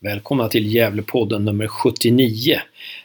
Välkomna 0.00 0.48
till 0.48 0.74
Gävlepodden 0.74 1.44
nummer 1.44 1.66
79. 1.66 2.60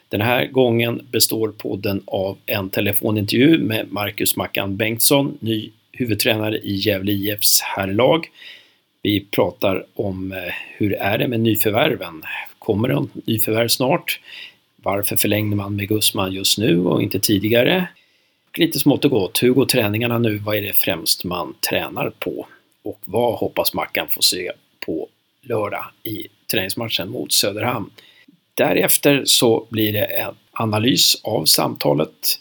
Den 0.10 0.22
här 0.22 0.46
gången 0.46 1.08
består 1.12 1.50
podden 1.58 2.04
av 2.06 2.38
en 2.46 2.70
telefonintervju 2.70 3.58
med 3.58 3.92
Marcus 3.92 4.36
Mackan 4.36 4.78
Bengtsson, 4.78 5.38
ny 5.40 5.72
huvudtränare 5.92 6.58
i 6.58 6.76
Gävle 6.76 7.12
IFs 7.12 7.62
herrlag. 7.62 8.30
Vi 9.02 9.26
pratar 9.32 9.86
om 9.94 10.32
eh, 10.32 10.38
hur 10.78 10.94
är 10.94 11.18
det 11.18 11.28
med 11.28 11.40
nyförvärven? 11.40 12.24
Kommer 12.60 12.88
det 12.88 13.08
nyförvärv 13.26 13.68
snart? 13.68 14.20
Varför 14.76 15.16
förlängde 15.16 15.56
man 15.56 15.76
med 15.76 15.88
Gusman 15.88 16.32
just 16.32 16.58
nu 16.58 16.86
och 16.86 17.02
inte 17.02 17.20
tidigare? 17.20 17.88
Lite 18.58 18.80
smått 18.80 19.06
och 19.06 19.12
gott, 19.12 19.44
hur 19.44 19.54
går 19.54 19.66
träningarna 19.66 20.18
nu? 20.18 20.38
Vad 20.38 20.56
är 20.56 20.62
det 20.62 20.74
främst 20.74 21.24
man 21.24 21.56
tränar 21.70 22.10
på? 22.20 22.48
Och 22.84 23.00
vad 23.06 23.36
hoppas 23.36 23.74
Mackan 23.74 24.08
få 24.10 24.22
se 24.22 24.52
på 24.86 25.08
lördag 25.42 25.86
i 26.04 26.28
träningsmatchen 26.54 27.10
mot 27.10 27.34
Söderhamn. 27.34 27.90
Därefter 28.54 29.22
så 29.26 29.68
blir 29.70 29.94
det 29.94 30.06
en 30.06 30.36
analys 30.52 31.22
av 31.24 31.46
samtalet 31.46 32.40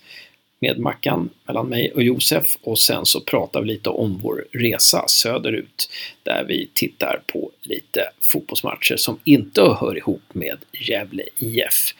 med 0.61 0.79
Mackan 0.79 1.31
mellan 1.47 1.67
mig 1.67 1.93
och 1.93 2.03
Josef 2.03 2.57
och 2.63 2.79
sen 2.79 3.07
så 3.07 3.21
pratar 3.21 3.61
vi 3.61 3.67
lite 3.67 3.91
om 3.91 4.19
vår 4.23 4.45
resa 4.53 5.09
söderut 5.09 5.91
där 6.23 6.45
vi 6.49 6.71
tittar 6.75 7.23
på 7.27 7.51
lite 7.63 8.01
fotbollsmatcher 8.33 8.97
som 8.97 9.19
inte 9.25 9.63
hör 9.63 9.97
ihop 9.97 10.23
med 10.33 10.59
Gävle 10.73 11.23
IF. 11.39 11.95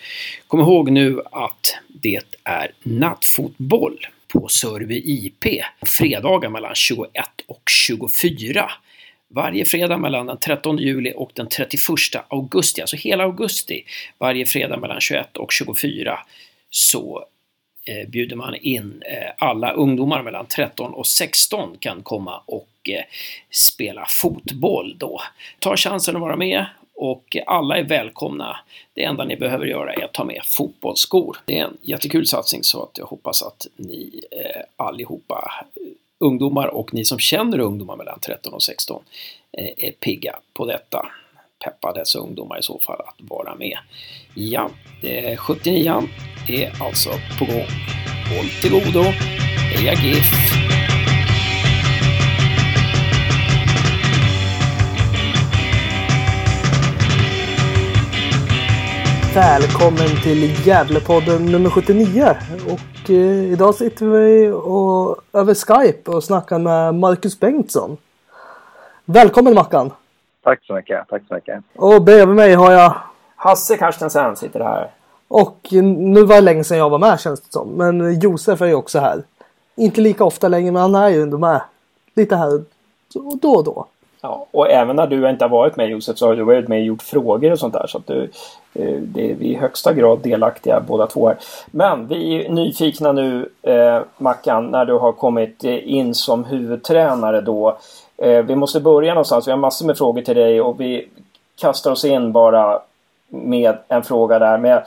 Kom 0.47 0.61
ihåg 0.61 0.91
nu 0.91 1.21
att 1.33 1.77
det 1.89 2.39
är 2.45 2.73
nattfotboll 2.83 3.99
på 4.29 4.49
Sörby 4.49 5.03
IP 5.05 5.45
fredagar 5.83 6.51
mellan 6.51 6.75
21 6.75 7.11
och 7.47 7.63
24 7.71 8.71
varje 9.35 9.65
fredag 9.65 9.99
mellan 9.99 10.27
den 10.27 10.39
13 10.39 10.79
juli 10.79 11.13
och 11.17 11.31
den 11.35 11.49
31 11.49 11.81
augusti, 12.29 12.81
alltså 12.81 12.97
hela 12.97 13.25
augusti, 13.25 13.85
varje 14.19 14.47
fredag 14.47 14.77
mellan 14.77 15.01
21 15.01 15.37
och 15.37 15.53
24 15.53 16.19
så 16.71 17.25
eh, 17.87 18.09
bjuder 18.09 18.37
man 18.37 18.55
in 18.55 19.03
eh, 19.07 19.31
alla 19.39 19.73
ungdomar 19.73 20.23
mellan 20.23 20.47
13 20.47 20.95
och 20.95 21.07
16 21.07 21.77
kan 21.79 22.03
komma 22.03 22.43
och 22.47 22.69
eh, 22.89 23.05
spela 23.51 24.07
fotboll 24.09 24.97
då. 24.99 25.21
Ta 25.59 25.77
chansen 25.77 26.17
att 26.17 26.23
vara 26.23 26.37
med 26.37 26.67
och 26.95 27.37
alla 27.47 27.77
är 27.77 27.85
välkomna. 27.85 28.57
Det 28.95 29.05
enda 29.05 29.25
ni 29.25 29.37
behöver 29.37 29.67
göra 29.67 29.93
är 29.93 30.05
att 30.05 30.13
ta 30.13 30.25
med 30.25 30.41
fotbollsskor. 30.45 31.37
Det 31.45 31.59
är 31.59 31.65
en 31.65 31.77
jättekul 31.83 32.27
satsning 32.27 32.65
så 32.65 32.83
att 32.83 32.99
jag 32.99 33.07
hoppas 33.07 33.43
att 33.43 33.67
ni 33.77 34.21
eh, 34.31 34.63
allihopa 34.77 35.67
ungdomar 36.23 36.67
och 36.67 36.95
ni 36.95 37.05
som 37.05 37.19
känner 37.19 37.59
ungdomar 37.59 37.97
mellan 37.97 38.21
13 38.21 38.55
och 38.55 38.63
16 38.63 39.03
eh, 39.59 39.87
är 39.89 39.91
pigga 39.91 40.39
på 40.55 40.67
detta. 40.67 41.07
Peppa 41.65 41.93
dessa 41.93 42.19
ungdomar 42.19 42.59
i 42.59 42.63
så 42.63 42.79
fall 42.79 43.01
att 43.01 43.17
vara 43.19 43.55
med. 43.55 43.79
Ja, 44.35 44.71
79 45.39 46.03
är 46.49 46.83
alltså 46.83 47.11
på 47.39 47.45
gång. 47.45 47.69
Håll 48.31 48.49
till 48.63 48.71
godo. 48.71 49.03
Heja 49.75 49.95
GIF! 49.95 50.62
Välkommen 59.35 60.23
till 60.23 60.67
Gävlepodden 60.67 61.47
nummer 61.47 61.71
79. 61.71 62.37
Och 62.67 63.11
eh, 63.11 63.53
idag 63.53 63.75
sitter 63.75 64.07
vi 64.07 64.51
och, 64.51 65.17
över 65.33 65.55
Skype 65.55 66.11
och 66.11 66.25
snackar 66.25 66.59
med 66.59 66.95
Marcus 66.95 67.41
Bengtsson. 67.41 67.97
Välkommen 69.05 69.55
Mackan! 69.55 69.91
Tack 70.43 70.65
så 70.65 70.75
mycket, 70.75 71.09
tack 71.09 71.23
så 71.29 71.35
mycket. 71.35 71.65
Och 71.77 72.03
bredvid 72.03 72.37
mig 72.37 72.55
har 72.55 72.73
jag 72.73 72.95
Hasse 73.37 73.77
Karstensen 73.77 74.37
sitter 74.37 74.61
här. 74.61 74.91
Och 75.29 75.69
nu 75.83 76.25
var 76.25 76.35
det 76.35 76.41
länge 76.41 76.65
sedan 76.65 76.79
jag 76.79 76.91
var 76.91 76.99
med 76.99 77.21
känns 77.21 77.41
det 77.41 77.53
som. 77.53 77.69
Men 77.69 78.21
Josef 78.21 78.61
är 78.61 78.67
ju 78.67 78.75
också 78.75 78.99
här. 78.99 79.23
Inte 79.77 80.01
lika 80.01 80.25
ofta 80.25 80.49
längre 80.49 80.73
men 80.73 80.83
han 80.83 80.95
är 80.95 81.09
ju 81.09 81.23
ändå 81.23 81.39
med. 81.39 81.61
Lite 82.15 82.37
här 82.37 82.65
då 83.41 83.51
och 83.53 83.65
då. 83.65 83.87
Ja, 84.25 84.47
och 84.51 84.71
även 84.71 84.97
när 84.97 85.07
du 85.07 85.31
inte 85.31 85.45
har 85.45 85.49
varit 85.49 85.77
med 85.77 85.89
Josef 85.89 86.19
så 86.19 86.27
har 86.27 86.37
du 86.37 86.43
varit 86.43 86.69
med 86.69 86.79
och 86.79 86.85
gjort 86.85 87.03
frågor 87.03 87.53
och 87.53 87.59
sånt 87.59 87.75
där. 87.75 87.87
Så 87.87 87.99
att 87.99 88.07
du, 88.07 88.31
eh, 88.75 88.97
det 88.97 89.31
är 89.31 89.35
vi 89.35 89.47
i 89.47 89.55
högsta 89.55 89.93
grad 89.93 90.19
delaktiga 90.19 90.81
båda 90.81 91.07
två 91.07 91.29
här. 91.29 91.37
Men 91.67 92.07
vi 92.07 92.47
är 92.47 92.51
nyfikna 92.51 93.13
nu 93.13 93.49
eh, 93.63 94.01
Mackan 94.19 94.67
när 94.67 94.85
du 94.85 94.93
har 94.93 95.13
kommit 95.13 95.65
eh, 95.65 95.93
in 95.93 96.15
som 96.15 96.45
huvudtränare 96.45 97.41
då. 97.41 97.79
Eh, 98.17 98.43
vi 98.43 98.57
måste 98.57 98.81
börja 98.81 99.15
någonstans. 99.15 99.47
Vi 99.47 99.51
har 99.51 99.59
massor 99.59 99.87
med 99.87 99.99
frågor 99.99 100.23
till 100.23 100.37
dig 100.37 100.61
och 100.61 100.81
vi 100.81 101.09
kastar 101.61 101.91
oss 101.91 102.05
in 102.05 102.33
bara 102.33 102.81
med 103.29 103.77
en 103.89 104.03
fråga 104.03 104.39
där. 104.39 104.59
Med, 104.59 104.83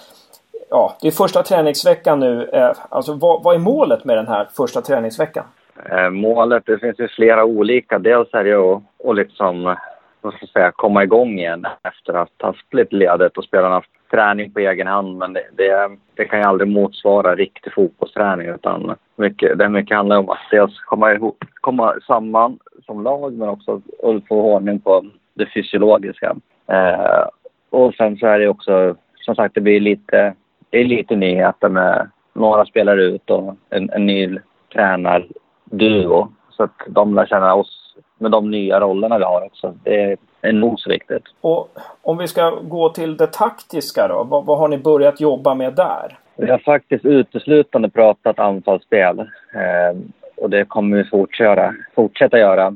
ja, 0.69 0.95
det 1.01 1.07
är 1.07 1.11
första 1.11 1.43
träningsveckan 1.43 2.19
nu. 2.19 2.49
Eh, 2.53 2.71
alltså 2.89 3.13
vad, 3.13 3.43
vad 3.43 3.55
är 3.55 3.59
målet 3.59 4.05
med 4.05 4.17
den 4.17 4.27
här 4.27 4.47
första 4.53 4.81
träningsveckan? 4.81 5.43
Eh, 5.83 6.09
målet, 6.09 6.63
det 6.65 6.79
finns 6.79 6.99
ju 6.99 7.07
flera 7.07 7.45
olika. 7.45 7.99
Dels 7.99 8.33
är 8.33 8.43
det 8.43 8.53
att, 8.53 8.83
att 9.09 9.15
liksom, 9.15 9.75
vad 10.21 10.33
ska 10.33 10.43
jag 10.43 10.49
säga, 10.49 10.71
komma 10.71 11.03
igång 11.03 11.39
igen 11.39 11.65
efter 11.83 12.13
att 12.13 12.31
ha 12.41 12.47
haft 12.47 12.73
lite 12.73 12.95
ledigt 12.95 13.37
och 13.37 13.43
spelarna 13.43 13.75
haft 13.75 13.89
träning 14.11 14.51
på 14.51 14.59
egen 14.59 14.87
hand. 14.87 15.17
Men 15.17 15.33
det, 15.33 15.43
det, 15.57 15.97
det, 16.15 16.25
kan 16.25 16.39
ju 16.39 16.45
aldrig 16.45 16.71
motsvara 16.71 17.35
riktig 17.35 17.73
fotbollsträning 17.73 18.47
utan 18.47 18.95
mycket, 19.15 19.57
det 19.57 19.69
mycket 19.69 19.97
handlar 19.97 20.17
om 20.17 20.29
att 20.29 20.39
dels 20.51 20.79
komma, 20.79 21.13
ihop, 21.13 21.43
komma 21.61 21.95
samman 22.07 22.59
som 22.85 23.03
lag 23.03 23.33
men 23.33 23.49
också 23.49 23.81
att 24.03 24.27
få 24.27 24.55
ordning 24.55 24.79
på 24.79 25.05
det 25.33 25.45
fysiologiska. 25.45 26.35
Eh, 26.67 27.27
och 27.69 27.93
sen 27.93 28.17
så 28.17 28.27
är 28.27 28.39
det 28.39 28.47
också, 28.47 28.95
som 29.15 29.35
sagt, 29.35 29.55
det 29.55 29.61
blir 29.61 29.79
lite, 29.79 30.33
det 30.69 30.79
är 30.79 30.85
lite 30.85 31.15
nyheter 31.15 31.69
med 31.69 32.09
några 32.33 32.65
spelare 32.65 33.03
ut 33.03 33.29
och 33.29 33.55
en, 33.69 33.89
en 33.89 34.05
ny 34.05 34.39
tränare 34.73 35.23
duo. 35.65 36.27
Så 36.49 36.63
att 36.63 36.81
de 36.87 37.15
lär 37.15 37.25
känna 37.25 37.55
oss 37.55 37.95
med 38.17 38.31
de 38.31 38.51
nya 38.51 38.79
rollerna 38.79 39.17
vi 39.17 39.23
har 39.23 39.45
också. 39.45 39.73
Det 39.83 40.17
är 40.41 40.53
nog 40.53 40.79
så 40.79 40.89
viktigt. 40.89 41.23
Och 41.41 41.69
om 42.01 42.17
vi 42.17 42.27
ska 42.27 42.49
gå 42.49 42.89
till 42.89 43.17
det 43.17 43.27
taktiska 43.27 44.07
då. 44.07 44.23
Vad, 44.23 44.45
vad 44.45 44.57
har 44.57 44.67
ni 44.67 44.77
börjat 44.77 45.21
jobba 45.21 45.55
med 45.55 45.73
där? 45.73 46.17
Vi 46.35 46.51
har 46.51 46.57
faktiskt 46.57 47.05
uteslutande 47.05 47.89
pratat 47.89 48.39
anfallsspel. 48.39 49.19
Eh, 49.19 49.97
och 50.37 50.49
det 50.49 50.65
kommer 50.65 50.97
vi 50.97 51.03
fortsätta, 51.03 51.73
fortsätta 51.95 52.39
göra 52.39 52.75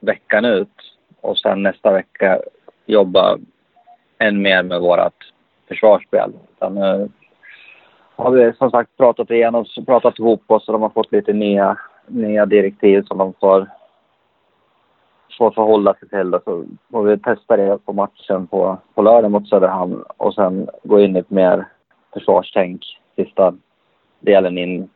veckan 0.00 0.44
ut. 0.44 0.68
Och 1.20 1.38
sen 1.38 1.62
nästa 1.62 1.92
vecka 1.92 2.40
jobba 2.86 3.38
än 4.18 4.42
mer 4.42 4.62
med 4.62 4.80
vårt 4.80 5.32
försvarsspel. 5.68 6.32
Utan, 6.56 6.76
eh, 6.78 7.06
har 8.16 8.30
vi 8.30 8.52
som 8.52 8.70
sagt 8.70 8.96
pratat 8.96 9.30
igenom, 9.30 9.64
pratat 9.86 10.18
ihop 10.18 10.50
oss 10.50 10.68
och 10.68 10.72
de 10.72 10.82
har 10.82 10.88
fått 10.88 11.12
lite 11.12 11.32
nya 11.32 11.78
nya 12.08 12.46
direktiv 12.46 13.02
som 13.02 13.18
de 13.18 13.32
får, 13.40 13.70
får 15.38 15.50
förhålla 15.50 15.94
sig 15.94 16.08
till. 16.08 16.38
Så 16.44 16.64
får 16.90 17.02
vi 17.02 17.18
testa 17.18 17.56
det 17.56 17.78
på 17.84 17.92
matchen 17.92 18.46
på, 18.46 18.78
på 18.94 19.02
lördag 19.02 19.30
mot 19.30 19.48
Söderhamn 19.48 20.04
och 20.16 20.34
sen 20.34 20.68
gå 20.82 21.00
in 21.00 21.16
i 21.16 21.18
ett 21.18 21.30
mer 21.30 21.68
försvarstänk 22.12 22.82
sista 23.16 23.54
delen 24.20 24.58
in 24.58 24.88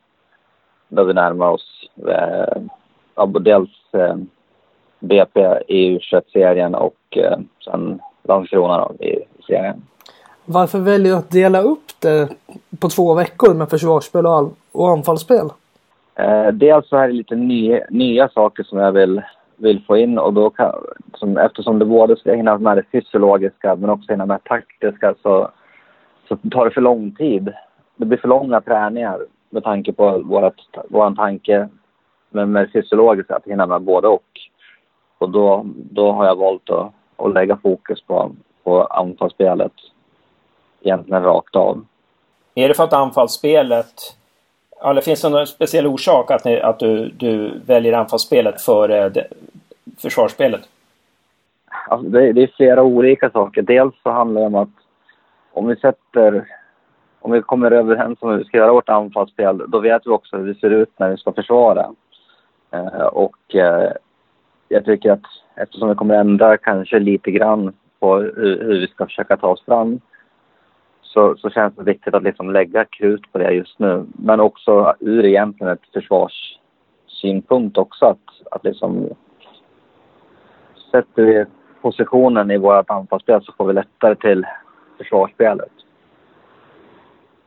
då 0.87 1.03
vi 1.03 1.13
närmar 1.13 1.49
oss 1.49 1.89
eh, 2.07 3.31
dels 3.41 3.69
eh, 3.93 4.15
BP 4.99 5.39
i 5.67 5.97
U21-serien 5.97 6.75
och 6.75 7.17
eh, 7.17 7.39
sen 7.65 7.99
Landskrona 8.23 8.91
i, 8.99 9.09
i 9.09 9.43
serien. 9.47 9.81
Varför 10.45 10.79
väljer 10.79 11.11
du 11.11 11.17
att 11.17 11.31
dela 11.31 11.61
upp 11.61 11.91
det 11.99 12.29
på 12.79 12.89
två 12.89 13.13
veckor 13.13 13.53
med 13.53 13.69
försvarsspel 13.69 14.25
och, 14.25 14.53
och 14.71 14.89
anfallsspel? 14.89 15.49
Eh, 16.15 16.47
dels 16.47 16.89
så 16.89 16.97
är 16.97 17.07
det 17.07 17.13
lite 17.13 17.35
ny, 17.35 17.79
nya 17.89 18.29
saker 18.29 18.63
som 18.63 18.77
jag 18.77 18.91
vill, 18.91 19.21
vill 19.57 19.83
få 19.87 19.97
in 19.97 20.17
och 20.19 20.33
då 20.33 20.49
kan, 20.49 20.73
som, 21.13 21.37
eftersom 21.37 21.79
det 21.79 21.85
både 21.85 22.15
ska 22.15 22.33
hinna 22.33 22.57
med 22.57 22.77
det 22.77 22.83
fysiologiska 22.91 23.75
men 23.75 23.89
också 23.89 24.11
hinna 24.11 24.25
med 24.25 24.39
det 24.43 24.49
taktiska 24.49 25.15
så, 25.21 25.49
så 26.27 26.37
tar 26.51 26.65
det 26.65 26.71
för 26.71 26.81
lång 26.81 27.11
tid. 27.11 27.53
Det 27.95 28.05
blir 28.05 28.17
för 28.17 28.27
långa 28.27 28.61
träningar 28.61 29.19
med 29.49 29.63
tanke 29.63 29.93
på 29.93 30.17
vårat, 30.17 30.55
vår 30.89 31.15
tanke 31.15 31.69
med, 32.29 32.49
med 32.49 32.71
fysiologiska, 32.73 33.35
att 33.35 33.45
hinna 33.47 33.65
med 33.65 33.81
både 33.81 34.07
och. 34.07 34.39
Och 35.17 35.29
då, 35.29 35.65
då 35.75 36.11
har 36.11 36.25
jag 36.25 36.35
valt 36.35 36.69
att, 36.69 36.91
att 37.17 37.33
lägga 37.33 37.57
fokus 37.57 38.01
på, 38.01 38.31
på 38.63 38.83
anfallsspelet 38.83 39.73
egentligen 40.81 41.23
rakt 41.23 41.55
av. 41.55 41.85
Är 42.55 42.67
det 42.67 42.73
för 42.73 42.83
att 42.83 42.93
anfallsspelet 42.93 44.20
eller 44.83 45.01
finns 45.01 45.21
det 45.21 45.29
någon 45.29 45.47
speciell 45.47 45.87
orsak 45.87 46.31
att, 46.31 46.45
ni, 46.45 46.61
att 46.61 46.79
du, 46.79 47.09
du 47.09 47.59
väljer 47.65 47.93
anfallsspelet 47.93 48.61
före 48.61 49.05
eh, 49.05 49.23
försvarsspelet? 49.97 50.61
Alltså 51.87 52.09
det, 52.09 52.33
det, 52.33 52.43
är 52.43 52.51
flera 52.57 52.83
olika 52.83 53.29
saker. 53.29 53.61
Dels 53.61 53.93
så 54.03 54.11
handlar 54.11 54.41
det 54.41 54.47
om 54.47 54.55
att 54.55 54.69
om 55.53 55.67
vi 55.67 55.75
sätter... 55.75 56.45
Om 57.23 57.31
vi 57.31 57.41
kommer 57.41 57.71
överens 57.71 58.17
om 58.21 58.29
hur 58.29 58.37
vi 58.37 58.43
ska 58.43 58.57
göra 58.57 58.73
vårt 58.73 58.89
anfallsspel, 58.89 59.63
då 59.67 59.79
vet 59.79 60.01
vi 60.05 60.09
också 60.09 60.37
hur 60.37 60.47
det 60.47 60.59
ser 60.59 60.69
ut 60.69 60.89
när 60.97 61.09
vi 61.09 61.17
ska 61.17 61.31
försvara. 61.31 61.89
Eh, 62.71 63.05
och 63.05 63.55
eh, 63.55 63.91
jag 64.67 64.85
tycker 64.85 65.11
att 65.11 65.21
eftersom 65.55 65.89
vi 65.89 65.95
kommer 65.95 66.15
ändra 66.15 66.57
kanske 66.57 66.99
lite 66.99 67.31
grann 67.31 67.73
på 67.99 68.15
hur, 68.17 68.63
hur 68.63 68.79
vi 68.79 68.87
ska 68.87 69.05
försöka 69.05 69.37
ta 69.37 69.47
oss 69.47 69.65
fram 69.65 69.99
så, 71.13 71.35
så 71.37 71.49
känns 71.49 71.75
det 71.75 71.83
viktigt 71.83 72.13
att 72.13 72.23
liksom 72.23 72.51
lägga 72.51 72.85
krut 72.85 73.31
på 73.31 73.37
det 73.37 73.51
just 73.51 73.79
nu. 73.79 74.05
Men 74.13 74.39
också 74.39 74.95
ur 74.99 75.25
egentligen 75.25 75.73
ett 75.73 75.93
försvarssynpunkt 75.93 77.77
också 77.77 78.05
att, 78.05 78.51
att 78.51 78.63
liksom 78.63 79.09
sätter 80.91 81.23
vi 81.23 81.45
positionen 81.81 82.51
i 82.51 82.57
vårt 82.57 82.89
anfallsspel 82.89 83.43
så 83.43 83.53
får 83.57 83.67
vi 83.67 83.73
lättare 83.73 84.15
till 84.15 84.45
försvarsspelet. 84.97 85.71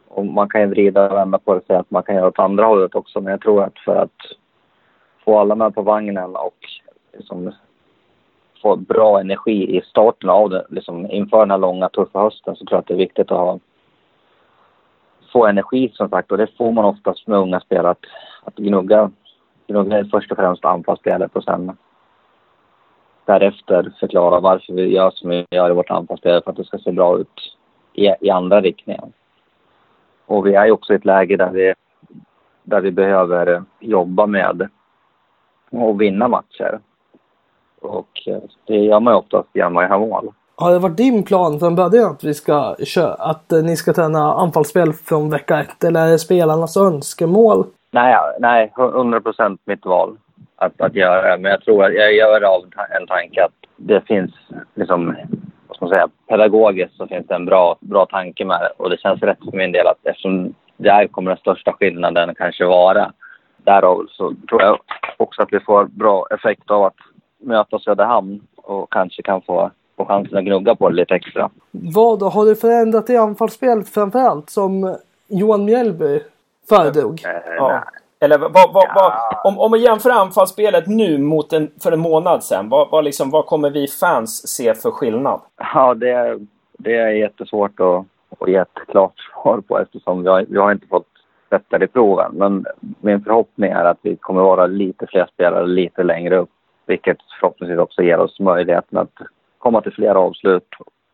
Och 0.09 0.27
man 0.27 0.49
kan 0.49 0.61
ju 0.61 0.67
vrida 0.67 1.11
och 1.11 1.17
vända 1.17 1.39
på 1.39 1.55
det 1.55 1.61
och 1.61 1.67
säga 1.67 1.81
att 1.81 1.91
man 1.91 2.03
kan 2.03 2.15
göra 2.15 2.27
åt 2.27 2.39
andra 2.39 2.65
hållet 2.65 2.95
också. 2.95 3.21
Men 3.21 3.31
jag 3.31 3.41
tror 3.41 3.63
att 3.63 3.79
för 3.79 3.97
att 3.97 4.37
få 5.25 5.39
alla 5.39 5.55
med 5.55 5.75
på 5.75 5.83
vagnen 5.83 6.37
och 6.37 6.59
liksom 7.13 7.53
få 8.65 8.77
bra 8.77 9.21
energi 9.21 9.77
i 9.77 9.83
starten 9.83 10.31
av 10.31 10.51
det, 10.51 10.67
liksom 10.69 11.11
inför 11.11 11.39
den 11.39 11.51
här 11.51 11.59
långa 11.59 11.89
tuffa 11.89 12.21
hösten 12.21 12.57
så 12.57 12.65
tror 12.65 12.77
jag 12.77 12.81
att 12.81 12.87
det 12.87 12.95
är 12.95 12.99
viktigt 12.99 13.31
att 13.31 13.39
ha 13.39 13.59
få 15.33 15.47
energi 15.47 15.91
som 15.95 16.09
sagt 16.09 16.33
och 16.33 16.39
det 16.39 16.57
får 16.57 16.73
man 16.73 16.85
oftast 16.85 17.27
med 17.27 17.39
unga 17.39 17.61
spelare 17.61 17.91
att, 17.91 18.05
att 18.45 18.57
gnugga, 18.57 19.11
gnugga 19.67 19.99
är 19.99 20.05
först 20.05 20.31
och 20.31 20.37
främst 20.37 20.65
anfallsspelet 20.65 21.37
och 21.37 21.45
sen 21.45 21.77
därefter 23.25 23.93
förklara 24.01 24.41
varför 24.41 24.73
vi 24.73 24.95
gör 24.95 25.11
som 25.11 25.31
vi 25.31 25.47
gör 25.51 25.71
i 25.71 25.75
vårt 25.75 25.91
anfallsspel 25.91 26.43
för 26.43 26.51
att 26.51 26.57
det 26.57 26.65
ska 26.65 26.79
se 26.79 26.93
bra 26.93 27.19
ut 27.19 27.57
i, 27.93 28.15
i 28.21 28.31
andra 28.31 28.61
riktningen. 28.61 29.13
Och 30.27 30.47
vi 30.47 30.55
är 30.55 30.67
ju 30.67 30.73
också 30.73 30.93
i 30.93 30.97
ett 30.97 31.05
läge 31.05 31.37
där 31.37 31.51
vi, 31.51 31.75
där 32.63 32.81
vi 32.81 32.91
behöver 32.91 33.65
jobba 33.81 34.27
med 34.27 34.69
att 35.71 35.99
vinna 35.99 36.29
matcher. 36.29 36.81
Och 37.85 38.09
eh, 38.27 38.39
det 38.67 38.77
gör 38.77 39.01
ju 39.01 39.15
oftast 39.15 39.49
genom 39.55 39.77
att 39.77 39.85
göra 39.85 39.99
mål. 39.99 40.33
Har 40.57 40.73
det 40.73 40.79
varit 40.79 40.97
din 40.97 41.23
plan 41.23 41.59
från 41.59 41.75
början 41.75 42.11
att, 42.11 42.25
vi 42.25 42.35
ska 42.35 42.77
köra, 42.85 43.15
att 43.15 43.53
eh, 43.53 43.63
ni 43.63 43.77
ska 43.77 43.93
träna 43.93 44.35
anfallsspel 44.35 44.93
från 44.93 45.31
vecka 45.31 45.61
ett? 45.61 45.85
Eller 45.85 46.07
är 46.07 46.11
det 46.11 46.19
spelarnas 46.19 46.77
önskemål? 46.77 47.67
Nej, 47.91 48.17
nej 48.41 48.73
100 48.79 49.21
procent 49.21 49.61
mitt 49.65 49.87
val 49.87 50.17
att, 50.57 50.81
att 50.81 50.95
göra 50.95 51.31
det. 51.31 51.43
Men 51.43 51.51
jag 51.51 51.61
tror 51.61 51.85
att 51.85 51.95
jag 51.95 52.15
gör 52.15 52.41
det 52.41 52.49
av 52.49 52.63
en 53.01 53.07
tanke 53.07 53.45
att 53.45 53.71
det 53.77 54.01
finns 54.01 54.31
liksom, 54.75 55.17
vad 55.69 55.77
ska 55.77 55.85
man 55.85 55.95
säga, 55.95 56.09
pedagogiskt 56.29 56.97
så 56.97 57.07
finns 57.07 57.27
det 57.27 57.35
en 57.35 57.45
bra, 57.45 57.77
bra 57.81 58.07
tanke 58.07 58.45
med 58.45 58.61
det. 58.61 58.73
Och 58.77 58.91
det 58.91 59.01
känns 59.01 59.23
rätt 59.23 59.39
för 59.51 59.57
min 59.57 59.73
del 59.73 59.87
att 59.87 60.07
eftersom 60.07 60.55
där 60.77 61.07
kommer 61.07 61.31
den 61.31 61.39
största 61.39 61.73
skillnaden 61.73 62.35
kanske 62.35 62.65
vara. 62.65 63.13
Därav 63.57 64.07
så 64.11 64.35
tror 64.49 64.63
jag 64.63 64.79
också 65.17 65.43
att 65.43 65.53
vi 65.53 65.61
får 65.61 65.85
bra 65.85 66.27
effekt 66.31 66.71
av 66.71 66.85
att 66.85 66.97
möta 67.45 67.79
Söderhamn 67.79 68.41
och 68.57 68.93
kanske 68.93 69.23
kan 69.23 69.43
få, 69.43 69.71
få 69.97 70.05
chansen 70.05 70.39
att 70.39 70.45
gnugga 70.45 70.75
på 70.75 70.89
det 70.89 70.95
lite 70.95 71.15
extra. 71.15 71.51
Vad 71.71 72.19
då? 72.19 72.29
Har 72.29 72.45
du 72.45 72.57
förändrat 72.57 73.11
i 73.11 73.17
anfallsspel 73.17 73.83
framförallt 73.83 74.51
som 74.51 74.97
Johan 75.29 75.65
Mjällby 75.65 76.21
föredrog? 76.69 77.21
Ja. 77.57 77.85
Eller 78.21 78.39
vad, 78.39 78.53
vad, 78.53 78.87
vad, 78.95 79.13
om, 79.45 79.59
om 79.59 79.71
man 79.71 79.81
jämför 79.81 80.11
anfallsspelet 80.11 80.87
nu 80.87 81.19
mot 81.19 81.53
en, 81.53 81.71
för 81.83 81.93
en 81.93 82.01
månad 82.01 82.45
sedan. 82.45 82.69
Vad, 82.69 82.91
vad, 82.91 83.05
liksom, 83.05 83.31
vad 83.31 83.47
kommer 83.47 83.71
vi 83.71 83.89
fans 83.89 84.49
se 84.49 84.75
för 84.75 84.91
skillnad? 84.91 85.41
Ja, 85.75 85.95
det, 85.95 86.39
det 86.79 86.97
är 86.97 87.09
jättesvårt 87.11 87.81
att, 87.81 88.05
att 88.39 88.49
ge 88.49 88.57
ett 88.57 88.79
klart 88.89 89.13
svar 89.19 89.61
på 89.61 89.79
eftersom 89.79 90.23
vi 90.23 90.29
har, 90.29 90.47
vi 90.49 90.59
har 90.59 90.73
inte 90.73 90.87
fått 90.87 91.07
sätta 91.49 91.79
det 91.79 91.85
i 91.85 91.89
proven. 91.89 92.33
Men 92.35 92.65
min 93.01 93.25
förhoppning 93.25 93.71
är 93.71 93.85
att 93.85 93.99
vi 94.03 94.17
kommer 94.17 94.43
vara 94.43 94.67
lite 94.67 95.07
fler 95.07 95.27
spelare 95.35 95.67
lite 95.67 96.03
längre 96.03 96.37
upp. 96.39 96.51
Vilket 96.87 97.19
förhoppningsvis 97.41 97.79
också 97.79 98.03
ger 98.03 98.19
oss 98.19 98.41
möjligheten 98.41 98.99
att 98.99 99.13
komma 99.59 99.81
till 99.81 99.93
fler 99.93 100.15
avslut, 100.15 100.69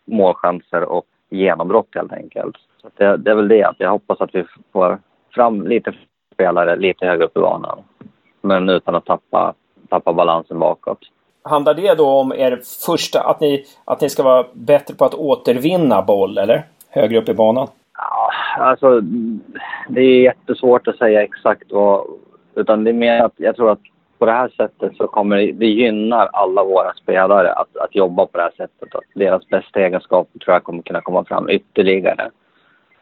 målchanser 0.05 0.83
och 0.83 1.07
genombrott 1.31 1.89
helt 1.95 2.13
enkelt. 2.13 2.57
Så 2.83 2.89
det, 2.97 3.17
det 3.17 3.31
är 3.31 3.35
väl 3.35 3.49
det, 3.49 3.65
att 3.65 3.77
jag 3.79 3.91
hoppas 3.91 4.21
att 4.21 4.35
vi 4.35 4.45
får 4.73 4.99
fram 5.35 5.67
lite 5.67 5.93
spelare 6.35 6.77
lite 6.77 7.07
högre 7.07 7.25
upp 7.25 7.37
i 7.37 7.41
banan. 7.41 7.79
Men 8.41 8.69
utan 8.69 8.95
att 8.95 9.05
tappa, 9.05 9.55
tappa 9.89 10.13
balansen 10.13 10.59
bakåt. 10.59 10.99
Handlar 11.43 11.75
det 11.75 11.95
då 11.95 12.09
om 12.09 12.33
er 12.33 12.61
första, 12.87 13.21
att 13.21 13.41
ni, 13.41 13.65
att 13.85 14.01
ni 14.01 14.09
ska 14.09 14.23
vara 14.23 14.47
bättre 14.53 14.95
på 14.95 15.05
att 15.05 15.15
återvinna 15.15 16.03
boll, 16.03 16.39
eller? 16.39 16.63
Högre 16.89 17.19
upp 17.19 17.29
i 17.29 17.35
banan? 17.35 17.69
Ja, 17.97 18.31
alltså 18.59 19.01
det 19.89 20.01
är 20.01 20.23
jättesvårt 20.23 20.89
att 20.89 20.97
säga 20.97 21.23
exakt 21.23 21.73
vad... 21.73 22.07
Utan 22.55 22.85
det 22.85 22.91
är 22.91 22.95
mer 22.95 23.23
att 23.23 23.33
jag 23.37 23.57
tror 23.57 23.71
att 23.71 23.81
på 24.21 24.27
det 24.27 24.33
här 24.33 24.49
sättet 24.49 24.97
så 24.97 25.07
kommer 25.07 25.37
det, 25.37 25.53
det 25.53 25.67
gynnar 25.67 26.29
alla 26.33 26.65
våra 26.65 26.95
spelare 26.95 27.53
att, 27.53 27.77
att 27.77 27.95
jobba 27.95 28.27
på 28.27 28.39
det 28.39 28.43
här 28.43 28.53
sättet. 28.57 28.95
Att 28.95 29.05
deras 29.15 29.49
bästa 29.49 29.81
egenskaper 29.81 30.39
tror 30.39 30.55
jag 30.55 30.65
kommer 30.65 30.83
kunna 30.83 31.01
komma 31.01 31.25
fram 31.25 31.51
ytterligare 31.51 32.31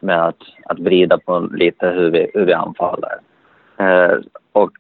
med 0.01 0.27
att, 0.27 0.43
att 0.65 0.79
vrida 0.79 1.19
på 1.19 1.41
lite 1.41 1.87
hur 1.87 2.11
vi, 2.11 2.31
hur 2.35 2.45
vi 2.45 2.53
anfaller. 2.53 3.19
Eh, 3.77 4.17
och 4.53 4.73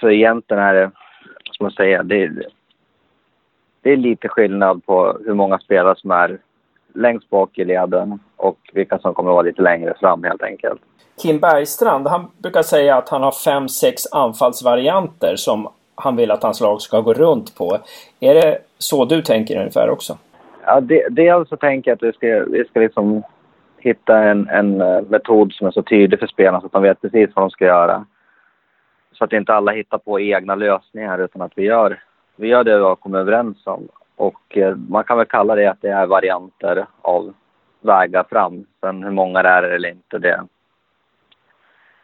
så 0.00 0.10
egentligen 0.10 0.62
är 0.62 0.74
det, 0.74 0.90
vad 1.46 1.54
ska 1.54 1.64
man 1.64 1.72
säga, 1.72 2.02
det, 2.02 2.30
det 3.82 3.92
är 3.92 3.96
lite 3.96 4.28
skillnad 4.28 4.86
på 4.86 5.18
hur 5.26 5.34
många 5.34 5.58
spelare 5.58 5.96
som 5.96 6.10
är 6.10 6.38
längst 6.96 7.30
bak 7.30 7.58
i 7.58 7.64
leden 7.64 8.18
och 8.36 8.58
vilka 8.72 8.98
som 8.98 9.14
kommer 9.14 9.30
att 9.30 9.34
vara 9.34 9.42
lite 9.42 9.62
längre 9.62 9.94
fram 10.00 10.24
helt 10.24 10.42
enkelt. 10.42 10.80
Kim 11.22 11.38
Bergstrand, 11.38 12.06
han 12.06 12.30
brukar 12.38 12.62
säga 12.62 12.96
att 12.96 13.08
han 13.08 13.22
har 13.22 13.32
fem, 13.32 13.68
sex 13.68 14.02
anfallsvarianter 14.12 15.36
som 15.36 15.68
han 15.94 16.16
vill 16.16 16.30
att 16.30 16.42
hans 16.42 16.60
lag 16.60 16.82
ska 16.82 17.00
gå 17.00 17.12
runt 17.12 17.58
på. 17.58 17.78
Är 18.20 18.34
det 18.34 18.58
så 18.78 19.04
du 19.04 19.22
tänker 19.22 19.58
ungefär 19.58 19.90
också? 19.90 20.18
Ja, 20.64 20.80
det, 20.80 21.08
dels 21.10 21.48
så 21.48 21.56
tänker 21.56 21.90
jag 21.90 21.96
att 21.96 22.02
vi 22.02 22.12
ska, 22.12 22.44
vi 22.50 22.64
ska 22.64 22.80
liksom 22.80 23.22
hitta 23.78 24.18
en, 24.18 24.48
en 24.48 24.80
eh, 24.80 25.02
metod 25.08 25.52
som 25.52 25.66
är 25.66 25.70
så 25.70 25.82
tydlig 25.82 26.20
för 26.20 26.26
spelarna 26.26 26.60
så 26.60 26.66
att 26.66 26.72
de 26.72 26.82
vet 26.82 27.00
precis 27.00 27.30
vad 27.34 27.42
de 27.42 27.50
ska 27.50 27.64
göra. 27.64 28.04
Så 29.12 29.24
att 29.24 29.32
inte 29.32 29.54
alla 29.54 29.72
hittar 29.72 29.98
på 29.98 30.20
egna 30.20 30.54
lösningar 30.54 31.18
utan 31.18 31.42
att 31.42 31.52
vi 31.54 31.62
gör, 31.62 32.02
vi 32.36 32.48
gör 32.48 32.64
det 32.64 32.78
vi 32.78 32.84
har 32.84 32.96
kommit 32.96 33.18
överens 33.18 33.66
om. 33.66 33.88
Och 34.16 34.56
eh, 34.56 34.76
man 34.76 35.04
kan 35.04 35.18
väl 35.18 35.26
kalla 35.26 35.54
det 35.54 35.66
att 35.66 35.80
det 35.82 35.88
är 35.88 36.06
varianter 36.06 36.86
av 37.02 37.34
vägar 37.80 38.24
fram. 38.30 38.66
Sen 38.80 39.02
hur 39.02 39.10
många 39.10 39.42
det 39.42 39.48
är 39.48 39.62
eller 39.62 39.88
inte, 39.88 40.18
det, 40.18 40.46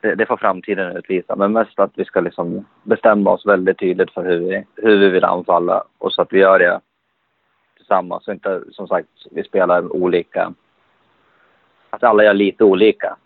det, 0.01 0.15
det 0.15 0.27
får 0.27 0.37
framtiden 0.37 0.97
utvisa. 0.97 1.37
Men 1.37 1.53
mest 1.53 1.81
att 1.81 1.91
vi 1.95 2.05
ska 2.05 2.21
liksom 2.21 2.65
bestämma 2.83 3.31
oss 3.31 3.47
väldigt 3.47 3.79
tydligt 3.79 4.11
för 4.11 4.25
hur 4.25 4.39
vi, 4.39 4.65
hur 4.77 4.99
vi 4.99 5.09
vill 5.09 5.25
anfalla 5.25 5.85
och 5.99 6.13
så 6.13 6.23
att 6.23 6.33
vi 6.33 6.39
gör 6.39 6.59
det 6.59 6.81
tillsammans. 7.77 8.25
Så 8.25 8.33
inte, 8.33 8.61
som 8.73 8.89
sagt, 8.89 9.09
vi 9.31 9.45
spelar 9.45 9.97
olika 9.97 10.53
att 11.91 12.05
alla 12.05 12.25
gör 12.25 12.35
lite 12.35 12.65
olika. 12.65 13.17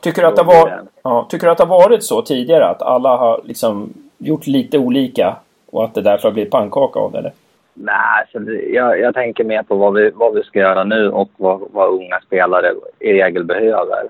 Tycker 0.00 0.22
du 0.22 0.28
att 0.28 0.36
det, 0.36 0.42
var, 0.42 0.82
ja, 1.02 1.26
tycker 1.30 1.48
att 1.48 1.58
det 1.58 1.64
har 1.64 1.88
varit 1.88 2.04
så 2.04 2.22
tidigare? 2.22 2.66
Att 2.66 2.82
alla 2.82 3.16
har 3.16 3.40
liksom 3.44 3.92
gjort 4.18 4.46
lite 4.46 4.78
olika 4.78 5.36
och 5.70 5.84
att 5.84 5.94
det 5.94 6.02
därför 6.02 6.28
har 6.28 6.32
blivit 6.32 6.52
pannkaka 6.52 7.00
av 7.00 7.12
det? 7.12 7.18
Eller? 7.18 7.32
Nej, 7.74 8.26
så 8.32 8.58
jag, 8.72 9.00
jag, 9.00 9.14
tänker 9.14 9.44
mer 9.44 9.62
på 9.62 9.74
vad 9.74 9.94
vi, 9.94 10.10
vad 10.14 10.34
vi 10.34 10.42
ska 10.42 10.58
göra 10.58 10.84
nu 10.84 11.08
och 11.10 11.30
vad, 11.36 11.60
vad 11.72 11.88
unga 11.88 12.20
spelare 12.26 12.74
i 12.98 13.12
regel 13.12 13.44
behöver. 13.44 14.08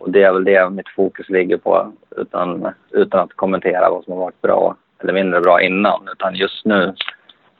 Och 0.00 0.10
det 0.10 0.22
är 0.22 0.32
väl 0.32 0.44
det 0.44 0.70
mitt 0.70 0.88
fokus 0.88 1.28
ligger 1.28 1.56
på 1.56 1.92
utan, 2.16 2.68
utan 2.90 3.20
att 3.20 3.32
kommentera 3.32 3.90
vad 3.90 4.04
som 4.04 4.12
har 4.12 4.20
varit 4.20 4.42
bra 4.42 4.76
eller 4.98 5.12
mindre 5.12 5.40
bra 5.40 5.62
innan. 5.62 6.08
Utan 6.12 6.34
just 6.34 6.64
nu 6.64 6.94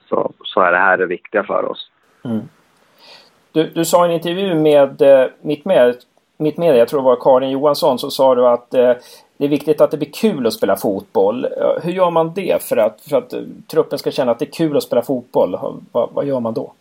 så, 0.09 0.33
så 0.45 0.61
är 0.61 0.73
det 0.73 0.79
här 0.79 0.97
det 0.97 1.07
viktiga 1.07 1.43
för 1.43 1.65
oss. 1.65 1.91
Mm. 2.25 2.41
Du, 3.53 3.71
du 3.75 3.85
sa 3.85 4.07
i 4.07 4.09
en 4.09 4.15
intervju 4.15 4.55
med 4.55 5.03
eh, 5.03 5.27
mitt, 5.43 5.65
med 5.65 5.97
mitt 6.37 6.57
med, 6.57 6.77
jag 6.77 6.89
tror 6.89 7.01
det 7.01 7.05
var 7.05 7.17
Karin 7.17 7.51
Johansson, 7.51 7.99
så 7.99 8.11
sa 8.11 8.35
du 8.35 8.47
att 8.47 8.75
eh, 8.75 8.93
det 9.39 9.45
är 9.45 9.49
viktigt 9.49 9.81
att 9.81 9.91
det 9.91 9.97
blir 9.97 10.13
kul 10.13 10.47
att 10.47 10.53
spela 10.53 10.77
fotboll. 10.77 11.47
Hur 11.83 11.93
gör 11.93 12.11
man 12.11 12.33
det 12.35 12.63
för 12.63 12.77
att, 12.77 13.01
för 13.01 13.17
att 13.17 13.33
eh, 13.33 13.41
truppen 13.71 13.99
ska 13.99 14.11
känna 14.11 14.33
att 14.33 14.39
det 14.39 14.45
är 14.45 14.67
kul 14.67 14.77
att 14.77 14.83
spela 14.83 15.03
fotboll? 15.03 15.59
Vad, 15.93 16.11
vad 16.13 16.27
gör 16.27 16.41
man 16.41 16.55
då? 16.55 16.73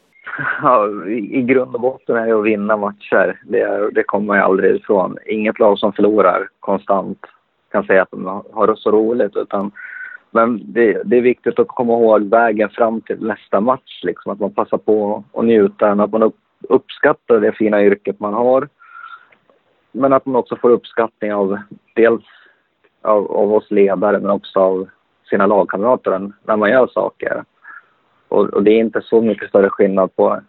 Ja, 0.62 0.90
i, 1.08 1.42
grund 1.42 1.76
och 1.76 1.82
botten 1.82 2.16
är 2.16 2.28
det 2.28 2.40
att 2.40 2.46
vinna 2.46 2.78
matcher. 2.78 3.42
Det, 3.44 3.90
det 3.94 4.04
kommer 4.04 4.26
man 4.26 4.38
ju 4.38 4.44
aldrig 4.44 4.76
ifrån. 4.76 5.18
Inget 5.26 5.60
lag 5.60 5.80
som 5.80 5.94
förlorar 5.94 6.48
konstant 6.60 7.26
kan 7.72 7.84
säga 7.84 8.02
att 8.02 8.12
de 8.12 8.42
har 8.54 8.68
det 8.68 8.78
så 8.78 8.92
roligt. 8.92 9.36
Utan, 9.36 9.72
men 10.32 10.62
det, 10.74 11.02
det, 11.06 11.18
är 11.18 11.22
viktigt 11.22 11.60
att 11.60 11.68
komma 11.68 11.94
ihåg 11.94 12.22
vägen 12.22 12.70
fram 12.70 13.02
till 13.02 13.28
nästa 13.28 13.60
match. 13.60 14.04
Liksom, 14.04 14.32
att 14.32 14.40
man 14.40 14.54
passar 14.54 14.78
på 14.78 15.24
att 15.34 15.46
njuta, 15.46 15.92
att 15.92 16.12
man 16.12 16.24
upp, 16.24 16.36
uppskattar 16.70 17.40
det 17.40 17.52
fina 17.52 17.84
yrket 17.84 18.20
man 18.20 18.34
har. 18.34 18.68
Men 19.92 20.14
att 20.14 20.26
man 20.26 20.36
också 20.36 20.56
får 20.56 20.70
uppskattning 20.70 21.34
av 21.34 21.58
dels 21.96 22.24
av, 23.06 23.32
av 23.32 23.54
oss 23.54 23.72
ledare 23.72 24.20
men 24.20 24.32
också 24.32 24.60
av 24.60 24.88
sina 25.30 25.48
lagkamrater 25.48 26.32
när 26.44 26.58
man 26.58 26.70
gör 26.70 26.88
saker. 26.88 27.44
Och, 28.28 28.50
och, 28.50 28.64
det 28.64 28.72
är 28.72 28.80
inte 28.80 29.02
så 29.02 29.22
mycket 29.22 29.50
större 29.50 29.70
skillnad 29.70 30.16
på 30.16 30.40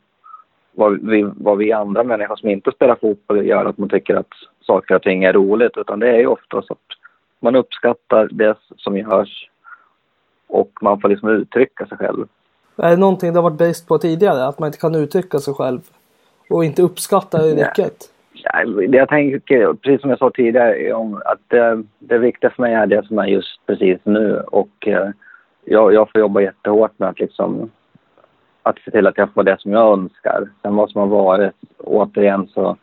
vad 0.73 1.01
vi, 1.07 1.31
vad 1.37 1.59
vi 1.59 1.73
andra 1.73 2.05
människor 2.05 2.37
som 2.37 2.49
inte 2.49 2.73
spelar 2.73 2.95
fotboll 2.95 3.47
gör, 3.47 3.65
att 3.65 3.79
man 3.79 3.89
tycker 3.89 4.15
att 4.15 4.33
saker 4.67 4.95
och 4.95 5.03
ting 5.03 5.25
är 5.25 5.33
roligt. 5.33 5.77
Utan 5.77 5.99
det 5.99 6.09
är 6.09 6.19
ju 6.19 6.27
oftast 6.27 6.71
att 6.71 6.79
man 7.41 7.57
uppskattar 7.57 8.29
det 8.33 8.57
som 8.77 8.97
görs 8.97 9.51
och 10.47 10.71
man 10.81 11.01
får 11.01 11.09
liksom 11.09 11.29
uttrycka 11.29 11.87
sig 11.87 11.99
själv. 11.99 12.27
Är 12.77 12.91
det 12.91 12.97
någonting 12.97 13.33
du 13.33 13.39
har 13.39 13.51
varit 13.51 13.59
based 13.59 13.89
på 13.89 13.99
tidigare? 13.99 14.47
Att 14.47 14.59
man 14.59 14.67
inte 14.67 14.79
kan 14.79 14.95
uttrycka 14.95 15.39
sig 15.39 15.55
själv 15.55 15.81
och 16.51 16.65
inte 16.65 16.83
uppskatta 16.83 17.39
det 17.39 17.55
riktigt? 17.55 18.11
Ja, 18.11 18.16
jag 18.91 19.09
tänker, 19.09 19.73
precis 19.73 20.01
som 20.01 20.11
jag 20.11 20.19
sa 20.19 20.31
tidigare, 20.31 20.93
om 20.93 21.23
att 21.25 21.41
det, 21.49 21.83
det 21.99 22.19
viktiga 22.19 22.51
för 22.51 22.63
mig 22.63 22.75
är 22.75 22.87
det 22.87 23.07
som 23.07 23.19
är 23.19 23.27
just 23.27 23.67
precis 23.67 23.99
nu. 24.05 24.41
Och 24.47 24.89
eh, 24.89 25.09
jag, 25.65 25.95
jag 25.95 26.11
får 26.11 26.21
jobba 26.21 26.41
jättehårt 26.41 26.99
med 26.99 27.09
att 27.09 27.21
liksom 27.21 27.71
att 28.63 28.79
se 28.85 28.91
till 28.91 29.07
att 29.07 29.19
jag 29.19 29.33
får 29.35 29.43
det 29.43 29.61
som 29.61 29.73
jag 29.73 29.93
önskar. 29.93 30.49
Sen 30.63 30.77
vad 30.77 30.91
som 30.91 31.01
har 31.01 31.09
varit, 31.09 31.55
återigen 31.79 32.49
så, 32.49 32.77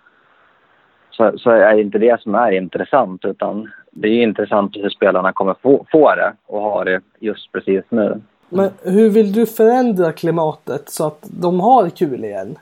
så, 1.12 1.38
så 1.38 1.50
är 1.50 1.76
det 1.76 1.82
inte 1.82 1.98
det 1.98 2.22
som 2.22 2.36
är 2.36 2.52
intressant 2.52 3.26
utan 3.26 3.72
det 3.92 4.08
är 4.08 4.24
intressant 4.24 4.76
hur 4.76 4.90
spelarna 4.90 5.34
kommer 5.34 5.56
få, 5.62 5.86
få 5.92 6.16
det 6.16 6.34
och 6.46 6.62
ha 6.62 6.84
det 6.84 7.02
just 7.20 7.52
precis 7.52 7.84
nu. 7.90 8.22
Men 8.50 8.70
hur 8.84 9.10
vill 9.10 9.34
du 9.34 9.46
förändra 9.46 10.12
klimatet 10.12 10.90
så 10.90 11.08
att 11.08 11.28
de 11.42 11.60
har 11.60 11.90
kul 11.90 12.24
igen? 12.24 12.56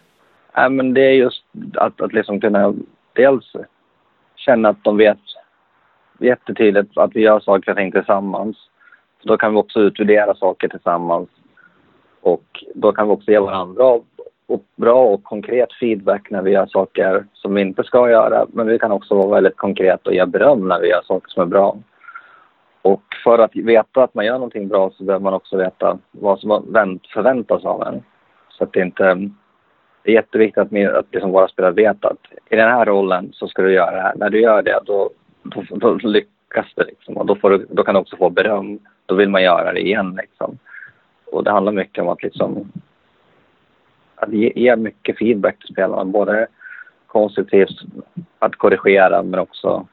Nej, 0.57 0.69
men 0.69 0.93
det 0.93 1.01
är 1.01 1.13
just 1.13 1.43
att, 1.75 2.01
att 2.01 2.13
liksom 2.13 2.41
kunna 2.41 2.73
dels 3.13 3.53
känna 4.35 4.69
att 4.69 4.83
de 4.83 4.97
vet 4.97 5.19
jättetydligt 6.19 6.97
att 6.97 7.15
vi 7.15 7.21
gör 7.21 7.39
saker 7.39 7.71
och 7.71 7.77
ting 7.77 7.91
tillsammans. 7.91 8.57
Så 9.21 9.27
då 9.27 9.37
kan 9.37 9.51
vi 9.51 9.59
också 9.59 9.79
utvärdera 9.79 10.35
saker 10.35 10.67
tillsammans. 10.67 11.29
Och 12.21 12.63
då 12.75 12.91
kan 12.91 13.07
vi 13.07 13.13
också 13.13 13.31
ge 13.31 13.39
varandra 13.39 13.99
och 14.51 14.65
bra 14.75 15.03
och 15.03 15.23
konkret 15.23 15.73
feedback 15.79 16.29
när 16.29 16.41
vi 16.41 16.51
gör 16.51 16.65
saker 16.65 17.25
som 17.33 17.53
vi 17.53 17.61
inte 17.61 17.83
ska 17.83 18.09
göra. 18.09 18.45
Men 18.49 18.67
vi 18.67 18.79
kan 18.79 18.91
också 18.91 19.15
vara 19.15 19.35
väldigt 19.35 19.57
konkret 19.57 20.07
och 20.07 20.13
ge 20.13 20.25
beröm 20.25 20.67
när 20.67 20.79
vi 20.79 20.89
gör 20.89 21.01
saker 21.01 21.29
som 21.29 21.41
är 21.41 21.47
bra. 21.47 21.77
Och 22.81 23.03
för 23.23 23.39
att 23.39 23.55
veta 23.55 24.03
att 24.03 24.13
man 24.13 24.25
gör 24.25 24.33
någonting 24.33 24.67
bra 24.67 24.91
så 24.97 25.03
behöver 25.03 25.23
man 25.23 25.33
också 25.33 25.57
veta 25.57 25.97
vad 26.11 26.39
som 26.39 26.49
förväntas 27.13 27.65
av 27.65 27.83
en. 27.83 28.03
Så 28.49 28.63
att 28.63 28.73
det 28.73 28.81
inte... 28.81 29.29
Det 30.03 30.11
är 30.11 30.15
jätteviktigt 30.15 30.57
att, 30.57 30.95
att 30.95 31.05
liksom 31.11 31.31
våra 31.31 31.47
spelare 31.47 31.71
vet 31.71 32.05
att 32.05 32.17
i 32.49 32.55
den 32.55 32.71
här 32.71 32.85
rollen 32.85 33.29
så 33.33 33.47
ska 33.47 33.61
du 33.61 33.73
göra 33.73 33.91
det 33.91 34.01
här. 34.01 34.15
När 34.15 34.29
du 34.29 34.41
gör 34.41 34.61
det 34.61 34.79
då, 34.85 35.09
då, 35.43 35.63
då 35.69 35.93
lyckas 35.93 36.65
det 36.75 36.83
liksom. 36.83 37.17
Och 37.17 37.25
då, 37.25 37.35
får 37.35 37.49
du, 37.49 37.67
då 37.69 37.83
kan 37.83 37.95
du 37.95 38.01
också 38.01 38.17
få 38.17 38.29
beröm. 38.29 38.79
Då 39.05 39.15
vill 39.15 39.29
man 39.29 39.43
göra 39.43 39.73
det 39.73 39.79
igen 39.79 40.17
liksom. 40.21 40.57
Och 41.25 41.43
det 41.43 41.51
handlar 41.51 41.71
mycket 41.71 42.01
om 42.01 42.09
att 42.09 42.23
liksom 42.23 42.71
att 44.15 44.33
ge, 44.33 44.51
ge 44.55 44.75
mycket 44.75 45.17
feedback 45.17 45.59
till 45.59 45.73
spelarna. 45.73 46.05
Både 46.05 46.47
konstruktivt 47.07 47.81
att 48.39 48.55
korrigera 48.55 49.23
men 49.23 49.39
också 49.39 49.87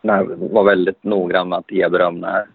när, 0.00 0.24
vara 0.52 0.64
väldigt 0.64 1.04
noggrann 1.04 1.48
med 1.48 1.58
att 1.58 1.70
ge 1.70 1.88
beröm 1.88 2.20
när, 2.20 2.46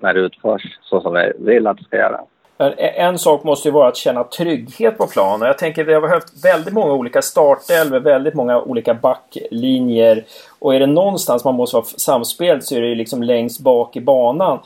när 0.00 0.14
det 0.14 0.20
utförs 0.20 0.78
så 0.82 1.00
som 1.00 1.14
vi 1.14 1.32
vill 1.38 1.66
att 1.66 1.78
det 1.78 1.84
ska 1.84 1.96
göra. 1.96 2.20
E- 2.58 2.92
en 2.96 3.18
sak 3.18 3.44
måste 3.44 3.68
ju 3.68 3.72
vara 3.72 3.88
att 3.88 3.96
känna 3.96 4.24
trygghet 4.24 4.98
på 4.98 5.06
planen. 5.06 5.46
Jag 5.46 5.58
tänker 5.58 5.84
vi 5.84 5.94
har 5.94 6.00
behövt 6.00 6.44
väldigt 6.44 6.74
många 6.74 6.92
olika 6.92 7.22
startelvor, 7.22 8.00
väldigt 8.00 8.34
många 8.34 8.60
olika 8.60 8.94
backlinjer. 8.94 10.24
Och 10.58 10.74
är 10.74 10.80
det 10.80 10.86
någonstans 10.86 11.44
man 11.44 11.54
måste 11.54 11.76
vara 11.76 11.84
samspelt 11.84 12.64
så 12.64 12.74
är 12.74 12.80
det 12.80 12.88
ju 12.88 12.94
liksom 12.94 13.22
längst 13.22 13.60
bak 13.60 13.96
i 13.96 14.00
banan. 14.00 14.58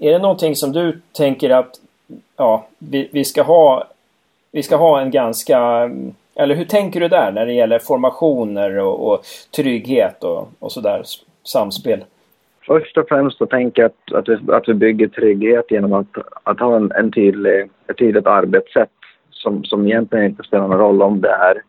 Är 0.00 0.12
det 0.12 0.18
någonting 0.18 0.56
som 0.56 0.72
du 0.72 1.00
tänker 1.12 1.50
att 1.50 1.80
ja, 2.36 2.66
vi, 2.78 3.08
vi 3.12 3.24
ska 3.24 3.42
ha 3.42 3.86
vi 4.56 4.62
ska 4.62 4.76
ha 4.76 5.00
en 5.00 5.10
ganska... 5.10 5.90
Eller 6.34 6.54
hur 6.54 6.64
tänker 6.64 7.00
du 7.00 7.08
där 7.08 7.32
när 7.32 7.46
det 7.46 7.52
gäller 7.52 7.78
formationer 7.78 8.78
och, 8.78 9.12
och 9.12 9.24
trygghet 9.56 10.24
och, 10.24 10.48
och 10.58 10.72
sådär? 10.72 11.02
Samspel? 11.44 12.04
Först 12.66 12.98
och 12.98 13.08
främst 13.08 13.38
så 13.38 13.46
tänker 13.46 13.82
jag 13.82 13.90
att, 13.90 14.14
att, 14.14 14.28
vi, 14.28 14.52
att 14.52 14.68
vi 14.68 14.74
bygger 14.74 15.08
trygghet 15.08 15.70
genom 15.70 15.92
att, 15.92 16.06
att 16.42 16.60
ha 16.60 16.76
en, 16.76 16.92
en 16.92 17.12
tydlig, 17.12 17.70
ett 17.88 17.98
tydligt 17.98 18.26
arbetssätt 18.26 18.90
som, 19.30 19.64
som 19.64 19.86
egentligen 19.86 20.24
inte 20.24 20.42
spelar 20.42 20.68
någon 20.68 20.78
roll 20.78 21.02
om 21.02 21.20
det 21.20 21.30
är 21.30 21.62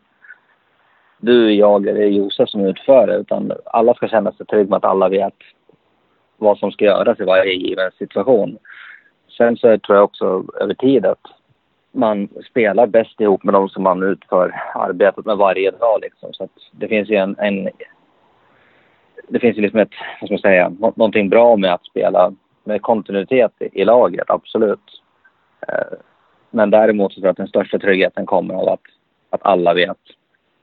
du, 1.20 1.54
jag 1.54 1.86
eller 1.86 2.06
Josef 2.06 2.48
som 2.48 2.64
utför 2.64 3.06
det. 3.06 3.16
Utan 3.16 3.52
alla 3.64 3.94
ska 3.94 4.08
känna 4.08 4.32
sig 4.32 4.46
trygga 4.46 4.68
med 4.68 4.76
att 4.76 4.84
alla 4.84 5.08
vet 5.08 5.34
vad 6.36 6.58
som 6.58 6.70
ska 6.70 6.84
göras 6.84 7.20
i 7.20 7.24
varje 7.24 7.52
given 7.52 7.90
situation. 7.98 8.58
Sen 9.36 9.56
så 9.56 9.78
tror 9.78 9.96
jag 9.96 10.04
också 10.04 10.44
över 10.60 10.74
tid 10.74 11.06
att 11.06 11.22
man 11.92 12.28
spelar 12.50 12.86
bäst 12.86 13.20
ihop 13.20 13.44
med 13.44 13.54
de 13.54 13.68
som 13.68 13.82
man 13.82 14.02
utför 14.02 14.54
arbetet 14.74 15.26
med 15.26 15.36
varje 15.36 15.70
dag. 15.70 16.00
Liksom. 16.02 16.32
Så 16.32 16.48
det 16.72 16.88
finns 16.88 17.08
ju 17.08 17.16
en, 17.16 17.36
en, 17.38 17.68
det 19.28 19.40
finns 19.40 19.56
ju 19.56 19.62
liksom 19.62 19.80
ett, 19.80 19.90
vad 20.20 20.28
ska 20.28 20.34
man 20.34 20.52
säga, 20.52 20.72
någonting 20.78 21.28
bra 21.28 21.56
med 21.56 21.74
att 21.74 21.84
spela 21.84 22.32
med 22.64 22.82
kontinuitet 22.82 23.52
i, 23.58 23.80
i 23.80 23.84
laget, 23.84 24.30
absolut. 24.30 25.02
Eh, 25.68 25.98
men 26.50 26.70
däremot 26.70 27.12
så 27.12 27.20
tror 27.20 27.26
jag 27.26 27.30
att 27.30 27.36
den 27.36 27.48
största 27.48 27.78
tryggheten 27.78 28.26
kommer 28.26 28.54
av 28.54 28.68
att, 28.68 28.80
att 29.30 29.40
alla 29.42 29.74
vet 29.74 29.98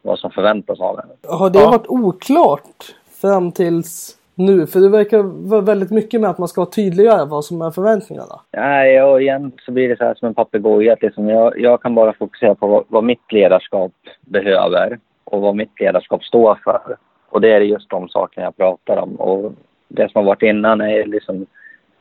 vad 0.02 0.20
som 0.20 0.32
förväntas 0.32 0.80
av 0.80 1.00
en. 1.00 1.10
Har 1.40 1.50
det 1.50 1.60
ja. 1.60 1.70
varit 1.70 1.88
oklart 1.88 2.96
fram 3.22 3.52
tills 3.52 4.18
nu? 4.36 4.68
För 4.68 4.80
det 4.80 4.90
verkar 4.90 5.24
vara 5.50 5.62
väldigt 5.62 5.92
mycket 5.92 6.22
med 6.22 6.30
att 6.30 6.38
man 6.38 6.48
ska 6.48 6.66
tydliggöra 6.66 7.26
vad 7.26 7.46
som 7.46 7.62
är 7.62 7.72
förväntningarna. 7.72 8.42
Nej, 8.52 9.04
och 9.04 9.22
igen 9.22 9.52
så 9.66 9.72
blir 9.72 9.90
det 9.90 9.98
så 9.98 10.04
här 10.04 10.16
som 10.16 10.28
en 10.28 10.34
papegoja. 10.34 10.96
Liksom 11.02 11.30
jag, 11.30 11.60
jag 11.60 11.82
kan 11.82 11.96
bara 11.96 12.14
fokusera 12.14 12.56
på 12.56 12.68
vad, 12.68 12.84
vad, 12.88 13.04
mitt 13.04 13.32
ledarskap 13.32 13.92
behöver 14.22 15.00
och 15.24 15.42
vad 15.42 15.56
mitt 15.56 15.80
ledarskap 15.80 16.24
står 16.24 16.60
för. 16.64 16.98
Och 17.30 17.42
det 17.42 17.52
är 17.52 17.62
just 17.62 17.90
de 17.90 18.10
sakerna 18.10 18.46
jag 18.46 18.58
pratar 18.58 18.98
om. 18.98 19.16
Och 19.16 19.54
det 19.88 20.12
som 20.12 20.20
har 20.20 20.26
varit 20.26 20.42
innan 20.42 20.82
är 20.82 21.06
liksom... 21.06 21.46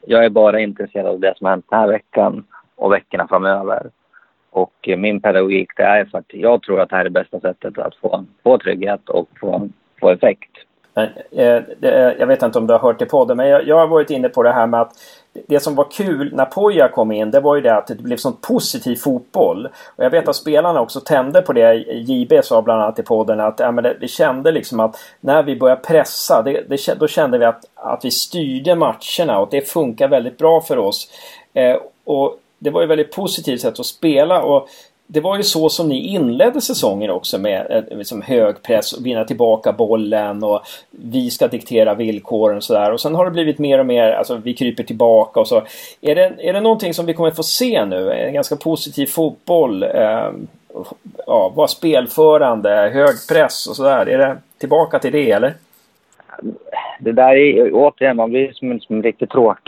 Jag 0.06 0.24
är 0.24 0.30
bara 0.30 0.60
intresserad 0.60 1.06
av 1.06 1.20
det 1.20 1.34
som 1.36 1.44
har 1.44 1.50
hänt 1.50 1.66
den 1.70 1.80
här 1.80 1.88
veckan 1.88 2.44
och 2.74 2.92
veckorna 2.92 3.28
framöver. 3.28 3.90
Och 4.50 4.88
min 4.98 5.20
pedagogik 5.20 5.70
det 5.76 5.82
är 5.82 6.04
för 6.04 6.18
att 6.18 6.34
jag 6.34 6.62
tror 6.62 6.80
att 6.80 6.90
det 6.90 6.96
här 6.96 7.04
är 7.04 7.10
bästa 7.10 7.40
sättet 7.40 7.78
att 7.78 7.96
få, 7.96 8.24
få 8.42 8.58
trygghet 8.58 9.08
och 9.08 9.28
få, 9.40 9.68
få 10.00 10.10
effekt. 10.10 10.50
Eh, 10.96 11.08
eh, 11.30 11.62
jag 12.18 12.26
vet 12.26 12.42
inte 12.42 12.58
om 12.58 12.66
du 12.66 12.72
har 12.72 12.80
hört 12.80 13.02
i 13.02 13.06
podden, 13.06 13.36
men 13.36 13.48
jag, 13.48 13.66
jag, 13.66 13.78
har 13.78 13.86
varit 13.86 14.10
inne 14.10 14.28
på 14.28 14.42
det 14.42 14.52
här 14.52 14.66
med 14.66 14.80
att 14.80 14.92
det 15.46 15.60
som 15.60 15.74
var 15.74 15.90
kul 15.90 16.34
när 16.34 16.44
Poja 16.44 16.88
kom 16.88 17.12
in, 17.12 17.30
det 17.30 17.40
var 17.40 17.56
ju 17.56 17.60
det 17.60 17.76
att 17.76 17.86
det 17.86 17.94
blev 17.94 18.16
sån 18.16 18.36
positiv 18.40 18.96
fotboll. 18.96 19.68
Och 19.96 20.04
jag 20.04 20.10
vet 20.10 20.28
att 20.28 20.36
spelarna 20.36 20.80
också 20.80 21.00
tände 21.00 21.42
på 21.42 21.52
det. 21.52 21.74
JB 21.74 22.32
sa 22.44 22.62
bland 22.62 22.82
annat 22.82 22.98
i 22.98 23.02
podden 23.02 23.40
att 23.40 23.60
ja, 23.60 23.70
men 23.70 23.84
det, 23.84 23.96
vi 24.00 24.08
kände 24.08 24.52
liksom 24.52 24.80
att 24.80 24.96
när 25.20 25.42
vi 25.42 25.56
började 25.56 25.80
pressa, 25.80 26.42
det, 26.42 26.64
det, 26.68 26.98
då 26.98 27.08
kände 27.08 27.38
vi 27.38 27.44
att, 27.44 27.64
att 27.74 28.04
vi 28.04 28.10
styrde 28.10 28.74
matcherna 28.74 29.38
och 29.38 29.48
det 29.50 29.68
funkar 29.68 30.08
väldigt 30.08 30.38
bra 30.38 30.60
för 30.60 30.78
oss. 30.78 31.08
Eh, 31.54 31.76
och 32.04 32.38
det 32.58 32.70
var 32.70 32.80
ju 32.80 32.86
väldigt 32.86 33.12
positivt 33.12 33.60
sätt 33.60 33.80
att 33.80 33.86
spela 33.86 34.42
och 34.42 34.68
det 35.06 35.20
var 35.20 35.36
ju 35.36 35.42
så 35.42 35.68
som 35.68 35.88
ni 35.88 36.06
inledde 36.06 36.60
säsongen 36.60 37.10
också 37.10 37.38
med 37.38 37.66
eh, 37.70 37.98
liksom 37.98 38.22
hög 38.22 38.62
press 38.62 39.00
vinna 39.00 39.24
tillbaka 39.24 39.72
bollen 39.72 40.44
och 40.44 40.62
vi 40.90 41.30
ska 41.30 41.48
diktera 41.48 41.94
villkoren 41.94 42.56
och 42.56 42.64
sådär. 42.64 42.92
Och 42.92 43.00
sen 43.00 43.14
har 43.14 43.24
det 43.24 43.30
blivit 43.30 43.58
mer 43.58 43.78
och 43.78 43.86
mer, 43.86 44.12
alltså 44.12 44.36
vi 44.36 44.54
kryper 44.54 44.82
tillbaka 44.82 45.40
och 45.40 45.48
så. 45.48 45.62
Är 46.00 46.14
det, 46.14 46.34
är 46.38 46.52
det 46.52 46.60
någonting 46.60 46.94
som 46.94 47.06
vi 47.06 47.14
kommer 47.14 47.30
få 47.30 47.42
se 47.42 47.84
nu? 47.84 48.12
En 48.12 48.34
ganska 48.34 48.56
positiv 48.56 49.06
fotboll? 49.06 49.82
Eh, 49.82 50.30
ja, 51.26 51.52
vara 51.54 51.68
spelförande, 51.68 52.90
hög 52.94 53.14
press 53.32 53.66
och 53.66 53.76
sådär. 53.76 54.06
Är 54.06 54.18
det 54.18 54.36
tillbaka 54.58 54.98
till 54.98 55.12
det 55.12 55.30
eller? 55.30 55.54
Det 57.00 57.12
där 57.12 57.36
är 57.36 57.70
återigen, 57.72 58.16
man 58.16 58.30
blir 58.30 58.52
som 58.52 58.70
en, 58.70 58.80
som 58.80 58.96
en 58.96 59.02
riktig 59.02 59.30
tråk 59.30 59.58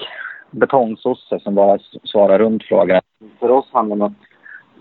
betongsosse 0.51 1.41
som 1.41 1.55
bara 1.55 1.79
svarar 2.05 2.39
runt 2.39 2.65
frågan. 2.65 3.01
För 3.41 3.51
oss 3.51 3.67
handlar 3.73 3.97
det 3.97 4.05
om 4.05 4.11
att 4.11 4.26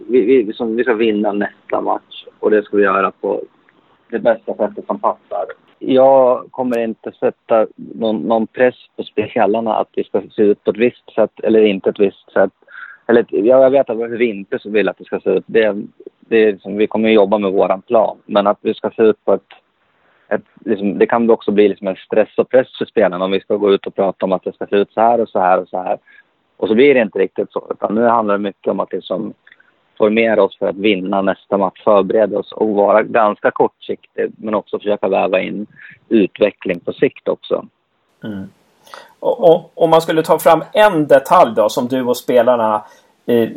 vi, 0.09 0.43
vi, 0.43 0.53
som, 0.53 0.75
vi 0.75 0.83
ska 0.83 0.93
vinna 0.93 1.31
nästa 1.31 1.81
match 1.81 2.25
och 2.39 2.51
det 2.51 2.63
ska 2.63 2.77
vi 2.77 2.83
göra 2.83 3.11
på 3.11 3.41
det 4.09 4.19
bästa 4.19 4.55
sättet 4.55 4.85
som 4.85 4.99
passar. 4.99 5.45
Jag 5.79 6.51
kommer 6.51 6.79
inte 6.79 7.11
sätta 7.11 7.67
någon, 7.75 8.15
någon 8.15 8.47
press 8.47 8.75
på 8.95 9.03
spelarna 9.03 9.75
att 9.75 9.89
vi 9.95 10.03
ska 10.03 10.21
se 10.31 10.41
ut 10.41 10.63
på 10.63 10.71
ett 10.71 10.77
visst 10.77 11.13
sätt 11.15 11.39
eller 11.43 11.61
inte 11.61 11.89
ett 11.89 11.99
visst 11.99 12.31
sätt. 12.31 12.51
Eller, 13.07 13.25
jag 13.29 13.69
vet 13.69 13.89
att 13.89 13.97
hur 13.97 14.17
vi 14.17 14.25
inte 14.25 14.59
vill 14.65 14.89
att 14.89 14.97
det 14.97 15.05
ska 15.05 15.19
se 15.19 15.29
ut. 15.29 15.43
Det, 15.47 15.75
det 16.19 16.37
är 16.37 16.51
liksom, 16.51 16.77
vi 16.77 16.87
kommer 16.87 17.09
att 17.09 17.15
jobba 17.15 17.37
med 17.37 17.51
vår 17.51 17.81
plan. 17.87 18.17
Men 18.25 18.47
att 18.47 18.57
vi 18.61 18.73
ska 18.73 18.89
se 18.89 19.03
ut 19.03 19.25
på 19.25 19.33
ett... 19.33 19.41
ett 20.29 20.43
liksom, 20.65 20.97
det 20.97 21.05
kan 21.05 21.29
också 21.29 21.51
bli 21.51 21.67
liksom 21.67 21.87
en 21.87 21.95
stress 21.95 22.37
och 22.37 22.49
press 22.49 22.77
för 22.77 22.85
spelarna 22.85 23.25
om 23.25 23.31
vi 23.31 23.39
ska 23.39 23.55
gå 23.55 23.73
ut 23.73 23.87
och 23.87 23.95
prata 23.95 24.25
om 24.25 24.31
att 24.31 24.43
det 24.43 24.53
ska 24.53 24.67
se 24.67 24.75
ut 24.75 24.91
så 24.91 25.01
här 25.01 25.21
och 25.21 25.29
så 25.29 25.39
här 25.39 25.61
och 25.61 25.69
så 25.69 25.77
här. 25.77 25.97
Och 26.57 26.67
så 26.67 26.75
blir 26.75 26.93
det 26.93 27.01
inte 27.01 27.19
riktigt 27.19 27.51
så. 27.51 27.67
Utan 27.71 27.95
nu 27.95 28.03
handlar 28.03 28.37
det 28.37 28.43
mycket 28.43 28.67
om 28.67 28.79
att 28.79 28.93
liksom, 28.93 29.33
formera 29.97 30.43
oss 30.43 30.57
för 30.57 30.67
att 30.67 30.75
vinna 30.75 31.21
nästa 31.21 31.57
match, 31.57 31.83
förbereda 31.83 32.39
oss 32.39 32.51
och 32.51 32.69
vara 32.69 33.03
ganska 33.03 33.51
kortsiktig 33.51 34.31
men 34.37 34.55
också 34.55 34.79
försöka 34.79 35.07
väva 35.07 35.41
in 35.41 35.67
utveckling 36.09 36.79
på 36.79 36.93
sikt 36.93 37.27
också. 37.27 37.65
Mm. 38.23 38.43
Och, 39.19 39.49
och, 39.49 39.71
om 39.75 39.89
man 39.89 40.01
skulle 40.01 40.23
ta 40.23 40.39
fram 40.39 40.63
en 40.73 41.07
detalj 41.07 41.53
då 41.55 41.69
som 41.69 41.87
du 41.87 42.03
och 42.03 42.17
spelarna 42.17 42.83
eh, 43.25 43.49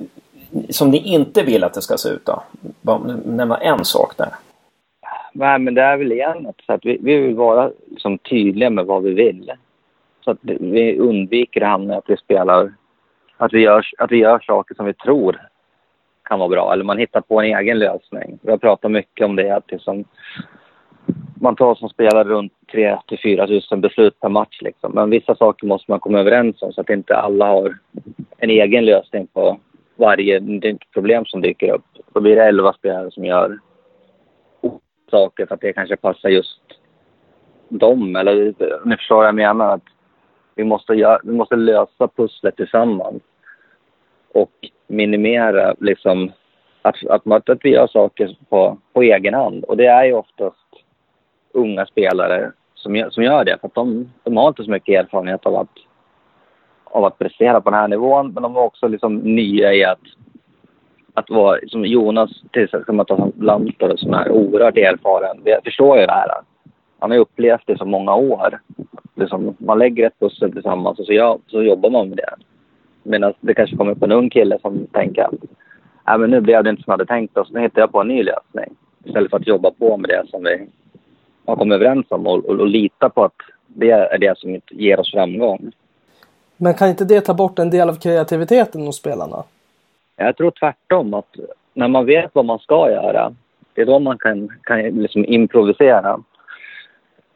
som 0.70 0.90
ni 0.90 0.98
inte 0.98 1.42
vill 1.42 1.64
att 1.64 1.74
det 1.74 1.82
ska 1.82 1.96
se 1.96 2.08
ut 2.08 2.26
då? 2.26 2.42
Bara 2.80 2.98
nämna 3.24 3.56
en 3.56 3.84
sak 3.84 4.16
där. 4.16 4.30
Nej, 5.32 5.58
men 5.58 5.74
det 5.74 5.82
är 5.82 5.96
väl 5.96 6.12
igen 6.12 6.52
så 6.66 6.72
att 6.72 6.84
vi, 6.84 6.98
vi 7.02 7.16
vill 7.16 7.34
vara 7.34 7.70
liksom 7.90 8.18
tydliga 8.18 8.70
med 8.70 8.86
vad 8.86 9.02
vi 9.02 9.14
vill. 9.14 9.52
Så 10.24 10.30
att 10.30 10.38
vi 10.42 10.98
undviker 10.98 11.60
att 11.60 11.68
hamna 11.68 11.96
att 11.96 12.10
vi 12.10 12.16
spelar, 12.16 12.72
att 13.36 13.52
vi, 13.52 13.60
gör, 13.60 13.86
att 13.98 14.12
vi 14.12 14.16
gör 14.16 14.38
saker 14.38 14.74
som 14.74 14.86
vi 14.86 14.94
tror 14.94 15.48
kan 16.28 16.38
vara 16.38 16.48
bra. 16.48 16.72
Eller 16.72 16.84
man 16.84 16.98
hittar 16.98 17.20
på 17.20 17.40
en 17.40 17.58
egen 17.58 17.78
lösning. 17.78 18.38
Vi 18.42 18.50
har 18.50 18.58
pratat 18.58 18.90
mycket 18.90 19.24
om 19.24 19.36
det. 19.36 19.50
Att 19.50 19.70
liksom, 19.70 20.04
man 21.40 21.56
tar 21.56 21.74
som 21.74 21.88
spelare 21.88 22.24
runt 22.24 22.52
3 22.72 22.98
till 23.08 23.18
4 23.18 23.46
000 23.70 23.80
beslut 23.80 24.20
per 24.20 24.28
match. 24.28 24.58
Liksom. 24.62 24.92
Men 24.92 25.10
vissa 25.10 25.34
saker 25.34 25.66
måste 25.66 25.90
man 25.90 26.00
komma 26.00 26.18
överens 26.18 26.62
om 26.62 26.72
så 26.72 26.80
att 26.80 26.90
inte 26.90 27.16
alla 27.16 27.46
har 27.46 27.78
en 28.38 28.50
egen 28.50 28.84
lösning 28.84 29.26
på 29.26 29.58
varje 29.96 30.42
problem 30.94 31.24
som 31.24 31.40
dyker 31.40 31.72
upp. 31.72 31.84
Då 32.12 32.20
blir 32.20 32.36
det 32.36 32.44
11 32.44 32.72
spelare 32.72 33.10
som 33.10 33.24
gör 33.24 33.58
saker 35.10 35.46
för 35.46 35.54
att 35.54 35.60
det 35.60 35.72
kanske 35.72 35.96
passar 35.96 36.28
just 36.28 36.60
dem. 37.68 38.16
Eller 38.16 38.54
ni 38.84 38.96
förstår 38.96 39.16
vad 39.16 39.26
jag 39.26 39.34
menar. 39.34 39.74
Att 39.74 39.82
vi, 40.54 40.64
måste 40.64 40.94
göra, 40.94 41.20
vi 41.24 41.32
måste 41.32 41.56
lösa 41.56 42.08
pusslet 42.16 42.56
tillsammans 42.56 43.22
och 44.32 44.50
minimera 44.86 45.74
liksom 45.80 46.32
att, 46.82 47.06
att, 47.26 47.48
att 47.50 47.58
vi 47.62 47.70
gör 47.70 47.86
saker 47.86 48.36
på, 48.48 48.78
på 48.92 49.02
egen 49.02 49.34
hand. 49.34 49.64
Och 49.64 49.76
det 49.76 49.86
är 49.86 50.04
ju 50.04 50.12
oftast 50.12 50.56
unga 51.52 51.86
spelare 51.86 52.52
som, 52.74 53.08
som 53.10 53.22
gör 53.22 53.44
det. 53.44 53.58
För 53.60 53.68
att 53.68 53.74
de, 53.74 54.10
de 54.24 54.36
har 54.36 54.48
inte 54.48 54.64
så 54.64 54.70
mycket 54.70 55.04
erfarenhet 55.04 55.46
av 55.46 55.56
att, 55.56 55.68
av 56.84 57.04
att 57.04 57.18
prestera 57.18 57.60
på 57.60 57.70
den 57.70 57.78
här 57.78 57.88
nivån. 57.88 58.32
Men 58.32 58.42
de 58.42 58.56
är 58.56 58.60
också 58.60 58.88
liksom 58.88 59.16
nya 59.16 59.74
i 59.74 59.84
att, 59.84 60.00
att 61.14 61.30
vara, 61.30 61.58
som 61.66 61.84
Jonas, 61.84 62.30
till 62.52 62.64
exempel 62.64 63.00
att 63.00 63.08
som 63.98 64.14
är 64.14 64.30
oerhört 64.30 64.76
erfaren. 64.76 65.42
Jag 65.44 65.64
förstår 65.64 65.98
ju 65.98 66.06
det 66.06 66.12
här. 66.12 66.30
Han 66.98 67.10
har 67.10 67.18
upplevt 67.18 67.66
det 67.66 67.78
så 67.78 67.84
många 67.84 68.14
år. 68.14 68.60
Liksom, 69.14 69.56
man 69.58 69.78
lägger 69.78 70.06
ett 70.06 70.18
pussel 70.18 70.52
tillsammans 70.52 70.98
och 70.98 71.06
så, 71.06 71.38
så 71.46 71.62
jobbar 71.62 71.90
man 71.90 72.08
med 72.08 72.16
det. 72.16 72.34
Medan 73.08 73.32
det 73.40 73.54
kanske 73.54 73.76
kommer 73.76 73.92
upp 73.92 74.02
en 74.02 74.12
ung 74.12 74.30
kille 74.30 74.58
som 74.58 74.86
tänker 74.92 75.22
att 75.22 75.34
äh, 76.08 76.18
men 76.18 76.30
nu 76.30 76.40
blev 76.40 76.64
det 76.64 76.70
inte 76.70 76.82
som 76.82 76.90
jag 76.90 76.98
hade 76.98 77.06
tänkt 77.06 77.36
oss, 77.36 77.50
nu 77.50 77.60
hittar 77.60 77.80
jag 77.80 77.92
på 77.92 78.00
en 78.00 78.08
ny 78.08 78.22
lösning. 78.22 78.76
Istället 79.04 79.30
för 79.30 79.36
att 79.36 79.46
jobba 79.46 79.70
på 79.70 79.96
med 79.96 80.10
det 80.10 80.24
som 80.30 80.42
vi 80.42 80.66
har 81.46 81.56
kommit 81.56 81.74
överens 81.74 82.06
om 82.08 82.26
och, 82.26 82.44
och, 82.44 82.60
och 82.60 82.66
lita 82.66 83.08
på 83.08 83.24
att 83.24 83.40
det 83.66 83.90
är 83.90 84.18
det 84.18 84.38
som 84.38 84.60
ger 84.70 85.00
oss 85.00 85.12
framgång. 85.12 85.72
Men 86.56 86.74
kan 86.74 86.88
inte 86.88 87.04
det 87.04 87.20
ta 87.20 87.34
bort 87.34 87.58
en 87.58 87.70
del 87.70 87.88
av 87.88 87.94
kreativiteten 87.94 88.80
hos 88.80 88.96
spelarna? 88.96 89.44
Jag 90.16 90.36
tror 90.36 90.50
tvärtom. 90.50 91.14
att 91.14 91.36
När 91.74 91.88
man 91.88 92.06
vet 92.06 92.30
vad 92.34 92.44
man 92.44 92.58
ska 92.58 92.90
göra, 92.90 93.34
det 93.74 93.82
är 93.82 93.86
då 93.86 93.98
man 93.98 94.18
kan, 94.18 94.48
kan 94.62 94.80
liksom 94.80 95.24
improvisera. 95.24 96.20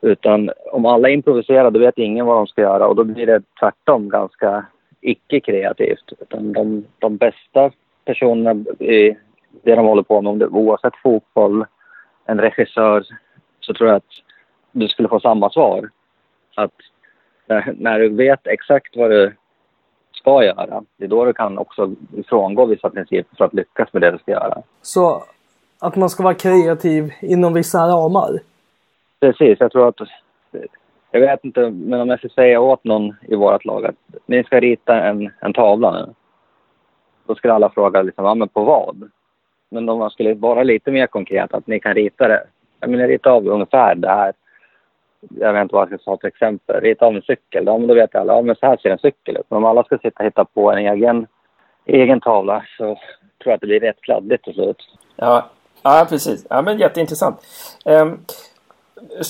Utan 0.01 0.51
om 0.73 0.87
alla 0.87 1.09
improviserar, 1.09 1.71
då 1.71 1.79
vet 1.79 1.99
ingen 1.99 2.27
vad 2.27 2.37
de 2.37 2.47
ska 2.47 2.61
göra 2.61 2.87
och 2.87 2.97
då 2.97 3.05
blir 3.05 3.27
det 3.27 3.43
tvärtom 3.61 4.09
ganska 4.09 4.67
icke-kreativt. 5.03 6.13
Utan 6.21 6.53
de, 6.53 6.85
de 6.99 7.17
bästa 7.17 7.71
personerna 8.05 8.65
i 8.79 9.17
det 9.63 9.75
de 9.75 9.87
håller 9.87 10.03
på 10.03 10.23
med, 10.23 10.31
om 10.31 10.39
det, 10.39 10.47
oavsett 10.47 10.97
fotboll, 11.03 11.65
en 12.25 12.41
regissör, 12.41 13.05
så 13.61 13.75
tror 13.75 13.89
jag 13.89 13.97
att 13.97 14.13
du 14.73 14.89
skulle 14.89 15.09
få 15.09 15.21
samma 15.21 15.51
svar. 15.51 15.91
Att 16.55 16.75
när, 17.47 17.75
när 17.79 17.99
du 17.99 18.09
vet 18.09 18.47
exakt 18.47 18.97
vad 18.97 19.11
du 19.11 19.35
ska 20.13 20.45
göra, 20.45 20.83
det 20.97 21.05
är 21.05 21.09
då 21.09 21.25
du 21.25 21.33
kan 21.33 21.59
också 21.59 21.95
frångå 22.27 22.67
vissa 22.67 22.91
principer 22.91 23.37
för 23.37 23.45
att 23.45 23.55
lyckas 23.55 23.93
med 23.93 24.03
det 24.03 24.11
du 24.11 24.19
ska 24.19 24.31
göra. 24.31 24.63
Så 24.83 25.25
att 25.81 25.97
man 25.97 26.11
ska 26.11 26.23
vara 26.23 26.35
kreativ 26.35 27.13
inom 27.21 27.55
vissa 27.55 27.79
ramar? 27.79 28.41
Precis, 29.21 29.61
jag 29.61 29.73
tror 29.73 29.89
att 29.89 30.01
jag 31.13 31.21
vet 31.21 31.45
inte, 31.45 31.71
men 31.71 32.01
om 32.01 32.09
jag 32.09 32.19
ska 32.19 32.29
säga 32.29 32.61
åt 32.61 32.85
någon 32.85 33.17
i 33.29 33.35
vårt 33.35 33.65
lag 33.65 33.87
att 33.87 33.95
ni 34.27 34.45
ska 34.45 34.61
rita 34.61 35.03
en, 35.03 35.31
en 35.41 35.53
tavla 35.53 35.93
nu. 35.93 36.15
Då 37.27 37.35
skulle 37.35 37.53
alla 37.53 37.71
fråga 37.71 38.03
liksom, 38.03 38.25
ja, 38.25 38.35
men 38.35 38.49
på 38.49 38.65
vad? 38.65 39.11
Men 39.71 39.89
om 39.89 39.99
man 39.99 40.11
skulle 40.11 40.35
vara 40.35 40.63
lite 40.63 40.91
mer 40.91 41.07
konkret, 41.07 41.55
att 41.55 41.67
ni 41.67 41.81
kan 41.81 41.95
rita 41.95 42.29
det. 42.29 42.45
Jag 42.81 42.91
menar, 42.91 43.09
rita 43.09 43.31
av 43.31 43.49
ungefär 43.49 43.95
det 43.95 44.09
här. 44.09 44.33
Jag 45.31 45.53
vet 45.53 45.63
inte 45.63 45.75
vad 45.75 45.93
jag 45.93 46.01
ska 46.01 46.11
ta 46.11 46.17
till 46.17 46.29
exempel. 46.29 46.81
Rita 46.81 47.07
av 47.07 47.17
en 47.17 47.23
cykel. 47.23 47.65
Ja, 47.67 47.79
men 47.79 47.87
då 47.87 47.95
vet 47.95 48.15
alla, 48.15 48.35
ja 48.35 48.43
men 48.43 48.57
så 48.57 48.67
här 48.67 48.77
ser 48.77 48.91
en 48.91 48.99
cykel 48.99 49.37
ut. 49.37 49.47
Men 49.49 49.57
om 49.57 49.65
alla 49.65 49.85
ska 49.85 49.99
sitta 49.99 50.23
och 50.23 50.27
hitta 50.27 50.45
på 50.45 50.73
en 50.73 50.79
egen, 50.79 51.27
egen 51.87 52.21
tavla 52.21 52.65
så 52.77 52.85
tror 52.85 52.99
jag 53.45 53.55
att 53.55 53.61
det 53.61 53.67
blir 53.67 53.81
rätt 53.81 54.01
kladdigt 54.01 54.45
till 54.45 54.55
slut. 54.55 54.77
Ja, 55.17 55.45
ja 55.83 56.07
precis. 56.09 56.47
Ja, 56.51 56.63
men 56.63 56.79
jätteintressant. 56.79 57.37
Um, 57.85 58.25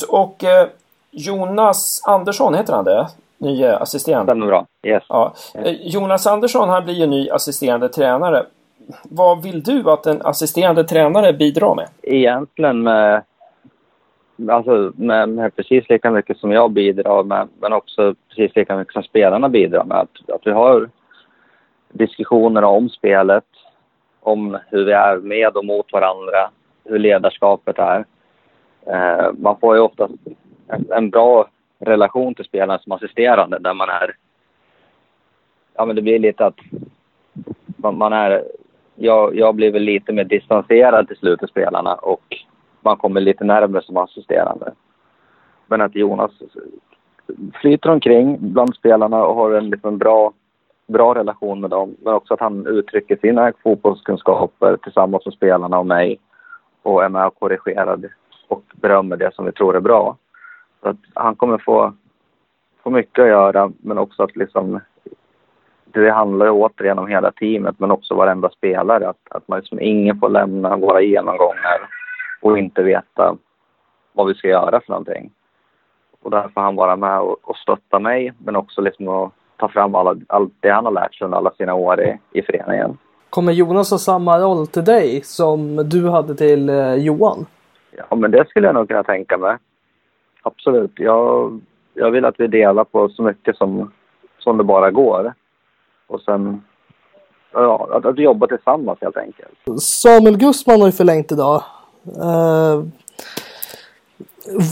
och 0.09 0.43
uh, 0.43 0.71
Jonas 1.13 2.03
Andersson, 2.07 2.55
heter 2.55 2.73
han 2.73 2.85
det? 2.85 3.07
Ny 3.39 3.65
assisterande. 3.65 4.33
Stämmer 4.33 4.47
bra. 4.47 4.67
Yes. 4.83 5.05
Ja. 5.09 5.33
Eh, 5.55 5.73
Jonas 5.73 6.27
Andersson, 6.27 6.69
han 6.69 6.85
blir 6.85 6.95
ju 6.95 7.07
ny 7.07 7.31
assisterande 7.31 7.89
tränare. 7.89 8.47
Vad 9.03 9.43
vill 9.43 9.63
du 9.63 9.91
att 9.91 10.07
en 10.07 10.23
assisterande 10.23 10.85
tränare 10.85 11.33
bidrar 11.33 11.75
med? 11.75 11.89
Egentligen 12.03 12.83
med, 12.83 13.23
alltså 14.51 14.93
med, 14.97 15.29
med 15.29 15.57
precis 15.57 15.89
lika 15.89 16.11
mycket 16.11 16.39
som 16.39 16.53
jag 16.53 16.71
bidrar 16.71 17.23
med, 17.23 17.49
men 17.61 17.73
också 17.73 18.15
precis 18.29 18.57
lika 18.57 18.77
mycket 18.77 18.93
som 18.93 19.03
spelarna 19.03 19.49
bidrar 19.49 19.85
med. 19.85 19.99
Att, 19.99 20.31
att 20.35 20.47
vi 20.47 20.51
har 20.51 20.91
diskussioner 21.93 22.65
om 22.65 22.89
spelet, 22.89 23.45
om 24.21 24.59
hur 24.69 24.85
vi 24.85 24.93
är 24.93 25.17
med 25.17 25.57
och 25.57 25.65
mot 25.65 25.93
varandra, 25.93 26.51
hur 26.85 26.99
ledarskapet 26.99 27.79
är. 27.79 28.05
Eh, 28.87 29.33
man 29.39 29.57
får 29.61 29.77
ju 29.77 29.81
oftast 29.83 30.15
en, 30.69 30.93
en 30.93 31.11
bra 31.11 31.49
relation 31.79 32.35
till 32.35 32.45
spelaren 32.45 32.81
som 32.81 32.93
assisterande 32.93 33.59
där 33.59 33.75
man 33.75 33.89
är... 33.89 34.17
Ja, 35.75 35.87
men 35.87 35.97
det 35.97 36.03
blir 36.03 36.19
lite 36.19 36.47
att 36.47 36.59
man, 37.77 37.99
man 37.99 38.13
är... 38.13 38.45
Jag, 38.95 39.37
jag 39.37 39.55
blir 39.55 39.73
väl 39.73 39.83
lite 39.83 40.13
mer 40.13 40.25
distanserad 40.25 41.09
till 41.09 41.17
slut 41.17 41.39
till 41.39 41.49
spelarna 41.49 41.95
och 41.95 42.23
man 42.81 42.97
kommer 42.97 43.21
lite 43.21 43.45
närmare 43.45 43.83
som 43.83 43.97
assisterande. 43.97 44.73
Men 45.67 45.81
att 45.81 45.95
Jonas 45.95 46.31
flyter 47.61 47.91
omkring 47.91 48.37
bland 48.41 48.75
spelarna 48.75 49.25
och 49.25 49.35
har 49.35 49.53
en 49.53 49.71
liksom 49.71 49.99
bra, 49.99 50.33
bra 50.87 51.15
relation 51.15 51.61
med 51.61 51.71
dem. 51.71 51.97
Men 52.01 52.15
också 52.15 52.35
att 52.35 52.41
han 52.41 52.67
uttrycker 52.67 53.17
sina 53.17 53.53
fotbollskunskaper 53.63 54.77
tillsammans 54.77 55.25
med 55.27 55.35
spelarna 55.35 55.79
och 55.79 55.87
mig 55.87 56.19
och 56.83 57.05
är 57.05 57.09
med 57.09 57.27
och 57.27 57.39
korrigerar 57.39 57.99
och 58.49 58.63
berömmer 58.73 59.17
det 59.17 59.35
som 59.35 59.45
vi 59.45 59.53
tror 59.53 59.77
är 59.77 59.81
bra. 59.81 60.17
Så 60.83 60.89
att 60.89 60.97
han 61.15 61.37
kommer 61.37 61.59
få, 61.59 61.93
få 62.83 62.91
mycket 62.91 63.23
att 63.23 63.29
göra, 63.29 63.73
men 63.81 63.99
också 63.99 64.23
att 64.23 64.37
liksom... 64.37 64.81
Det 65.85 66.11
handlar 66.11 66.47
ju 66.47 66.53
återigen 66.53 66.99
om 66.99 67.07
hela 67.07 67.33
teamet, 67.33 67.75
men 67.79 67.91
också 67.91 68.15
varenda 68.15 68.51
spelare. 68.51 69.09
Att, 69.09 69.21
att 69.31 69.49
man 69.49 69.59
liksom, 69.59 69.81
ingen 69.81 70.19
får 70.19 70.29
lämna 70.29 70.77
våra 70.77 71.01
genomgångar 71.01 71.89
och 72.41 72.59
inte 72.59 72.83
veta 72.83 73.37
vad 74.13 74.27
vi 74.27 74.35
ska 74.35 74.49
göra 74.49 74.81
för 74.81 74.91
någonting. 74.91 75.31
Och 76.23 76.31
där 76.31 76.49
får 76.55 76.61
han 76.61 76.77
vara 76.77 76.97
med 76.97 77.21
och, 77.21 77.37
och 77.43 77.57
stötta 77.57 77.99
mig, 77.99 78.33
men 78.39 78.57
också 78.57 78.81
liksom 78.81 79.09
att 79.09 79.33
ta 79.57 79.69
fram 79.69 79.95
alla, 79.95 80.17
allt 80.29 80.53
det 80.61 80.71
han 80.71 80.85
har 80.85 80.93
lärt 80.93 81.15
sig 81.15 81.25
under 81.25 81.39
alla 81.39 81.51
sina 81.51 81.75
år 81.75 82.01
i, 82.01 82.19
i 82.33 82.43
föreningen. 82.43 82.99
Kommer 83.31 83.53
Jonas 83.53 83.91
ha 83.91 83.99
samma 83.99 84.39
roll 84.39 84.67
till 84.67 84.85
dig 84.85 85.21
som 85.25 85.89
du 85.89 86.09
hade 86.09 86.35
till 86.35 86.69
eh, 86.69 86.95
Johan? 86.95 87.47
Ja, 87.97 88.17
men 88.17 88.31
det 88.31 88.49
skulle 88.49 88.67
jag 88.67 88.75
nog 88.75 88.89
kunna 88.89 89.03
tänka 89.03 89.39
mig 89.39 89.57
absolut. 90.43 90.93
Jag, 90.95 91.61
jag 91.95 92.11
vill 92.11 92.25
att 92.25 92.41
vi 92.41 92.47
delar 92.47 92.85
på 92.85 93.09
så 93.09 93.23
mycket 93.23 93.57
som, 93.57 93.93
som 94.39 94.59
det 94.59 94.65
bara 94.65 94.91
går. 94.91 95.35
Och 96.07 96.21
sen 96.21 96.63
ja, 97.53 97.89
att, 97.93 98.07
att 98.07 98.19
jobba 98.19 98.47
tillsammans 98.47 98.99
helt 99.01 99.17
enkelt. 99.17 99.83
Samuel 99.83 100.37
Gustman 100.37 100.81
har 100.81 100.89
ju 100.89 100.93
förlängt 100.93 101.33
idag. 101.33 101.63
Uh, 102.07 102.85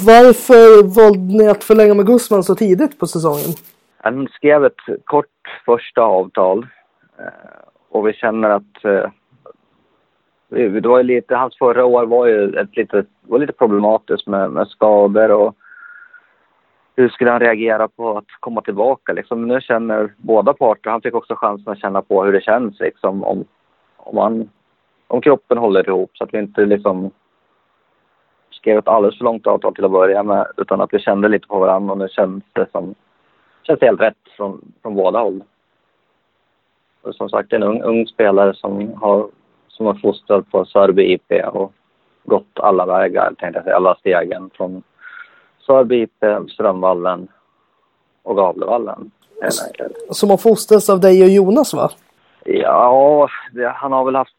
varför 0.06 0.94
valde 0.94 1.38
ni 1.38 1.48
att 1.48 1.64
förlänga 1.64 1.94
med 1.94 2.06
Gustman 2.06 2.44
så 2.44 2.54
tidigt 2.54 2.98
på 2.98 3.06
säsongen? 3.06 3.54
Han 3.98 4.28
skrev 4.28 4.64
ett 4.64 5.04
kort 5.04 5.26
första 5.66 6.02
avtal 6.02 6.58
uh, 6.58 7.26
och 7.88 8.08
vi 8.08 8.12
känner 8.12 8.50
att 8.50 8.84
uh, 8.84 9.10
det 10.48 10.86
var 10.86 11.02
lite, 11.02 11.34
hans 11.34 11.58
förra 11.58 11.84
år 11.84 12.06
var 12.06 12.26
ju 12.26 12.54
ett 12.54 12.76
lite, 12.76 13.04
var 13.22 13.38
lite 13.38 13.52
problematiskt 13.52 14.26
med, 14.26 14.50
med 14.50 14.68
skador 14.68 15.30
och 15.30 15.54
hur 16.96 17.08
skulle 17.08 17.30
han 17.30 17.40
reagera 17.40 17.88
på 17.88 18.18
att 18.18 18.30
komma 18.40 18.60
tillbaka? 18.62 19.12
Liksom, 19.12 19.48
nu 19.48 19.60
känner 19.60 20.14
båda 20.16 20.52
parter, 20.52 20.90
han 20.90 21.02
fick 21.02 21.14
också 21.14 21.34
chansen 21.36 21.72
att 21.72 21.78
känna 21.78 22.02
på 22.02 22.24
hur 22.24 22.32
det 22.32 22.40
känns 22.40 22.80
liksom, 22.80 23.24
om, 23.24 23.44
om, 23.96 24.16
han, 24.16 24.50
om 25.06 25.20
kroppen 25.20 25.58
håller 25.58 25.88
ihop 25.88 26.10
så 26.14 26.24
att 26.24 26.34
vi 26.34 26.38
inte 26.38 26.66
liksom 26.66 27.10
skrev 28.50 28.78
ett 28.78 28.88
alldeles 28.88 29.18
för 29.18 29.24
långt 29.24 29.46
avtal 29.46 29.74
till 29.74 29.84
att 29.84 29.90
börja 29.90 30.22
med 30.22 30.46
utan 30.56 30.80
att 30.80 30.94
vi 30.94 30.98
kände 30.98 31.28
lite 31.28 31.46
på 31.46 31.58
varandra 31.58 31.92
och 31.92 31.98
nu 31.98 32.08
känns 32.08 32.44
det 32.52 32.66
som, 32.72 32.94
känns 33.62 33.80
helt 33.80 34.00
rätt 34.00 34.28
från, 34.36 34.72
från 34.82 34.94
båda 34.94 35.20
håll. 35.20 35.42
Och 37.02 37.14
som 37.14 37.28
sagt, 37.28 37.52
en 37.52 37.62
ung, 37.62 37.82
ung 37.82 38.06
spelare 38.06 38.54
som 38.54 38.94
har, 38.94 39.28
som 39.68 39.86
har 39.86 39.94
fostrat 39.94 40.50
på 40.50 40.64
Sörby 40.64 41.12
IP 41.12 41.32
och 41.52 41.72
gått 42.24 42.58
alla 42.60 42.86
vägar, 42.86 43.34
tänkte 43.38 43.58
jag 43.58 43.64
säga, 43.64 43.76
alla 43.76 43.94
stegen 43.94 44.50
från 44.54 44.82
Sörby 45.70 46.02
IP, 46.02 46.50
Strömvallen 46.50 47.28
och 48.22 48.36
Gavlevallen. 48.36 49.10
Som 50.10 50.30
har 50.30 50.36
fostrats 50.36 50.90
av 50.90 51.00
dig 51.00 51.22
och 51.22 51.28
Jonas 51.28 51.74
va? 51.74 51.90
Ja, 52.44 53.28
det, 53.52 53.68
han 53.68 53.92
har 53.92 54.04
väl 54.04 54.16
haft 54.16 54.34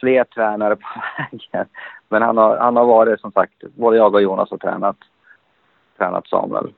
fler 0.00 0.24
tränare 0.24 0.76
på 0.76 0.88
vägen. 1.18 1.66
Men 2.08 2.22
han 2.22 2.36
har, 2.36 2.56
han 2.56 2.76
har 2.76 2.84
varit 2.84 3.20
som 3.20 3.32
sagt, 3.32 3.52
både 3.74 3.96
jag 3.96 4.14
och 4.14 4.22
Jonas 4.22 4.50
har 4.50 4.58
tränat, 4.58 4.96
tränat 5.98 6.26
Samuel. 6.26 6.72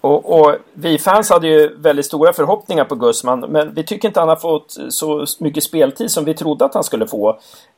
Och, 0.00 0.40
och, 0.40 0.56
vi 0.74 0.98
fans 0.98 1.30
hade 1.30 1.48
ju 1.48 1.76
väldigt 1.76 2.06
stora 2.06 2.32
förhoppningar 2.32 2.84
på 2.84 2.94
Gusman, 2.94 3.40
men 3.40 3.74
vi 3.74 3.84
tycker 3.84 4.08
inte 4.08 4.20
han 4.20 4.28
har 4.28 4.36
fått 4.36 4.70
så 4.88 5.24
mycket 5.40 5.62
speltid 5.62 6.10
som 6.10 6.24
vi 6.24 6.34
trodde 6.34 6.64
att 6.64 6.74
han 6.74 6.84
skulle 6.84 7.06
få 7.06 7.28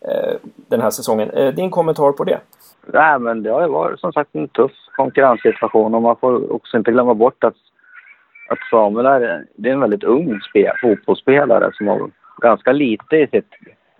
eh, 0.00 0.34
den 0.68 0.80
här 0.80 0.90
säsongen. 0.90 1.30
Eh, 1.30 1.54
din 1.54 1.70
kommentar 1.70 2.12
på 2.12 2.24
det? 2.24 2.40
Nej, 2.86 3.18
men 3.18 3.42
det 3.42 3.50
har 3.50 3.62
ju 3.62 3.68
varit 3.68 4.00
som 4.00 4.12
sagt 4.12 4.34
en 4.34 4.48
tuff 4.48 4.72
konkurrenssituation 4.96 5.94
och 5.94 6.02
man 6.02 6.16
får 6.16 6.52
också 6.52 6.76
inte 6.76 6.92
glömma 6.92 7.14
bort 7.14 7.44
att, 7.44 7.56
att 8.48 8.58
Samuel 8.70 9.06
är, 9.06 9.46
det 9.54 9.68
är 9.68 9.72
en 9.72 9.80
väldigt 9.80 10.04
ung 10.04 10.40
spel, 10.40 10.72
fotbollsspelare 10.82 11.70
som 11.74 11.88
har 11.88 12.10
ganska 12.42 12.72
lite 12.72 13.16
i, 13.16 13.26
sitt, 13.26 13.50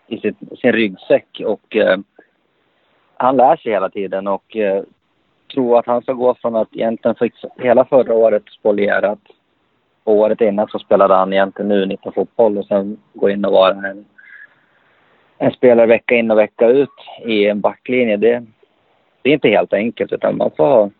i 0.07 0.19
sitt, 0.19 0.37
sin 0.61 0.73
ryggsäck 0.73 1.43
och 1.47 1.77
eh, 1.77 1.99
han 3.17 3.37
lär 3.37 3.57
sig 3.57 3.73
hela 3.73 3.89
tiden 3.89 4.29
och 4.29 4.57
eh, 4.57 4.83
tro 5.55 5.77
att 5.77 5.87
han 5.87 6.03
ska 6.03 6.13
gå 6.13 6.35
från 6.35 6.57
att 6.57 6.69
egentligen 6.73 7.15
fick 7.15 7.35
hela 7.57 7.85
förra 7.85 8.15
året 8.15 8.43
spolierat 8.59 9.19
året 10.05 10.41
innan 10.41 10.69
så 10.69 10.79
spelade 10.79 11.15
han 11.15 11.33
egentligen 11.33 11.73
U19-fotboll 11.73 12.59
och 12.59 12.67
sen 12.67 12.99
gå 13.15 13.31
in 13.31 13.45
och 13.45 13.53
vara 13.53 13.75
en, 13.75 14.05
en 15.39 15.51
spelare 15.51 15.87
vecka 15.87 16.15
in 16.15 16.31
och 16.31 16.39
vecka 16.39 16.67
ut 16.67 16.89
i 17.25 17.47
en 17.47 17.61
backlinje. 17.61 18.17
Det, 18.17 18.45
det 19.23 19.31
är 19.31 19.35
inte 19.35 19.49
helt 19.49 19.73
enkelt 19.73 20.13
utan 20.13 20.37
man 20.37 20.51
får 20.57 20.65
ha, 20.65 20.91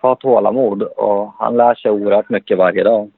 ha 0.00 0.14
tålamod 0.14 0.82
och 0.82 1.32
han 1.38 1.56
lär 1.56 1.74
sig 1.74 1.90
oerhört 1.90 2.28
mycket 2.28 2.58
varje 2.58 2.84
dag 2.84 3.10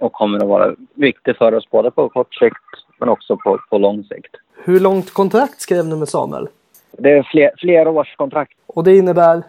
och 0.00 0.12
kommer 0.12 0.38
att 0.38 0.48
vara 0.48 0.74
viktig 0.94 1.36
för 1.36 1.54
oss 1.54 1.70
både 1.70 1.90
på 1.90 2.08
kort 2.08 2.34
sikt 2.34 2.56
men 2.98 3.08
också 3.08 3.36
på, 3.36 3.58
på 3.70 3.78
lång 3.78 4.04
sikt. 4.04 4.36
Hur 4.64 4.80
långt 4.80 5.10
kontrakt 5.14 5.60
skrev 5.60 5.86
ni 5.86 5.96
med 5.96 6.08
Samuel? 6.08 6.48
Det 6.92 7.10
är 7.10 7.22
fler, 7.22 7.50
flera 7.58 7.90
års 7.90 8.16
kontrakt. 8.16 8.58
Och 8.66 8.84
det 8.84 8.96
innebär? 8.96 9.42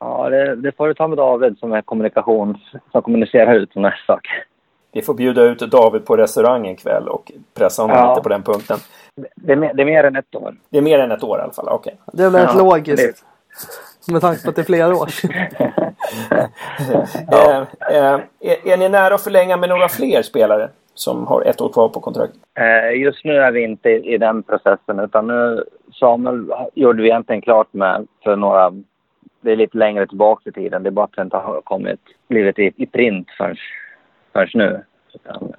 Ja, 0.00 0.28
det, 0.30 0.56
det 0.56 0.76
får 0.76 0.88
du 0.88 0.94
ta 0.94 1.08
med 1.08 1.18
David 1.18 1.58
som 1.58 1.72
är 1.72 1.82
kommunikation, 1.82 2.58
som 2.92 3.02
kommunicerar 3.02 3.54
ut 3.54 3.72
sådana 3.72 3.88
här 3.88 4.04
saker. 4.06 4.44
Vi 4.92 5.02
får 5.02 5.14
bjuda 5.14 5.42
ut 5.42 5.58
David 5.58 6.06
på 6.06 6.16
restaurang 6.16 6.66
en 6.66 6.76
kväll 6.76 7.08
och 7.08 7.32
pressa 7.54 7.82
honom 7.82 7.96
ja. 7.96 8.10
lite 8.10 8.22
på 8.22 8.28
den 8.28 8.42
punkten. 8.42 8.78
Det 9.36 9.52
är, 9.52 9.56
mer, 9.56 9.74
det 9.74 9.82
är, 9.82 9.86
mer, 9.86 10.04
än 10.04 10.16
ett 10.16 10.34
år. 10.34 10.54
Det 10.70 10.78
är 10.78 10.82
mer 10.82 10.98
än 10.98 11.10
ett 11.10 11.22
år 11.22 11.38
i 11.38 11.42
alla 11.42 11.52
fall, 11.52 11.68
okej. 11.68 11.96
Okay. 12.06 12.16
Det 12.16 12.24
är 12.24 12.30
väl 12.30 12.46
ja, 12.54 12.58
logiskt. 12.58 13.24
Det... 14.06 14.12
Med 14.12 14.20
tanke 14.20 14.42
på 14.42 14.50
att 14.50 14.56
det 14.56 14.62
är 14.62 14.64
flera 14.64 14.96
år. 14.96 15.08
ja. 17.30 17.66
eh, 17.90 17.96
eh, 17.96 18.20
är, 18.40 18.68
är 18.68 18.76
ni 18.76 18.88
nära 18.88 19.14
att 19.14 19.22
förlänga 19.22 19.56
med 19.56 19.68
några 19.68 19.88
fler 19.88 20.22
spelare 20.22 20.68
som 20.94 21.26
har 21.26 21.42
ett 21.42 21.60
år 21.60 21.68
kvar 21.68 21.88
på 21.88 22.00
kontrakt? 22.00 22.32
Eh, 22.54 23.00
just 23.00 23.24
nu 23.24 23.36
är 23.36 23.50
vi 23.50 23.62
inte 23.62 23.88
i, 23.90 24.14
i 24.14 24.18
den 24.18 24.42
processen 24.42 25.00
utan 25.00 25.26
nu 25.26 25.64
Samuel 25.92 26.52
gjorde 26.74 27.02
vi 27.02 27.08
egentligen 27.08 27.42
klart 27.42 27.72
med 27.72 28.06
för 28.24 28.36
några 28.36 28.72
det 29.48 29.52
är 29.52 29.56
lite 29.56 29.78
längre 29.78 30.06
tillbaka 30.06 30.50
i 30.50 30.52
tiden. 30.52 30.82
Det 30.82 30.88
är 30.88 30.90
bara 30.90 31.04
att 31.04 31.16
det 31.16 31.22
inte 31.22 31.36
har 31.36 31.60
kommit, 31.60 32.00
blivit 32.28 32.58
i, 32.58 32.72
i 32.76 32.86
print 32.86 33.28
förrän, 33.38 33.56
förrän 34.32 34.48
nu. 34.54 34.84
Han, 35.24 35.52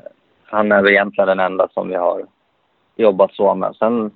han 0.43 0.71
är 0.71 0.81
väl 0.81 0.91
egentligen 0.91 1.27
den 1.27 1.39
enda 1.39 1.67
som 1.73 1.89
vi 1.89 1.95
har 1.95 2.25
jobbat 2.95 3.33
så 3.33 3.55
med. 3.55 3.75
Sen 3.75 4.11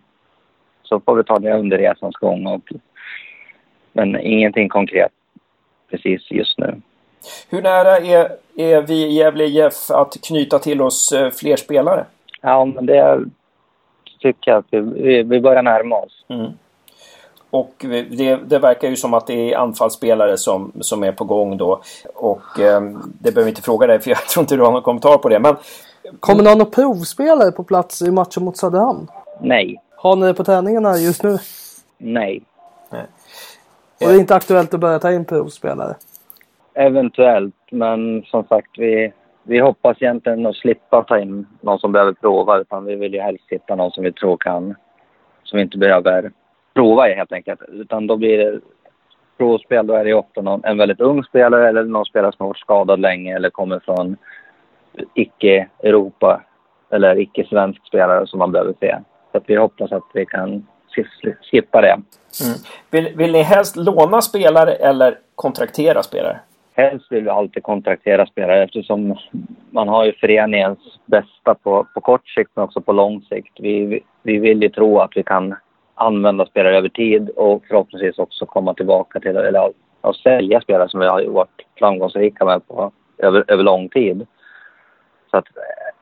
så 0.84 1.00
får 1.00 1.16
vi 1.16 1.24
ta 1.24 1.40
det 1.40 1.54
under 1.54 1.78
resans 1.78 2.16
gång. 2.16 2.48
Och, 2.48 2.72
men 3.94 4.20
ingenting 4.20 4.70
konkret 4.70 5.12
precis 5.90 6.32
just 6.32 6.58
nu. 6.58 6.82
Hur 7.50 7.62
nära 7.62 7.98
är, 7.98 8.30
är 8.58 8.82
vi 8.82 9.06
i 9.06 9.14
Gävle 9.14 9.44
IF 9.44 9.92
att 9.92 10.14
knyta 10.28 10.60
till 10.60 10.82
oss 10.82 11.12
eh, 11.12 11.32
fler 11.32 11.56
spelare? 11.56 12.06
Ja, 12.42 12.66
men 12.66 12.86
det 12.86 13.26
tycker 14.20 14.52
jag 14.52 14.60
att 14.60 14.66
vi, 14.70 15.24
vi 15.24 15.42
börjar 15.42 15.64
närma 15.64 15.96
oss. 15.96 16.26
Mm. 16.28 16.52
Och 17.54 17.74
det, 17.80 18.36
det, 18.36 18.60
verkar 18.60 18.90
ju 18.90 18.96
som 18.96 19.14
att 19.14 19.28
det 19.28 19.54
är 19.54 19.58
anfallsspelare 19.58 20.38
som, 20.38 20.72
som 20.80 21.04
är 21.04 21.12
på 21.12 21.24
gång 21.24 21.58
då. 21.58 21.82
Och 22.16 22.60
eh, 22.60 22.82
det 23.04 23.32
behöver 23.32 23.44
vi 23.44 23.50
inte 23.50 23.62
fråga 23.62 23.88
dig 23.88 24.00
för 24.00 24.10
jag 24.10 24.28
tror 24.28 24.42
inte 24.42 24.56
du 24.56 24.62
har 24.62 24.72
någon 24.72 24.82
kommentar 24.82 25.18
på 25.18 25.30
det. 25.30 25.40
Men... 25.40 25.56
Kommer 26.20 26.44
någon 26.44 26.72
provspelare 26.72 27.52
på 27.52 27.64
plats 27.64 28.02
i 28.02 28.12
matchen 28.12 28.44
mot 28.44 28.58
Söderhamn? 28.58 29.08
Nej. 29.42 29.82
Har 29.96 30.16
ni 30.16 30.26
det 30.26 30.34
på 30.34 30.44
träningarna 30.44 30.98
just 30.98 31.24
nu? 31.24 31.38
Nej. 31.98 32.44
Nej. 32.90 33.06
Och 34.02 34.08
det 34.08 34.16
är 34.16 34.20
inte 34.20 34.36
aktuellt 34.36 34.74
att 34.74 34.80
börja 34.80 35.00
ta 35.00 35.12
in 35.12 35.26
provspelare? 35.26 35.96
Eventuellt, 36.74 37.56
men 37.72 38.24
som 38.24 38.44
sagt 38.44 38.72
vi, 38.78 39.14
vi 39.44 39.60
hoppas 39.60 40.02
egentligen 40.02 40.46
att 40.46 40.56
slippa 40.56 41.04
ta 41.04 41.20
in 41.20 41.48
någon 41.62 41.80
som 41.80 41.92
behöver 41.92 42.14
prova 42.14 42.58
utan 42.58 42.86
vi 42.86 42.96
vill 42.96 43.14
ju 43.14 43.20
helst 43.20 43.46
hitta 43.48 43.76
någon 43.76 43.92
som 43.92 44.04
vi 44.04 44.14
tror 44.14 44.38
kan, 44.38 44.76
som 45.44 45.58
vi 45.58 45.64
inte 45.64 45.78
behöver 45.78 46.32
prova 46.74 47.04
helt 47.04 47.32
enkelt. 47.32 47.62
Utan 47.68 48.08
då 48.08 48.18
blir 48.18 48.38
det 48.38 48.60
provspel, 49.38 49.88
då 49.88 49.94
är 49.94 50.06
det 50.06 50.14
ofta 50.14 50.42
någon, 50.42 50.66
en 50.66 50.78
väldigt 50.78 51.00
ung 51.00 51.24
spelare 51.24 51.70
eller 51.70 51.84
någon 51.84 52.06
spelare 52.06 52.32
som 52.32 52.44
har 52.44 52.48
varit 52.48 52.60
skadad 52.60 53.00
länge 53.00 53.36
eller 53.36 53.50
kommer 53.50 53.80
från 53.80 54.18
icke-Europa 55.14 56.42
eller 56.90 57.20
icke-svensk 57.20 57.88
spelare 57.88 58.28
som 58.28 58.40
man 58.40 58.52
behöver 58.52 58.74
se. 58.80 58.98
Så 59.32 59.42
vi 59.46 59.56
hoppas 59.56 59.92
att 59.92 60.04
vi 60.14 60.26
kan 60.26 60.68
skippa 61.52 61.82
det. 61.82 61.94
Mm. 62.44 62.58
Vill, 62.92 63.18
vill 63.18 63.32
ni 63.32 63.42
helst 63.42 63.76
låna 63.76 64.22
spelare 64.22 64.74
eller 64.74 65.18
kontraktera 65.36 66.04
spelare? 66.04 66.40
Helst 66.76 67.12
vill 67.12 67.24
vi 67.24 67.30
alltid 67.30 67.64
kontraktera 67.64 68.26
spelare 68.26 68.64
eftersom 68.64 69.18
man 69.70 69.88
har 69.88 70.06
ju 70.06 70.14
föreningens 70.14 70.80
bästa 71.06 71.56
på, 71.56 71.88
på 71.94 72.02
kort 72.02 72.28
sikt 72.28 72.52
men 72.56 72.66
också 72.66 72.82
på 72.82 72.94
lång 72.94 73.22
sikt. 73.22 73.54
Vi, 73.60 74.04
vi 74.24 74.38
vill 74.38 74.62
ju 74.62 74.70
tro 74.70 75.00
att 75.00 75.12
vi 75.16 75.24
kan 75.24 75.56
använda 76.06 76.46
spelare 76.46 76.78
över 76.78 76.90
tid 76.90 77.30
och 77.30 77.64
förhoppningsvis 77.68 78.20
också 78.20 78.46
komma 78.46 78.74
tillbaka 78.74 79.20
till, 79.20 79.38
eller 79.38 79.72
att 80.02 80.16
sälja 80.16 80.62
spelare 80.62 80.90
som 80.90 81.00
vi 81.00 81.06
har 81.06 81.26
varit 81.26 81.62
framgångsrika 81.80 82.46
med 82.46 82.68
på, 82.68 82.92
över, 83.18 83.44
över 83.48 83.64
lång 83.64 83.90
tid. 83.90 84.28
Så 85.32 85.38
att 85.38 85.46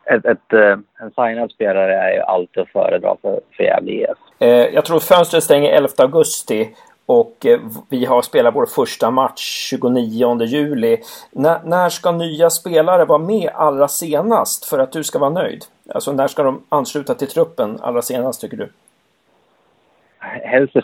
ett, 0.05 0.25
ett, 0.25 0.53
eh, 0.53 0.77
en 0.99 1.11
signad 1.15 1.51
spelare 1.51 1.95
är 1.95 2.13
ju 2.13 2.19
alltid 2.19 2.63
att 2.63 2.69
föredra 2.69 3.15
för, 3.21 3.39
för 3.57 3.63
Gävle 3.63 3.91
IF. 3.91 4.17
Eh, 4.39 4.49
jag 4.49 4.85
tror 4.85 4.99
fönstret 4.99 5.43
stänger 5.43 5.71
11 5.71 5.89
augusti 5.97 6.69
och 7.05 7.45
eh, 7.45 7.59
vi 7.89 8.05
har 8.05 8.21
spelat 8.21 8.55
vår 8.55 8.65
första 8.65 9.11
match 9.11 9.67
29 9.69 10.43
juli. 10.43 10.97
N 11.35 11.55
när 11.63 11.89
ska 11.89 12.11
nya 12.11 12.49
spelare 12.49 13.05
vara 13.05 13.19
med 13.19 13.49
allra 13.53 13.87
senast 13.87 14.65
för 14.65 14.79
att 14.79 14.91
du 14.91 15.03
ska 15.03 15.19
vara 15.19 15.29
nöjd? 15.29 15.65
Alltså 15.89 16.11
när 16.11 16.27
ska 16.27 16.43
de 16.43 16.63
ansluta 16.69 17.15
till 17.15 17.27
truppen 17.27 17.79
allra 17.81 18.01
senast 18.01 18.41
tycker 18.41 18.57
du? 18.57 18.69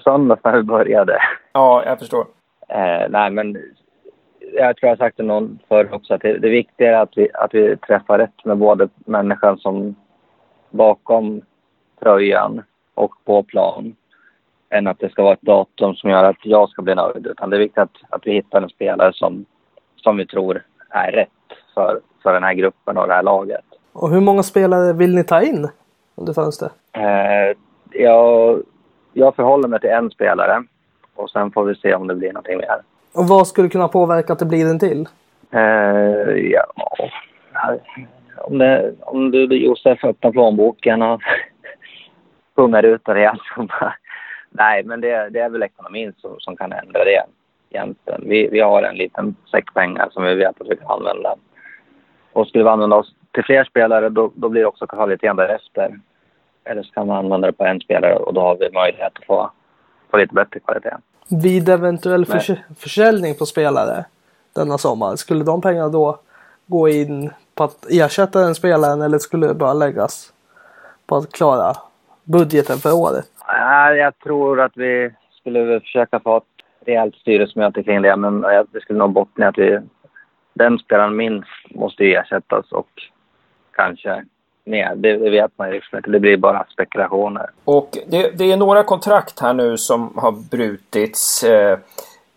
Söndags 0.04 0.44
när 0.44 0.58
vi 0.58 0.64
började. 0.64 1.20
Ja, 1.54 1.84
jag 1.86 2.00
förstår. 2.00 2.26
Eh, 2.70 3.10
nej, 3.10 3.32
men 3.32 3.58
jag 4.54 4.78
tror 4.78 4.88
jag 4.88 4.90
har 4.90 4.96
sagt 4.96 5.18
det 5.18 5.24
någon 5.24 5.60
förr 5.68 5.94
också 5.94 6.14
att 6.14 6.22
det, 6.22 6.38
det 6.38 6.50
viktiga 6.50 6.98
är 6.98 7.02
att 7.02 7.18
vi, 7.18 7.30
att 7.34 7.54
vi 7.54 7.78
träffar 7.78 8.18
rätt 8.18 8.46
med 8.46 8.58
både 8.58 8.90
människan 9.06 9.58
som 9.58 9.96
bakom 10.70 11.42
tröjan 12.00 12.64
och 12.94 13.12
på 13.26 13.44
plan 13.44 13.96
än 14.70 14.88
att 14.88 15.00
det 15.00 15.10
ska 15.10 15.24
vara 15.24 15.34
ett 15.34 15.42
datum 15.42 15.96
som 15.96 16.10
gör 16.10 16.24
att 16.24 16.46
jag 16.46 16.70
ska 16.70 16.82
bli 16.82 16.96
nöjd. 16.96 17.28
Utan 17.28 17.50
det 17.50 17.58
är 17.58 17.60
viktigt 17.60 17.78
att, 17.78 17.98
att 18.10 18.28
vi 18.28 18.32
hittar 18.34 18.62
en 18.62 18.70
spelare 18.70 19.14
som, 19.14 19.46
som 19.96 20.18
vi 20.18 20.26
tror 20.26 20.66
är 20.90 21.12
rätt 21.12 21.30
för, 21.74 22.02
för 22.24 22.34
den 22.34 22.44
här 22.44 22.54
gruppen 22.54 22.98
och 22.98 23.08
det 23.08 23.14
här 23.14 23.24
laget. 23.24 23.66
Och 23.94 24.10
hur 24.10 24.22
många 24.22 24.44
spelare 24.44 24.94
vill 24.94 25.16
ni 25.16 25.24
ta 25.24 25.42
in 25.42 25.68
under 26.16 26.34
fönstret? 26.34 26.72
Eh, 26.92 27.58
jag 27.92 28.60
jag 29.18 29.36
förhåller 29.36 29.68
mig 29.68 29.80
till 29.80 29.90
en 29.90 30.12
spelare 30.12 30.64
och 31.16 31.30
sen 31.30 31.52
får 31.52 31.66
vi 31.66 31.76
se 31.76 31.96
om 31.96 32.08
det 32.08 32.16
blir 32.16 32.34
någonting 32.34 32.58
mer. 32.58 32.82
Och 33.14 33.28
vad 33.28 33.48
skulle 33.48 33.70
kunna 33.70 33.88
påverka 33.88 34.34
att 34.34 34.40
det 34.40 34.46
blir 34.46 34.70
en 34.70 34.80
till? 34.80 35.08
Eh, 35.52 35.62
ja, 36.52 36.66
om, 38.38 38.58
det, 38.58 38.94
om 39.02 39.32
du 39.32 39.46
Josef 39.46 40.04
öppnar 40.04 40.32
plånboken 40.32 41.02
och 41.02 41.22
pungar 42.56 42.84
ut 42.84 43.08
och 43.08 43.14
rejält. 43.14 43.42
Nej, 44.50 44.84
men 44.84 45.02
det, 45.02 45.30
det, 45.30 45.40
är 45.40 45.50
väl 45.50 45.64
ekonomin 45.64 46.14
som, 46.18 46.40
som 46.40 46.58
kan 46.58 46.72
ändra 46.72 47.04
det 47.04 47.24
egentligen. 47.70 48.22
Vi, 48.26 48.48
vi 48.52 48.60
har 48.60 48.84
en 48.84 48.96
liten 48.96 49.36
säck 49.52 49.74
pengar 49.74 50.10
som 50.12 50.24
vi 50.24 50.36
vet 50.36 50.62
att 50.62 50.70
vi 50.70 50.76
kan 50.76 50.92
använda. 50.92 51.36
Och 52.34 52.48
skulle 52.48 52.64
vi 52.64 52.70
använda 52.70 52.96
oss 52.96 53.16
till 53.32 53.44
fler 53.44 53.64
spelare 53.64 54.10
då, 54.10 54.32
då 54.36 54.50
blir 54.50 54.66
också 54.66 54.88
kvaliteten 54.88 55.36
därefter. 55.36 56.00
Eller 56.70 56.84
så 56.84 56.92
kan 56.92 57.08
man 57.08 57.18
använda 57.18 57.48
det 57.48 57.54
på 57.54 57.66
en 57.66 57.80
spelare 57.80 58.16
och 58.16 58.34
då 58.34 58.42
har 58.42 58.56
vi 58.56 58.72
möjlighet 58.72 59.12
att 59.20 59.26
få, 59.26 59.52
få 60.12 60.18
lite 60.18 60.34
bättre 60.34 60.60
kvalitet. 60.60 60.96
Vid 61.30 61.70
eventuell 61.70 62.26
förs 62.26 62.52
försäljning 62.80 63.36
på 63.36 63.46
spelare 63.46 64.06
denna 64.56 64.78
sommar, 64.78 65.16
skulle 65.16 65.44
de 65.44 65.62
pengarna 65.62 65.90
då 65.90 66.20
gå 66.66 66.90
in 66.90 67.30
på 67.56 67.64
att 67.64 67.86
ersätta 67.92 68.40
den 68.40 68.56
spelaren 68.56 69.02
eller 69.02 69.18
skulle 69.18 69.48
det 69.48 69.54
bara 69.54 69.74
läggas 69.74 70.34
på 71.06 71.16
att 71.16 71.32
klara 71.32 71.74
budgeten 72.24 72.78
för 72.78 72.94
året? 72.94 73.26
Jag 73.98 74.20
tror 74.20 74.62
att 74.62 74.72
vi 74.76 75.12
skulle 75.32 75.80
försöka 75.80 76.20
få 76.20 76.38
ett 76.38 76.44
rejält 76.86 77.16
styrelsemöte 77.16 77.84
kring 77.84 78.02
det 78.02 78.16
men 78.16 78.42
det 78.42 78.82
skulle 78.82 79.00
nog 79.00 79.14
bottna 79.14 79.46
i 79.46 79.48
att 79.48 79.58
vi, 79.58 79.80
den 80.54 80.80
spelaren 80.80 81.16
minst 81.16 81.50
måste 81.70 82.04
ersättas 82.04 82.72
och 82.72 82.90
kanske 83.76 84.26
mer. 84.68 84.96
Det, 84.96 85.18
det 85.18 85.30
vet 85.30 85.52
man 85.56 85.68
ju 85.68 85.74
liksom 85.74 85.98
inte. 85.98 86.10
Det 86.10 86.20
blir 86.20 86.38
bara 86.38 86.66
spekulationer. 86.74 87.50
Och 87.66 87.98
det, 88.08 88.38
det 88.38 88.52
är 88.52 88.58
några 88.58 88.84
kontrakt 88.84 89.40
här 89.40 89.54
nu 89.54 89.78
som 89.78 90.14
har 90.16 90.32
brutits. 90.32 91.44
Eh, 91.44 91.80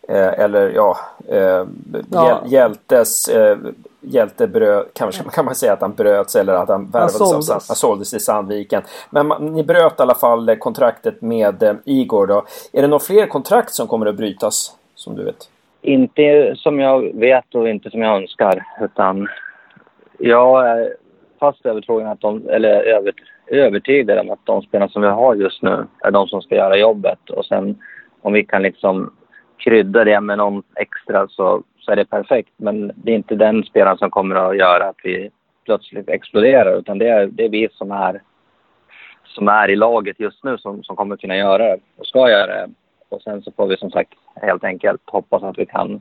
eh, 0.08 0.40
eller 0.40 0.70
ja, 0.70 0.96
eh, 1.28 1.64
ja. 2.10 2.42
Hjältes 2.46 3.28
eh, 3.28 3.58
Hjälte 4.02 4.46
bröt, 4.46 4.90
kanske 4.94 5.22
kan 5.24 5.44
man 5.44 5.54
säga 5.54 5.72
att 5.72 5.80
han 5.80 5.94
bröts 5.94 6.36
eller 6.36 6.52
att 6.52 6.68
han 6.68 6.90
värvades 6.90 7.18
han 7.18 7.28
såldes. 7.28 7.50
Av, 7.50 7.62
han 7.68 7.76
såldes 7.76 8.14
i 8.14 8.20
Sandviken. 8.20 8.82
Men 9.10 9.26
man, 9.26 9.46
ni 9.46 9.62
bröt 9.62 9.98
i 9.98 10.02
alla 10.02 10.14
fall 10.14 10.56
kontraktet 10.56 11.22
med 11.22 11.62
eh, 11.62 11.74
Igor 11.84 12.26
då. 12.26 12.44
Är 12.72 12.82
det 12.82 12.88
några 12.88 13.04
fler 13.04 13.26
kontrakt 13.26 13.72
som 13.72 13.86
kommer 13.86 14.06
att 14.06 14.14
brytas? 14.14 14.76
Som 14.94 15.16
du 15.16 15.24
vet? 15.24 15.48
Inte 15.82 16.54
som 16.56 16.80
jag 16.80 17.14
vet 17.14 17.54
och 17.54 17.68
inte 17.68 17.90
som 17.90 18.02
jag 18.02 18.16
önskar. 18.16 18.64
Utan 18.80 19.28
jag 20.18 20.68
är 20.68 20.94
fast 21.40 21.66
övertygad, 21.66 22.07
att 22.07 22.20
de, 22.20 22.48
eller 22.48 22.83
över, 22.83 23.12
övertygad 23.46 24.18
om 24.18 24.31
att 24.31 24.46
de 24.46 24.62
spelarna 24.62 24.92
som 24.92 25.03
vi 25.03 25.09
har 25.09 25.35
just 25.35 25.62
nu 25.62 25.87
är 26.00 26.11
de 26.11 26.26
som 26.26 26.42
ska 26.42 26.55
göra 26.55 26.76
jobbet. 26.76 27.31
Och 27.31 27.46
sen 27.46 27.79
om 28.22 28.33
vi 28.33 28.44
kan 28.44 28.62
liksom 28.62 29.14
krydda 29.59 30.05
det 30.05 30.20
med 30.20 30.38
någon 30.38 30.62
extra 30.76 31.29
så, 31.29 31.62
så 31.79 31.92
är 31.92 31.96
det 31.96 32.05
perfekt. 32.05 32.53
Men 32.57 32.92
det 32.94 33.12
är 33.12 33.16
inte 33.16 33.35
den 33.35 33.64
spelaren 33.64 33.98
som 33.98 34.11
kommer 34.11 34.35
att 34.35 34.57
göra 34.57 34.88
att 34.88 35.00
vi 35.05 35.31
plötsligt 35.64 36.09
exploderar 36.09 36.79
utan 36.79 36.98
det 36.98 37.09
är, 37.09 37.26
det 37.26 37.44
är 37.44 37.48
vi 37.48 37.68
som 37.72 37.90
är, 37.90 38.22
som 39.24 39.48
är 39.48 39.70
i 39.70 39.76
laget 39.76 40.20
just 40.20 40.44
nu 40.44 40.59
som, 40.59 40.83
som 40.83 40.96
kommer 40.96 41.14
att 41.14 41.20
kunna 41.20 41.37
göra 41.37 41.59
det 41.59 41.79
och 41.96 42.07
ska 42.07 42.31
göra 42.31 42.46
det. 42.46 42.68
Och 43.09 43.22
sen 43.22 43.42
så 43.42 43.53
får 43.53 43.66
vi 43.66 43.76
som 43.76 43.90
sagt 43.90 44.14
helt 44.35 44.64
enkelt 44.64 45.03
hoppas 45.07 45.42
att 45.42 45.59
vi 45.59 45.66
kan 45.66 46.00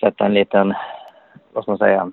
sätta 0.00 0.26
en 0.26 0.34
liten, 0.34 0.74
vad 1.52 1.64
ska 1.64 1.70
man 1.70 1.78
säga, 1.78 2.10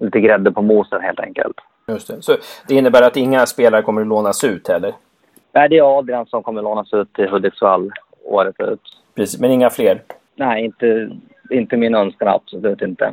lite 0.00 0.20
grädde 0.20 0.52
på 0.52 0.62
mosen 0.62 1.00
helt 1.00 1.20
enkelt. 1.20 1.56
Just 1.88 2.08
det. 2.08 2.22
Så 2.22 2.36
det 2.66 2.74
innebär 2.74 3.02
att 3.02 3.16
inga 3.16 3.46
spelare 3.46 3.82
kommer 3.82 4.00
att 4.00 4.06
lånas 4.06 4.44
ut 4.44 4.68
heller? 4.68 4.94
Nej, 5.52 5.68
det 5.68 5.78
är 5.78 5.98
Adrian 5.98 6.26
som 6.26 6.42
kommer 6.42 6.60
att 6.60 6.64
lånas 6.64 6.92
ut 6.92 7.12
till 7.12 7.28
Hudiksvall 7.28 7.92
året 8.24 8.54
ut. 8.58 8.80
Precis, 9.14 9.40
men 9.40 9.50
inga 9.50 9.70
fler? 9.70 10.02
Nej, 10.34 10.64
inte, 10.64 11.10
inte 11.50 11.76
min 11.76 11.94
önskan, 11.94 12.28
absolut 12.28 12.82
inte. 12.82 13.12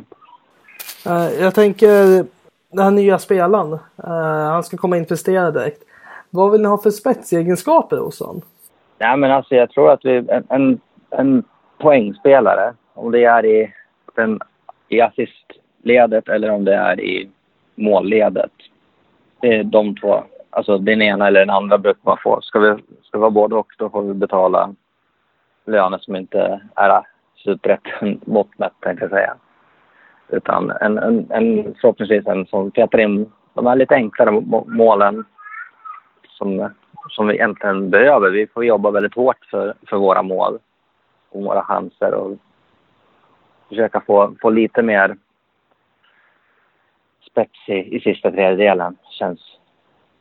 Uh, 1.06 1.42
jag 1.42 1.54
tänker, 1.54 2.24
den 2.70 2.84
här 2.84 2.90
nya 2.90 3.18
spelaren, 3.18 3.72
uh, 3.72 3.78
han 4.50 4.64
ska 4.64 4.76
komma 4.76 4.96
in 4.96 5.06
prestera 5.06 5.50
direkt. 5.50 5.82
Vad 6.30 6.52
vill 6.52 6.60
ni 6.60 6.68
ha 6.68 6.78
för 6.78 6.90
spetsegenskaper 6.90 7.96
hos 7.96 8.20
honom? 8.20 8.42
Nej, 8.98 9.16
men 9.16 9.30
alltså 9.30 9.54
jag 9.54 9.70
tror 9.70 9.90
att 9.90 10.04
vi, 10.04 10.16
en, 10.16 10.44
en, 10.48 10.80
en 11.10 11.44
poängspelare, 11.78 12.74
om 12.94 13.10
det 13.10 13.24
är 13.24 13.46
i, 13.46 13.74
den, 14.14 14.40
i 14.88 15.00
assistledet 15.88 16.28
eller 16.28 16.50
om 16.50 16.64
det 16.64 16.74
är 16.74 17.00
i 17.00 17.28
målledet. 17.74 18.52
Det 19.40 19.56
är 19.56 19.64
de 19.64 19.94
två. 19.96 20.24
Alltså 20.50 20.78
den 20.78 21.02
ena 21.02 21.26
eller 21.26 21.40
den 21.40 21.50
andra 21.50 21.78
brukar 21.78 22.00
man 22.02 22.18
få. 22.22 22.40
Ska 22.40 22.58
vi, 22.58 22.74
ska 23.02 23.18
vi 23.18 23.20
vara 23.20 23.30
både 23.30 23.54
och, 23.54 23.72
då 23.78 23.90
får 23.90 24.02
vi 24.02 24.14
betala 24.14 24.74
löner 25.66 25.98
som 25.98 26.16
inte 26.16 26.60
är 26.76 27.02
superrätt 27.36 27.80
mått 28.26 28.58
mätt, 28.58 28.72
tänkte 28.80 29.04
jag 29.04 29.10
säga. 29.10 29.34
Utan 30.28 30.70
en, 30.70 30.98
en, 30.98 31.26
en, 31.30 31.74
förhoppningsvis 31.80 32.26
en 32.26 32.46
som 32.46 32.70
petar 32.70 32.98
in 32.98 33.32
de 33.54 33.66
här 33.66 33.76
lite 33.76 33.94
enklare 33.94 34.42
målen 34.66 35.24
som, 36.28 36.70
som 37.08 37.26
vi 37.26 37.34
egentligen 37.34 37.90
behöver. 37.90 38.30
Vi 38.30 38.46
får 38.46 38.64
jobba 38.64 38.90
väldigt 38.90 39.14
hårt 39.14 39.44
för, 39.50 39.74
för 39.86 39.96
våra 39.96 40.22
mål 40.22 40.58
och 41.30 41.42
våra 41.42 41.62
chanser 41.62 42.14
och 42.14 42.36
försöka 43.68 44.00
få, 44.00 44.34
få 44.40 44.50
lite 44.50 44.82
mer 44.82 45.16
spets 47.38 47.68
i, 47.68 47.96
i 47.96 48.00
sista 48.00 48.30
tredjedelen. 48.30 48.96
Känns, 49.10 49.40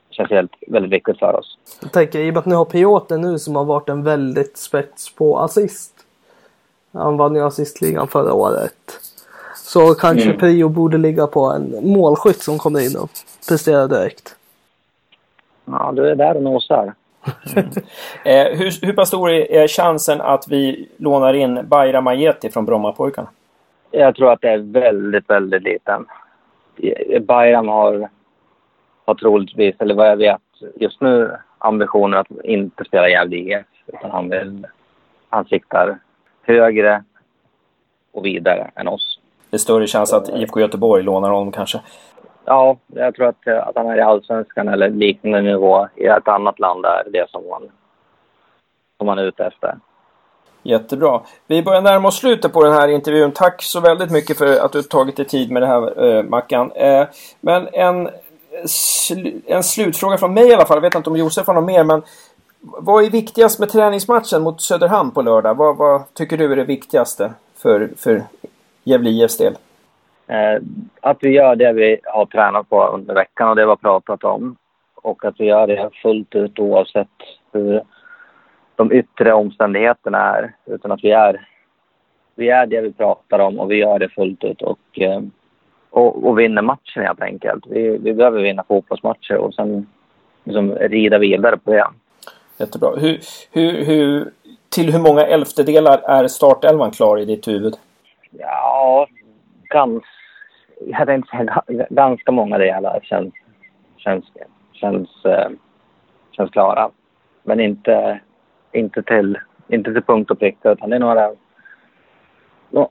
känns 0.10 0.30
helt, 0.30 0.51
väldigt 0.67 0.91
viktigt 0.91 1.19
för 1.19 1.36
oss. 1.36 1.58
Jag 1.82 1.91
tänker 1.91 2.19
i 2.19 2.30
och 2.30 2.34
med 2.34 2.39
att 2.39 2.45
ni 2.45 2.56
har 2.56 2.65
Piotr 2.65 3.17
nu 3.17 3.39
som 3.39 3.56
har 3.56 3.65
varit 3.65 3.89
en 3.89 4.03
väldigt 4.03 4.58
spets 4.58 5.15
på 5.15 5.39
assist. 5.39 5.93
Han 6.93 7.17
vann 7.17 7.36
ju 7.36 7.41
assistligan 7.41 8.08
förra 8.08 8.34
året. 8.34 8.73
Så 9.56 9.93
kanske 9.93 10.25
mm. 10.25 10.38
Prio 10.38 10.69
borde 10.69 10.97
ligga 10.97 11.27
på 11.27 11.45
en 11.45 11.91
målskytt 11.93 12.41
som 12.41 12.58
kommer 12.58 12.80
in 12.80 12.97
och 12.97 13.10
presterar 13.49 13.88
direkt. 13.88 14.36
Ja, 15.65 15.91
du 15.95 16.10
är 16.10 16.15
där 16.15 16.36
och 16.36 16.43
nosar. 16.43 16.93
Mm. 17.56 17.65
eh, 18.25 18.58
hur, 18.58 18.86
hur 18.86 18.93
pass 18.93 19.08
stor 19.08 19.30
är 19.32 19.67
chansen 19.67 20.21
att 20.21 20.47
vi 20.47 20.89
lånar 20.97 21.34
in 21.34 21.67
Bayram 21.67 22.08
Ajeti 22.08 22.49
från 22.49 22.65
Brommapojkarna? 22.65 23.27
Jag 23.91 24.15
tror 24.15 24.32
att 24.32 24.41
det 24.41 24.49
är 24.49 24.58
väldigt, 24.58 25.30
väldigt 25.30 25.63
liten. 25.63 26.06
Bayram 27.22 27.68
har, 27.68 28.10
har 29.06 29.16
troligtvis, 29.16 29.76
eller 29.80 29.96
vad 29.96 30.08
jag 30.08 30.18
vet, 30.18 30.42
just 30.76 31.02
nu 31.02 31.38
ambitionen 31.58 32.20
att 32.20 32.32
inte 32.44 32.84
spela 32.86 33.10
Gävle 33.10 33.36
IF. 33.36 33.66
Utan 33.88 34.12
han, 34.12 34.30
vill, 34.30 34.68
han 35.30 35.46
siktar 35.46 36.00
högre 36.42 37.04
och 38.12 38.26
vidare 38.26 38.72
än 38.76 38.88
oss. 38.88 39.20
Det 39.50 39.56
är 39.56 39.60
större 39.60 39.88
chans 39.88 40.13
att 40.13 40.30
IFK 40.30 40.60
Göteborg 40.60 41.04
lånar 41.04 41.30
honom 41.30 41.52
kanske? 41.52 41.82
Ja, 42.46 42.78
jag 42.88 43.16
tror 43.16 43.28
att, 43.28 43.48
att 43.48 43.76
han 43.76 43.88
är 43.90 43.98
i 43.98 44.02
allsvenskan 44.02 44.68
eller 44.68 44.90
liknande 44.90 45.42
nivå 45.42 45.88
i 45.96 46.06
ett 46.06 46.28
annat 46.28 46.60
land 46.60 46.86
är 46.86 47.04
det 47.12 47.30
som 47.30 47.48
man, 47.50 47.72
som 48.98 49.06
man 49.06 49.20
är 49.20 49.24
ute 49.24 49.46
efter. 49.46 49.78
Jättebra. 50.63 51.22
Vi 51.48 51.63
börjar 51.63 51.82
närma 51.82 52.08
oss 52.08 52.17
slutet 52.17 52.54
på 52.54 52.63
den 52.63 52.74
här 52.74 52.88
intervjun. 52.88 53.32
Tack 53.32 53.62
så 53.63 53.80
väldigt 53.80 54.12
mycket 54.12 54.38
för 54.38 54.65
att 54.65 54.72
du 54.72 54.84
tagit 54.84 55.15
dig 55.15 55.26
tid 55.26 55.52
med 55.52 55.62
det 55.62 55.67
här 55.67 56.06
eh, 56.06 56.24
Mackan. 56.24 56.72
Eh, 56.72 57.08
men 57.41 57.67
en, 57.74 58.10
sl 58.65 59.28
en 59.46 59.63
slutfråga 59.63 60.17
från 60.17 60.34
mig 60.34 60.48
i 60.48 60.54
alla 60.54 60.65
fall. 60.65 60.78
Jag 60.78 60.82
vet 60.82 60.96
inte 60.96 61.10
om 61.10 61.17
Josef 61.17 61.48
har 61.48 61.54
något 61.54 61.65
mer 61.65 61.84
men 61.84 62.02
vad 62.60 63.04
är 63.04 63.10
viktigast 63.10 63.60
med 63.60 63.70
träningsmatchen 63.70 64.41
mot 64.41 64.62
Söderhamn 64.62 65.12
på 65.12 65.22
lördag? 65.22 65.58
Vad, 65.58 65.78
vad 65.78 66.13
tycker 66.13 66.38
du 66.38 66.52
är 66.52 66.56
det 66.56 66.63
viktigaste 66.63 67.34
för, 67.58 67.89
för 67.98 68.24
Gävle 68.84 69.10
IFs 69.10 69.38
del? 69.38 69.58
Eh, 70.28 70.62
att 71.02 71.17
vi 71.22 71.30
gör 71.30 71.56
det 71.56 71.74
vi 71.74 72.00
har 72.04 72.26
tränat 72.26 72.70
på 72.70 72.88
under 72.88 73.13
veckan 73.13 73.50
och 73.50 73.56
det 73.56 73.62
vi 73.62 73.70
har 73.70 73.76
pratat 73.76 74.24
om. 74.24 74.56
Och 74.96 75.26
att 75.26 75.36
vi 75.38 75.46
gör 75.46 75.67
det 75.67 75.89
fullt 76.02 76.36
ut 76.36 76.60
oavsett 76.60 77.08
hur 77.52 77.82
de 78.78 78.92
yttre 78.92 79.34
omständigheterna 79.34 80.18
är. 80.18 80.54
Utan 80.66 80.92
att 80.92 81.04
vi 81.04 81.12
är, 81.12 81.48
vi 82.36 82.50
är 82.50 82.66
det 82.66 82.82
vi 82.82 82.94
pratar 82.94 83.40
om 83.40 83.60
och 83.60 83.72
vi 83.72 83.76
gör 83.76 84.00
det 84.00 84.10
fullt 84.10 84.44
ut 84.44 84.62
och, 84.62 84.80
eh, 84.94 85.22
och, 85.90 86.28
och 86.28 86.40
vinner 86.40 86.62
matchen 86.62 87.04
helt 87.04 87.22
enkelt. 87.22 87.63
Vi, 87.68 87.98
vi 87.98 88.13
behöver 88.13 88.42
vinna 88.42 88.63
fotbollsmatcher 88.68 89.38
och 89.38 89.54
sen 89.54 89.88
liksom 90.44 90.72
rida 90.76 91.18
vidare 91.18 91.58
på 91.58 91.72
det. 91.72 91.88
Jättebra. 92.58 92.90
Hur, 92.96 93.20
hur, 93.52 93.86
hur, 93.86 94.32
till 94.70 94.94
hur 94.94 95.00
många 95.00 95.22
elftedelar 95.22 95.98
är 95.98 96.28
startelvan 96.28 96.92
klar 96.92 97.20
i 97.20 97.26
ditt 97.26 97.48
huvud? 97.48 97.74
Ja, 98.32 99.08
gans, 99.70 100.04
jag 100.80 101.16
inte 101.16 101.28
säga 101.28 101.63
ganska 101.90 102.32
många 102.32 102.58
delar 102.58 103.00
känns, 103.04 103.34
känns, 103.98 104.26
känns, 104.74 105.26
eh, 105.26 105.50
känns 106.32 106.52
klara. 106.52 106.90
Men 107.44 107.60
inte, 107.60 108.20
inte, 108.78 109.04
till, 109.04 109.38
inte 109.68 109.94
till 109.94 110.02
punkt 110.02 110.32
och 110.32 110.40
pricka 110.40 110.72
utan 110.72 110.90
det 110.90 110.96
är 110.96 111.00
några, 111.00 111.32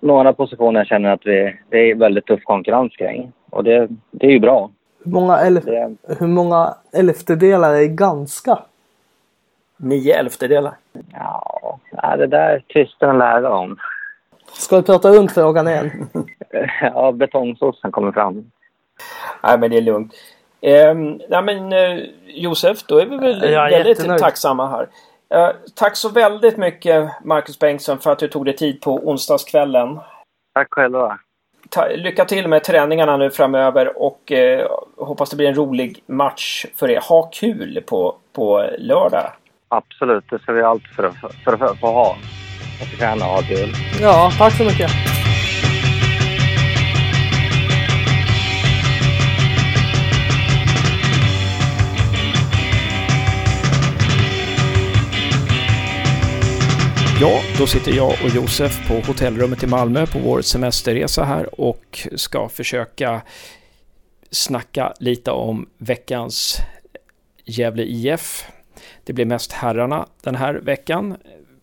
några 0.00 0.32
positioner 0.32 0.80
jag 0.80 0.86
känner 0.86 1.10
att 1.10 1.26
vi, 1.26 1.58
det 1.70 1.90
är 1.90 1.94
väldigt 1.94 2.26
tuff 2.26 2.42
konkurrens 2.44 2.96
kring. 2.96 3.32
Och 3.50 3.64
det, 3.64 3.88
det 4.10 4.26
är 4.26 4.30
ju 4.30 4.40
bra. 4.40 4.70
Hur 5.04 5.12
många, 5.12 5.38
elf, 5.38 5.64
det, 5.64 5.96
hur 6.18 6.26
många 6.26 6.74
elftedelar 6.92 7.74
är 7.74 7.86
ganska? 7.86 8.58
Nio 9.76 10.14
elftedelar. 10.14 10.74
Ja, 11.12 12.16
det 12.16 12.26
där 12.26 12.62
tvistar 12.72 13.08
en 13.08 13.18
lärare 13.18 13.48
om. 13.48 13.76
Ska 14.52 14.76
vi 14.76 14.82
prata 14.82 15.10
runt 15.10 15.32
frågan 15.32 15.68
igen? 15.68 15.90
ja, 16.80 17.12
betongsåsen 17.12 17.92
kommer 17.92 18.12
fram. 18.12 18.50
Nej, 19.42 19.58
men 19.58 19.70
det 19.70 19.76
är 19.76 19.82
lugnt. 19.82 20.14
Eh, 20.60 20.94
nej, 21.28 21.42
men 21.42 21.72
eh, 21.72 22.04
Josef, 22.26 22.82
då 22.82 22.98
är 22.98 23.06
vi 23.06 23.16
väl 23.16 23.44
är 23.44 23.70
väldigt 23.70 23.98
jättenöjd. 23.98 24.20
tacksamma 24.20 24.68
här. 24.68 24.88
Eh, 25.34 25.50
tack 25.74 25.96
så 25.96 26.08
väldigt 26.08 26.56
mycket 26.56 27.10
Marcus 27.24 27.58
Bengtsson 27.58 27.98
för 27.98 28.12
att 28.12 28.18
du 28.18 28.28
tog 28.28 28.44
dig 28.44 28.56
tid 28.56 28.80
på 28.80 28.94
onsdagskvällen. 28.94 29.98
Tack 30.54 30.68
själva. 30.70 31.18
Ta, 31.68 31.88
lycka 31.88 32.24
till 32.24 32.48
med 32.48 32.64
träningarna 32.64 33.16
nu 33.16 33.30
framöver 33.30 34.02
och 34.02 34.32
eh, 34.32 34.68
hoppas 34.96 35.30
det 35.30 35.36
blir 35.36 35.48
en 35.48 35.54
rolig 35.54 36.02
match 36.06 36.66
för 36.76 36.90
er. 36.90 37.00
Ha 37.08 37.22
kul 37.32 37.82
på, 37.86 38.16
på 38.32 38.70
lördag. 38.78 39.32
Absolut, 39.68 40.24
det 40.30 40.38
ska 40.38 40.52
vi 40.52 40.62
allt 40.62 40.86
för 40.96 41.04
att 41.04 41.14
för, 41.14 41.56
för, 41.56 41.74
för, 41.74 41.86
ha. 41.86 42.16
Jag 42.80 42.88
ska 42.88 43.04
gärna 43.04 43.24
ha 43.24 43.42
kul. 43.42 43.72
Ja, 44.00 44.30
tack 44.38 44.56
så 44.56 44.64
mycket. 44.64 44.90
Ja, 57.20 57.40
då 57.58 57.66
sitter 57.66 57.92
jag 57.92 58.12
och 58.24 58.30
Josef 58.34 58.88
på 58.88 58.94
hotellrummet 58.94 59.62
i 59.62 59.66
Malmö 59.66 60.06
på 60.06 60.18
vår 60.18 60.42
semesterresa 60.42 61.24
här 61.24 61.60
och 61.60 62.08
ska 62.14 62.48
försöka 62.48 63.22
snacka 64.30 64.94
lite 65.00 65.30
om 65.30 65.68
veckans 65.78 66.56
Gävle 67.44 67.82
IF. 67.82 68.44
Det 69.04 69.12
blir 69.12 69.24
mest 69.24 69.52
herrarna 69.52 70.06
den 70.22 70.34
här 70.34 70.54
veckan. 70.54 71.16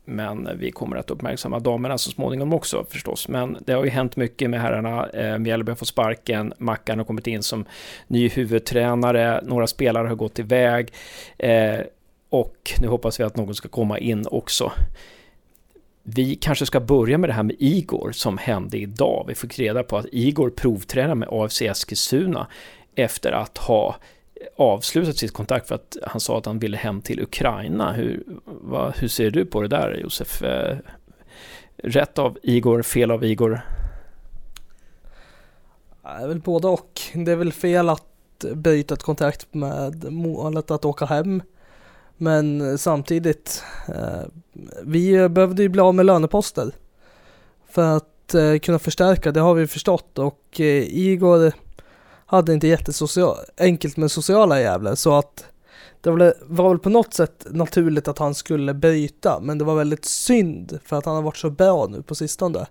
Men 0.05 0.49
vi 0.57 0.71
kommer 0.71 0.97
att 0.97 1.11
uppmärksamma 1.11 1.59
damerna 1.59 1.97
så 1.97 2.11
småningom 2.11 2.53
också 2.53 2.85
förstås. 2.89 3.27
Men 3.27 3.57
det 3.65 3.73
har 3.73 3.83
ju 3.83 3.89
hänt 3.89 4.15
mycket 4.15 4.49
med 4.49 4.61
herrarna. 4.61 5.09
Eh, 5.09 5.37
Mjällby 5.37 5.71
har 5.71 5.75
fått 5.75 5.87
sparken, 5.87 6.53
Mackan 6.57 6.97
har 6.97 7.05
kommit 7.05 7.27
in 7.27 7.43
som 7.43 7.65
ny 8.07 8.29
huvudtränare, 8.29 9.41
några 9.43 9.67
spelare 9.67 10.07
har 10.07 10.15
gått 10.15 10.39
iväg. 10.39 10.93
Eh, 11.37 11.79
och 12.29 12.73
nu 12.81 12.87
hoppas 12.87 13.19
vi 13.19 13.23
att 13.23 13.37
någon 13.37 13.55
ska 13.55 13.67
komma 13.67 13.99
in 13.99 14.27
också. 14.31 14.71
Vi 16.03 16.35
kanske 16.35 16.65
ska 16.65 16.79
börja 16.79 17.17
med 17.17 17.29
det 17.29 17.33
här 17.33 17.43
med 17.43 17.55
Igor 17.59 18.11
som 18.11 18.37
hände 18.37 18.77
idag. 18.77 19.25
Vi 19.27 19.35
fick 19.35 19.59
reda 19.59 19.83
på 19.83 19.97
att 19.97 20.05
Igor 20.11 20.49
provtränar 20.49 21.15
med 21.15 21.27
AFC 21.31 21.61
Eskilstuna 21.61 22.47
efter 22.95 23.31
att 23.31 23.57
ha 23.57 23.95
avslutat 24.55 25.17
sitt 25.17 25.33
kontrakt 25.33 25.67
för 25.67 25.75
att 25.75 25.97
han 26.03 26.19
sa 26.19 26.37
att 26.37 26.45
han 26.45 26.59
ville 26.59 26.77
hem 26.77 27.01
till 27.01 27.21
Ukraina. 27.21 27.93
Hur, 27.93 28.23
vad, 28.45 28.97
hur 28.97 29.07
ser 29.07 29.31
du 29.31 29.45
på 29.45 29.61
det 29.61 29.67
där 29.67 29.99
Josef? 30.01 30.43
Eh, 30.43 30.77
rätt 31.77 32.19
av 32.19 32.37
Igor, 32.43 32.81
fel 32.81 33.11
av 33.11 33.23
Igor? 33.23 33.61
Det 36.01 36.23
är 36.23 36.27
väl 36.27 36.39
både 36.39 36.67
och. 36.67 37.01
Det 37.13 37.31
är 37.31 37.35
väl 37.35 37.53
fel 37.53 37.89
att 37.89 38.45
bryta 38.53 38.93
ett 38.93 39.03
kontrakt 39.03 39.53
med 39.53 40.11
målet 40.11 40.71
att 40.71 40.85
åka 40.85 41.05
hem. 41.05 41.41
Men 42.17 42.77
samtidigt, 42.77 43.63
eh, 43.87 44.21
vi 44.83 45.29
behövde 45.29 45.63
ju 45.63 45.69
bli 45.69 45.81
av 45.81 45.95
med 45.95 46.05
löneposter 46.05 46.71
för 47.69 47.97
att 47.97 48.33
eh, 48.33 48.57
kunna 48.57 48.79
förstärka, 48.79 49.31
det 49.31 49.39
har 49.39 49.53
vi 49.53 49.67
förstått 49.67 50.19
och 50.19 50.59
eh, 50.59 50.83
Igor 50.83 51.53
hade 52.25 52.53
inte 52.53 52.67
jätteenkelt 52.67 53.97
med 53.97 54.11
sociala 54.11 54.61
jävlar 54.61 54.95
så 54.95 55.13
att 55.13 55.45
det 56.01 56.09
var 56.47 56.69
väl 56.69 56.79
på 56.79 56.89
något 56.89 57.13
sätt 57.13 57.45
naturligt 57.49 58.07
att 58.07 58.19
han 58.19 58.35
skulle 58.35 58.73
bryta 58.73 59.39
men 59.39 59.57
det 59.57 59.65
var 59.65 59.75
väldigt 59.75 60.05
synd 60.05 60.79
för 60.85 60.95
att 60.95 61.05
han 61.05 61.15
har 61.15 61.21
varit 61.21 61.37
så 61.37 61.49
bra 61.49 61.87
nu 61.87 62.01
på 62.01 62.15
sistone. 62.15 62.65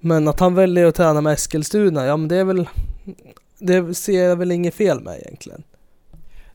Men 0.00 0.28
att 0.28 0.40
han 0.40 0.54
väljer 0.54 0.86
att 0.86 0.94
träna 0.94 1.20
med 1.20 1.32
Eskilstuna, 1.32 2.06
ja 2.06 2.16
men 2.16 2.28
det 2.28 2.36
är 2.36 2.44
väl 2.44 2.68
det 3.58 3.94
ser 3.94 4.24
jag 4.24 4.36
väl 4.36 4.52
inget 4.52 4.74
fel 4.74 5.00
med 5.00 5.18
egentligen. 5.18 5.62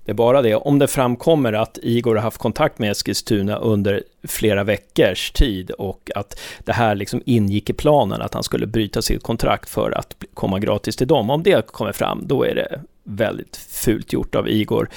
Det 0.05 0.11
är 0.11 0.15
bara 0.15 0.41
det, 0.41 0.55
om 0.55 0.79
det 0.79 0.87
framkommer 0.87 1.53
att 1.53 1.79
Igor 1.81 2.15
har 2.15 2.21
haft 2.21 2.37
kontakt 2.37 2.79
med 2.79 2.91
Eskilstuna 2.91 3.57
under 3.57 4.03
flera 4.23 4.63
veckors 4.63 5.31
tid 5.31 5.71
och 5.71 6.11
att 6.15 6.39
det 6.59 6.73
här 6.73 6.95
liksom 6.95 7.21
ingick 7.25 7.69
i 7.69 7.73
planen 7.73 8.21
att 8.21 8.33
han 8.33 8.43
skulle 8.43 8.67
bryta 8.67 9.01
sitt 9.01 9.23
kontrakt 9.23 9.69
för 9.69 9.91
att 9.91 10.15
komma 10.33 10.59
gratis 10.59 10.95
till 10.95 11.07
dem. 11.07 11.29
Om 11.29 11.43
det 11.43 11.67
kommer 11.67 11.91
fram, 11.91 12.23
då 12.27 12.43
är 12.43 12.55
det 12.55 12.81
väldigt 13.03 13.57
fult 13.57 14.13
gjort 14.13 14.35
av 14.35 14.49
Igor. 14.49 14.89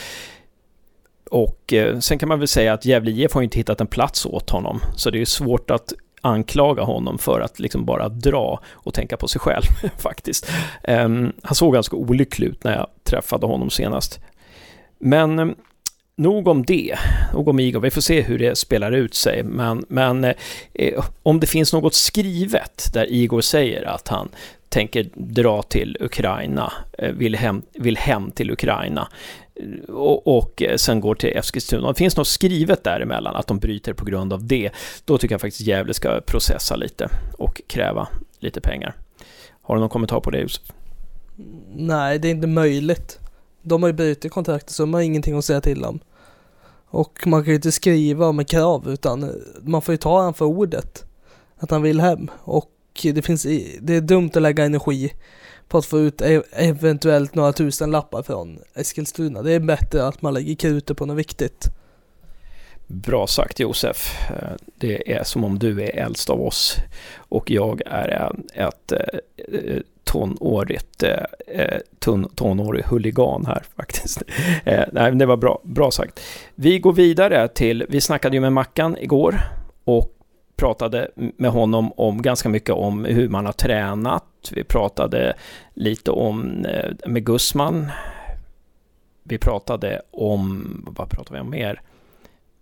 Och 1.31 1.73
eh, 1.73 1.99
sen 1.99 2.19
kan 2.19 2.29
man 2.29 2.39
väl 2.39 2.49
säga 2.49 2.73
att 2.73 2.85
Gävle 2.85 3.11
IF 3.11 3.35
har 3.35 3.43
inte 3.43 3.59
hittat 3.59 3.81
en 3.81 3.87
plats 3.87 4.27
åt 4.27 4.51
honom, 4.51 4.81
så 4.97 5.11
det 5.11 5.21
är 5.21 5.25
svårt 5.25 5.71
att 5.71 5.93
anklaga 6.21 6.83
honom 6.83 7.19
för 7.19 7.41
att 7.41 7.59
liksom 7.59 7.85
bara 7.85 8.09
dra 8.09 8.61
och 8.73 8.95
tänka 8.95 9.17
på 9.17 9.29
sig 9.29 9.41
själv 9.41 9.63
faktiskt. 9.99 10.51
Um, 10.89 11.33
han 11.43 11.55
såg 11.55 11.75
ganska 11.75 11.97
olycklig 11.97 12.47
ut 12.47 12.65
när 12.65 12.77
jag 12.77 12.87
träffade 13.05 13.47
honom 13.47 13.71
senast. 13.71 14.21
Men 14.99 15.39
eh, 15.39 15.49
nog 16.17 16.49
om 16.49 16.65
det, 16.65 16.99
nog 17.33 17.49
om 17.49 17.61
Igor. 17.61 17.81
Vi 17.81 17.91
får 17.91 18.01
se 18.01 18.23
hur 18.23 18.39
det 18.39 18.59
spelar 18.59 18.93
ut 18.93 19.15
sig. 19.15 19.43
Men, 19.43 19.85
men 19.89 20.25
eh, 20.25 20.35
eh 20.75 21.05
om 21.23 21.41
det 21.41 21.47
finns 21.47 21.73
något 21.73 21.95
skrivet 21.95 22.91
där 22.93 23.13
Igor 23.13 23.41
säger 23.41 23.83
att 23.83 24.09
han 24.09 24.29
tänker 24.69 25.09
dra 25.15 25.63
till 25.63 25.97
Ukraina, 26.01 26.73
eh, 26.99 27.13
vill 27.13 27.37
hem, 27.37 27.63
vill 27.73 27.97
hem 27.97 28.31
till 28.31 28.51
Ukraina 28.51 29.09
och, 29.89 30.37
och 30.39 30.63
sen 30.77 31.01
går 31.01 31.15
till 31.15 31.37
Eskilstuna. 31.37 31.87
Om 31.87 31.93
det 31.93 31.99
finns 31.99 32.17
något 32.17 32.29
skrivet 32.29 32.85
däremellan, 32.85 33.37
att 33.37 33.47
de 33.47 33.59
bryter 33.59 33.93
på 33.93 34.05
grund 34.05 34.33
av 34.33 34.47
det, 34.47 34.71
då 35.05 35.19
tycker 35.19 35.35
jag 35.35 35.41
faktiskt 35.41 35.67
Gävle 35.67 35.95
ska 35.95 36.21
processa 36.21 36.77
lite 36.77 37.09
och 37.39 37.63
kräva 37.67 38.09
lite 38.39 38.61
pengar. 38.61 38.95
Har 39.63 39.75
du 39.75 39.81
någon 39.81 39.89
kommentar 39.89 40.21
på 40.21 40.31
det 40.31 40.39
Josef? 40.39 40.63
Nej, 41.75 42.19
det 42.19 42.29
är 42.29 42.31
inte 42.31 42.47
möjligt. 42.47 43.18
De 43.69 43.83
har 43.83 43.89
ju 43.89 43.93
brutit 43.93 44.33
kontraktet 44.33 44.71
så 44.71 44.83
de 44.83 44.95
har 44.95 45.01
ingenting 45.01 45.39
att 45.39 45.45
säga 45.45 45.61
till 45.61 45.85
om. 45.85 46.01
Och 46.91 47.27
man 47.27 47.43
kan 47.43 47.49
ju 47.49 47.55
inte 47.57 47.73
skriva 47.73 48.33
med 48.33 48.49
krav 48.49 48.89
utan 48.89 49.43
man 49.63 49.83
får 49.83 49.93
ju 49.93 49.97
ta 49.97 50.23
han 50.23 50.35
för 50.35 50.45
ordet. 50.45 51.05
Att 51.59 51.71
han 51.71 51.83
vill 51.83 52.01
hem. 52.01 52.31
Och 52.39 52.71
det 53.03 53.23
finns, 53.23 53.43
det 53.81 53.95
är 53.95 54.01
dumt 54.01 54.31
att 54.35 54.43
lägga 54.43 54.65
energi 54.65 55.13
på 55.69 55.79
att 55.79 55.87
få 55.87 55.99
ut 55.99 56.21
e, 56.21 56.43
eventuellt 56.53 57.35
några 57.35 57.53
tusen 57.53 57.91
lappar 57.91 58.23
från 58.23 58.59
Eskilstuna. 58.75 59.43
Det 59.43 59.53
är 59.53 59.61
bättre 59.61 60.07
att 60.07 60.23
man 60.23 60.35
lägger 60.35 60.55
krutet 60.55 60.97
på 60.97 61.07
något 61.07 61.17
viktigt. 61.17 61.69
Bra 62.87 63.27
sagt 63.27 63.61
Josef. 63.61 64.29
Det 64.75 65.13
är 65.13 65.25
som 65.25 65.45
om 65.45 65.59
du 65.59 65.83
är 65.83 65.97
äldst 65.97 66.31
av 66.31 66.43
oss 66.43 66.77
och 67.17 67.51
jag 67.51 67.83
är 67.87 68.33
ett 68.55 68.93
eh, 68.93 69.79
tonårigt, 70.09 71.03
eh, 71.03 71.13
eh, 71.47 71.79
ton, 71.99 72.29
tonårig 72.35 72.85
huligan 72.85 73.47
här 73.47 73.63
faktiskt. 73.77 74.23
Eh, 74.65 74.85
nej, 74.93 75.13
det 75.13 75.27
var 75.27 75.37
bra, 75.37 75.61
bra 75.63 75.91
sagt. 75.91 76.21
Vi 76.55 76.79
går 76.79 76.93
vidare 76.93 77.49
till, 77.49 77.87
vi 77.89 78.01
snackade 78.01 78.37
ju 78.37 78.41
med 78.41 78.53
Mackan 78.53 78.97
igår 79.01 79.41
och 79.85 80.15
pratade 80.57 81.11
med 81.15 81.51
honom 81.51 81.93
om 81.97 82.23
ganska 82.23 82.49
mycket 82.49 82.75
om 82.75 83.05
hur 83.05 83.29
man 83.29 83.47
har 83.47 83.53
tränat. 83.53 84.25
Vi 84.53 84.65
pratade 84.65 85.35
lite 85.75 86.11
om 86.11 86.65
eh, 86.65 87.11
med 87.11 87.25
Gusman. 87.25 87.91
Vi 89.23 89.39
pratade 89.39 90.03
om, 90.11 90.65
vad 90.97 91.11
pratade 91.11 91.35
vi 91.35 91.41
om 91.41 91.51
mer? 91.51 91.81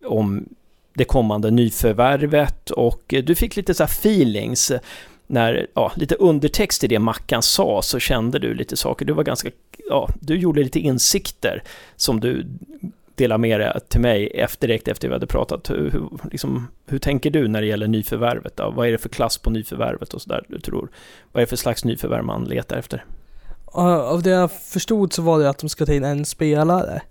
Om 0.05 0.49
det 0.95 1.05
kommande 1.05 1.51
nyförvärvet 1.51 2.71
och 2.71 3.15
du 3.25 3.35
fick 3.35 3.57
lite 3.57 3.75
så 3.75 3.83
här 3.83 3.91
feelings 3.91 4.73
när, 5.27 5.67
ja, 5.75 5.93
lite 5.97 6.15
undertext 6.15 6.85
i 6.85 6.87
det 6.87 6.99
Mackan 6.99 7.43
sa 7.43 7.83
så 7.83 7.99
kände 7.99 8.39
du 8.39 8.55
lite 8.55 8.77
saker. 8.77 9.05
Du 9.07 9.13
var 9.13 9.25
ganska, 9.25 9.51
ja, 9.89 10.09
du 10.21 10.37
gjorde 10.39 10.63
lite 10.63 10.81
insikter 10.81 11.63
som 11.97 12.21
du 12.21 12.47
delade 13.15 13.39
med 13.39 13.61
dig 13.61 13.81
till 13.89 14.01
mig 14.01 14.31
efter, 14.35 14.69
direkt 14.69 14.89
efter 14.89 15.09
vi 15.09 15.15
hade 15.15 15.27
pratat. 15.27 15.71
Hur, 15.71 15.91
hur, 15.91 16.09
liksom, 16.31 16.69
hur 16.87 16.99
tänker 16.99 17.31
du 17.31 17.49
när 17.49 17.61
det 17.61 17.67
gäller 17.67 17.87
nyförvärvet? 17.87 18.57
Då? 18.57 18.71
Vad 18.71 18.89
är 18.89 18.93
det 18.93 18.99
för 18.99 19.09
klass 19.09 19.39
på 19.39 19.51
nyförvärvet 19.51 20.15
och 20.15 20.23
sådär 20.23 20.45
du 20.49 20.61
tror? 20.61 20.89
Vad 21.33 21.41
är 21.41 21.47
det 21.47 21.51
för 21.51 21.57
slags 21.57 21.85
nyförvärv 21.85 22.25
man 22.25 22.45
letar 22.45 22.77
efter? 22.77 23.05
Av 23.65 24.23
det 24.23 24.31
jag 24.31 24.53
förstod 24.53 25.13
så 25.13 25.23
var 25.23 25.39
det 25.39 25.51
att 25.51 25.59
de 25.59 25.69
ska 25.69 25.87
ta 25.87 25.93
in 25.93 26.05
en 26.05 26.25
spelare. 26.25 27.03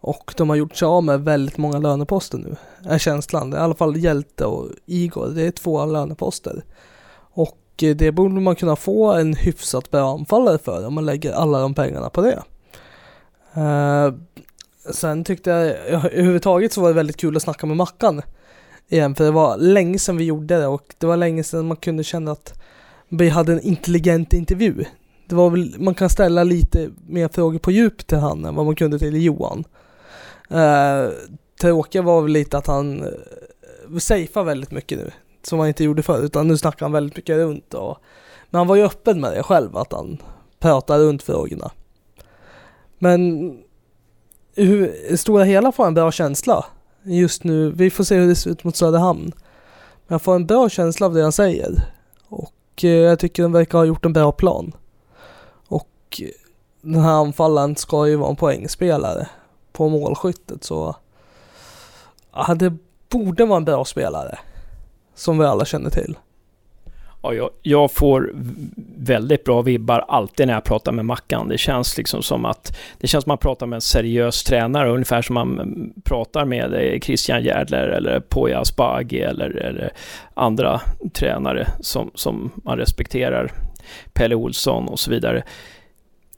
Och 0.00 0.34
de 0.36 0.48
har 0.48 0.56
gjort 0.56 0.76
sig 0.76 0.86
av 0.86 1.04
med 1.04 1.20
väldigt 1.20 1.56
många 1.56 1.78
löneposter 1.78 2.38
nu, 2.38 2.56
är 2.84 2.98
känslan. 2.98 3.52
I 3.52 3.56
alla 3.56 3.74
fall 3.74 3.96
Hjälte 3.96 4.44
och 4.44 4.68
Igor, 4.86 5.28
det 5.28 5.42
är 5.42 5.50
två 5.50 5.86
löneposter. 5.86 6.64
Och 7.34 7.82
eh, 7.82 7.96
det 7.96 8.12
borde 8.12 8.40
man 8.40 8.56
kunna 8.56 8.76
få 8.76 9.12
en 9.12 9.34
hyfsat 9.34 9.90
bra 9.90 10.14
anfallare 10.14 10.58
för 10.58 10.86
om 10.86 10.94
man 10.94 11.06
lägger 11.06 11.32
alla 11.32 11.58
de 11.58 11.74
pengarna 11.74 12.10
på 12.10 12.20
det. 12.20 12.42
Uh, 13.56 14.14
sen 14.92 15.24
tyckte 15.24 15.50
jag, 15.50 15.66
överhuvudtaget 15.66 16.72
så 16.72 16.80
var 16.80 16.88
det 16.88 16.94
väldigt 16.94 17.16
kul 17.16 17.36
att 17.36 17.42
snacka 17.42 17.66
med 17.66 17.76
Mackan 17.76 18.22
igen, 18.88 19.14
för 19.14 19.24
det 19.24 19.30
var 19.30 19.56
länge 19.56 19.98
sedan 19.98 20.16
vi 20.16 20.24
gjorde 20.24 20.56
det 20.56 20.66
och 20.66 20.94
det 20.98 21.06
var 21.06 21.16
länge 21.16 21.44
sedan 21.44 21.66
man 21.66 21.76
kunde 21.76 22.04
känna 22.04 22.32
att 22.32 22.60
vi 23.08 23.28
hade 23.28 23.52
en 23.52 23.60
intelligent 23.60 24.32
intervju. 24.32 24.84
Det 25.28 25.34
var 25.34 25.50
väl, 25.50 25.74
man 25.78 25.94
kan 25.94 26.08
ställa 26.08 26.44
lite 26.44 26.90
mer 27.08 27.28
frågor 27.28 27.58
på 27.58 27.70
djup 27.70 28.06
till 28.06 28.18
han 28.18 28.44
än 28.44 28.54
vad 28.54 28.66
man 28.66 28.76
kunde 28.76 28.98
till 28.98 29.24
Johan. 29.24 29.64
Uh, 30.50 31.12
tråkiga 31.60 32.02
var 32.02 32.22
väl 32.22 32.32
lite 32.32 32.58
att 32.58 32.66
han 32.66 33.02
uh, 33.02 33.98
safear 33.98 34.44
väldigt 34.44 34.70
mycket 34.70 34.98
nu 34.98 35.10
som 35.46 35.58
han 35.58 35.68
inte 35.68 35.84
gjorde 35.84 36.02
förr, 36.02 36.22
utan 36.22 36.48
nu 36.48 36.56
snackar 36.56 36.86
han 36.86 36.92
väldigt 36.92 37.16
mycket 37.16 37.36
runt. 37.36 37.74
Och, 37.74 37.98
men 38.50 38.58
han 38.58 38.66
var 38.66 38.76
ju 38.76 38.84
öppen 38.84 39.20
med 39.20 39.32
det 39.32 39.42
själv, 39.42 39.76
att 39.76 39.92
han 39.92 40.18
pratar 40.58 40.98
runt 40.98 41.22
frågorna. 41.22 41.70
Men 42.98 43.52
hur, 44.54 45.16
stora 45.16 45.44
hela 45.44 45.72
får 45.72 45.86
en 45.86 45.94
bra 45.94 46.12
känsla 46.12 46.64
just 47.02 47.44
nu. 47.44 47.70
Vi 47.70 47.90
får 47.90 48.04
se 48.04 48.16
hur 48.16 48.28
det 48.28 48.36
ser 48.36 48.50
ut 48.50 48.64
mot 48.64 48.76
Söderhamn. 48.76 49.32
Men 50.06 50.14
jag 50.14 50.22
får 50.22 50.34
en 50.34 50.46
bra 50.46 50.68
känsla 50.68 51.06
av 51.06 51.14
det 51.14 51.22
han 51.22 51.32
säger. 51.32 51.72
Och 52.28 52.84
eh, 52.84 52.90
jag 52.90 53.18
tycker 53.18 53.42
den 53.42 53.52
verkar 53.52 53.78
ha 53.78 53.84
gjort 53.84 54.04
en 54.04 54.12
bra 54.12 54.32
plan. 54.32 54.72
Och 55.68 56.22
den 56.82 57.00
här 57.00 57.12
anfallaren 57.12 57.76
ska 57.76 58.08
ju 58.08 58.16
vara 58.16 58.30
en 58.30 58.36
poängspelare 58.36 59.28
på 59.72 59.88
målskyttet 59.88 60.64
så 60.64 60.96
ja, 62.32 62.54
det 62.54 62.72
borde 63.08 63.44
vara 63.44 63.56
en 63.56 63.64
bra 63.64 63.84
spelare 63.84 64.38
som 65.14 65.38
vi 65.38 65.44
alla 65.44 65.64
känner 65.64 65.90
till. 65.90 66.16
Ja, 67.24 67.34
jag, 67.34 67.50
jag, 67.62 67.92
får 67.92 68.32
väldigt 68.96 69.44
bra 69.44 69.62
vibbar 69.62 70.04
alltid 70.08 70.46
när 70.46 70.54
jag 70.54 70.64
pratar 70.64 70.92
med 70.92 71.04
Mackan. 71.04 71.48
Det 71.48 71.58
känns 71.58 71.96
liksom 71.96 72.22
som 72.22 72.44
att 72.44 72.76
det 72.98 73.06
känns 73.06 73.24
som 73.24 73.32
att 73.32 73.40
man 73.42 73.48
pratar 73.48 73.66
med 73.66 73.76
en 73.76 73.80
seriös 73.80 74.44
tränare, 74.44 74.90
ungefär 74.90 75.22
som 75.22 75.34
man 75.34 75.92
pratar 76.04 76.44
med 76.44 76.98
Christian 77.02 77.42
Järdler 77.44 77.88
eller 77.88 78.20
Poya 78.20 78.60
Asbaghi 78.60 79.20
eller, 79.20 79.50
eller, 79.50 79.92
andra 80.34 80.80
tränare 81.12 81.68
som, 81.80 82.10
som 82.14 82.50
man 82.54 82.78
respekterar. 82.78 83.52
Pelle 84.12 84.34
Olsson 84.34 84.88
och 84.88 85.00
så 85.00 85.10
vidare. 85.10 85.42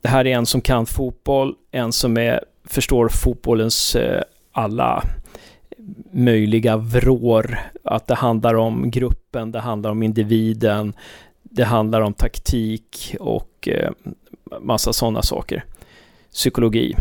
det 0.03 0.09
här 0.09 0.27
är 0.27 0.37
en 0.37 0.47
som 0.47 0.61
kan 0.61 0.87
fotboll, 0.87 1.55
en 1.71 1.93
som 1.93 2.17
är, 2.17 2.41
förstår 2.65 3.09
fotbollens 3.09 3.97
eh, 3.97 4.23
alla 4.53 5.03
möjliga 6.13 6.77
vrår. 6.77 7.59
Att 7.87 8.07
det 8.07 8.15
handlar 8.15 8.55
om 8.55 8.91
gruppen, 8.91 9.53
det 9.53 9.61
handlar 9.61 9.91
om 9.91 10.03
individen, 10.03 10.93
det 11.43 11.65
handlar 11.65 12.01
om 12.01 12.15
taktik 12.15 13.17
och 13.21 13.69
eh, 13.69 13.91
massa 14.61 14.93
sådana 14.93 15.23
saker. 15.23 15.65
Psykologi. 16.33 16.95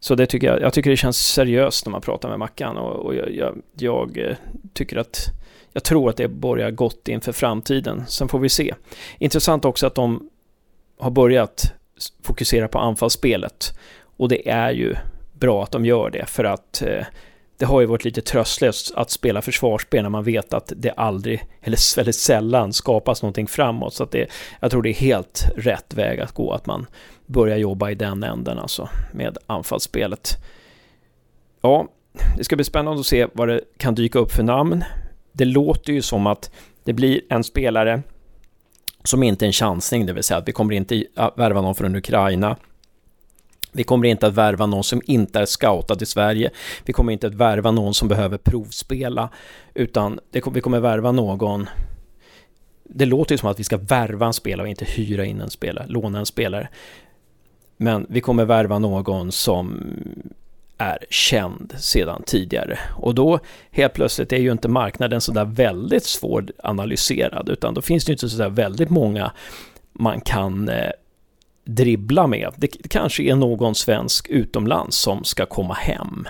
Så 0.00 0.14
det 0.14 0.26
tycker 0.26 0.46
jag, 0.46 0.60
jag 0.60 0.72
tycker 0.72 0.90
det 0.90 0.96
känns 0.96 1.18
seriöst 1.18 1.86
när 1.86 1.90
man 1.90 2.00
pratar 2.00 2.28
med 2.28 2.38
Mackan 2.38 2.76
och, 2.76 3.06
och 3.06 3.14
jag, 3.14 3.34
jag, 3.34 3.62
jag, 3.78 4.18
eh, 4.18 4.36
tycker 4.72 4.96
att 4.96 5.26
jag 5.72 5.84
tror 5.84 6.10
att 6.10 6.16
det 6.16 6.28
börjar 6.28 6.70
gott 6.70 7.08
inför 7.08 7.32
framtiden. 7.32 8.04
Sen 8.08 8.28
får 8.28 8.38
vi 8.38 8.48
se. 8.48 8.74
Intressant 9.18 9.64
också 9.64 9.86
att 9.86 9.94
de 9.94 10.30
har 10.98 11.10
börjat 11.10 11.72
fokusera 12.22 12.68
på 12.68 12.78
anfallsspelet 12.78 13.78
och 14.16 14.28
det 14.28 14.48
är 14.48 14.70
ju 14.70 14.94
bra 15.32 15.62
att 15.62 15.70
de 15.70 15.84
gör 15.84 16.10
det 16.10 16.26
för 16.26 16.44
att 16.44 16.82
eh, 16.82 17.06
det 17.58 17.64
har 17.64 17.80
ju 17.80 17.86
varit 17.86 18.04
lite 18.04 18.22
tröstlöst 18.22 18.94
att 18.94 19.10
spela 19.10 19.42
försvarsspel 19.42 20.02
när 20.02 20.10
man 20.10 20.24
vet 20.24 20.54
att 20.54 20.72
det 20.76 20.90
aldrig, 20.90 21.42
eller 21.60 21.96
väldigt 21.96 22.16
sällan, 22.16 22.72
skapas 22.72 23.22
någonting 23.22 23.46
framåt. 23.46 23.94
Så 23.94 24.02
att 24.02 24.10
det, 24.10 24.28
jag 24.60 24.70
tror 24.70 24.82
det 24.82 24.90
är 24.90 24.94
helt 24.94 25.44
rätt 25.56 25.94
väg 25.94 26.20
att 26.20 26.32
gå, 26.32 26.52
att 26.52 26.66
man 26.66 26.86
börjar 27.26 27.56
jobba 27.56 27.90
i 27.90 27.94
den 27.94 28.22
änden, 28.22 28.58
alltså 28.58 28.88
med 29.12 29.38
anfallsspelet. 29.46 30.36
Ja, 31.60 31.88
det 32.36 32.44
ska 32.44 32.56
bli 32.56 32.64
spännande 32.64 33.00
att 33.00 33.06
se 33.06 33.26
vad 33.32 33.48
det 33.48 33.60
kan 33.76 33.94
dyka 33.94 34.18
upp 34.18 34.32
för 34.32 34.42
namn. 34.42 34.84
Det 35.32 35.44
låter 35.44 35.92
ju 35.92 36.02
som 36.02 36.26
att 36.26 36.50
det 36.84 36.92
blir 36.92 37.20
en 37.28 37.44
spelare 37.44 38.02
som 39.04 39.22
inte 39.22 39.44
är 39.44 39.46
en 39.46 39.52
chansning, 39.52 40.06
det 40.06 40.12
vill 40.12 40.22
säga 40.22 40.38
att 40.38 40.48
vi 40.48 40.52
kommer 40.52 40.74
inte 40.74 41.04
värva 41.36 41.62
någon 41.62 41.74
från 41.74 41.96
Ukraina. 41.96 42.56
Vi 43.76 43.84
kommer 43.84 44.08
inte 44.08 44.26
att 44.26 44.34
värva 44.34 44.66
någon 44.66 44.84
som 44.84 45.02
inte 45.04 45.40
är 45.40 45.46
scoutad 45.46 45.96
i 46.00 46.06
Sverige. 46.06 46.50
Vi 46.84 46.92
kommer 46.92 47.12
inte 47.12 47.26
att 47.26 47.34
värva 47.34 47.70
någon 47.70 47.94
som 47.94 48.08
behöver 48.08 48.38
provspela, 48.38 49.28
utan 49.74 50.20
det, 50.30 50.42
vi 50.52 50.60
kommer 50.60 50.80
värva 50.80 51.12
någon 51.12 51.68
det 52.88 53.04
låter 53.04 53.34
ju 53.34 53.38
som 53.38 53.50
att 53.50 53.60
vi 53.60 53.64
ska 53.64 53.76
värva 53.76 54.26
en 54.26 54.32
spelare 54.32 54.64
och 54.64 54.68
inte 54.68 54.84
hyra 54.84 55.24
in 55.24 55.40
en 55.40 55.50
spelare, 55.50 55.86
låna 55.88 56.18
en 56.18 56.26
spelare. 56.26 56.68
Men 57.76 58.06
vi 58.08 58.20
kommer 58.20 58.44
värva 58.44 58.78
någon 58.78 59.32
som 59.32 59.82
är 60.78 60.98
känd 61.10 61.74
sedan 61.78 62.22
tidigare. 62.26 62.78
Och 62.96 63.14
då 63.14 63.38
helt 63.70 63.92
plötsligt 63.92 64.32
är 64.32 64.36
ju 64.36 64.52
inte 64.52 64.68
marknaden 64.68 65.20
sådär 65.20 65.44
väldigt 65.44 66.04
svåranalyserad, 66.04 67.48
utan 67.48 67.74
då 67.74 67.82
finns 67.82 68.04
det 68.04 68.10
ju 68.10 68.14
inte 68.14 68.28
sådär 68.28 68.48
väldigt 68.48 68.90
många 68.90 69.32
man 69.92 70.20
kan 70.20 70.68
eh, 70.68 70.90
dribbla 71.66 72.26
med. 72.26 72.52
Det, 72.56 72.68
kanske 72.68 73.22
är 73.22 73.34
någon 73.34 73.74
svensk 73.74 74.28
utomlands 74.28 74.96
som 74.96 75.24
ska 75.24 75.46
komma 75.46 75.74
hem. 75.74 76.28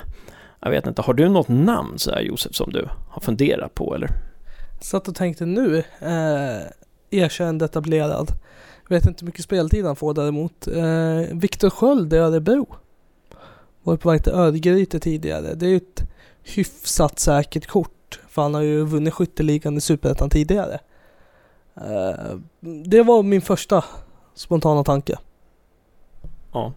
Jag 0.60 0.70
vet 0.70 0.86
inte, 0.86 1.02
har 1.02 1.14
du 1.14 1.28
något 1.28 1.48
namn 1.48 1.98
så 1.98 2.10
här, 2.10 2.20
Josef 2.20 2.54
som 2.54 2.72
du 2.72 2.88
har 3.08 3.20
funderat 3.20 3.74
på 3.74 3.94
eller? 3.94 4.10
Satt 4.80 5.08
och 5.08 5.14
tänkte 5.14 5.46
nu, 5.46 5.78
eh, 5.98 6.62
erkänd 7.10 7.62
etablerad. 7.62 8.32
Vet 8.88 9.06
inte 9.06 9.24
hur 9.24 9.26
mycket 9.26 9.44
speltid 9.44 9.84
han 9.84 9.96
får 9.96 10.14
däremot. 10.14 10.68
Eh, 10.68 11.36
Viktor 11.38 11.70
Sköld 11.70 12.12
i 12.12 12.16
Örebro. 12.16 12.76
Var 13.82 13.96
på 13.96 14.10
väg 14.10 14.24
till 14.24 14.32
Örgryte 14.32 15.00
tidigare. 15.00 15.54
Det 15.54 15.66
är 15.66 15.70
ju 15.70 15.76
ett 15.76 16.02
hyfsat 16.42 17.18
säkert 17.18 17.66
kort. 17.66 18.20
För 18.28 18.42
han 18.42 18.54
har 18.54 18.62
ju 18.62 18.84
vunnit 18.84 19.14
skytteligan 19.14 19.76
i 19.76 19.80
Superettan 19.80 20.30
tidigare. 20.30 20.78
Eh, 21.76 22.36
det 22.84 23.02
var 23.02 23.22
min 23.22 23.42
första 23.42 23.84
spontana 24.34 24.84
tanke. 24.84 25.18
Ja. 26.56 26.72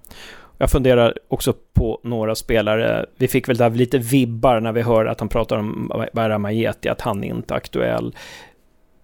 Jag 0.57 0.71
funderar 0.71 1.13
också 1.27 1.53
på 1.73 1.99
några 2.03 2.35
spelare. 2.35 3.05
Vi 3.17 3.27
fick 3.27 3.49
väl 3.49 3.57
där 3.57 3.69
lite 3.69 3.97
vibbar 3.97 4.59
när 4.59 4.71
vi 4.71 4.81
hör 4.81 5.05
att 5.05 5.19
han 5.19 5.29
pratar 5.29 5.57
om 5.57 5.91
Bara 6.13 6.37
Majeti, 6.37 6.89
att 6.89 7.01
han 7.01 7.23
inte 7.23 7.53
är 7.53 7.57
aktuell. 7.57 8.15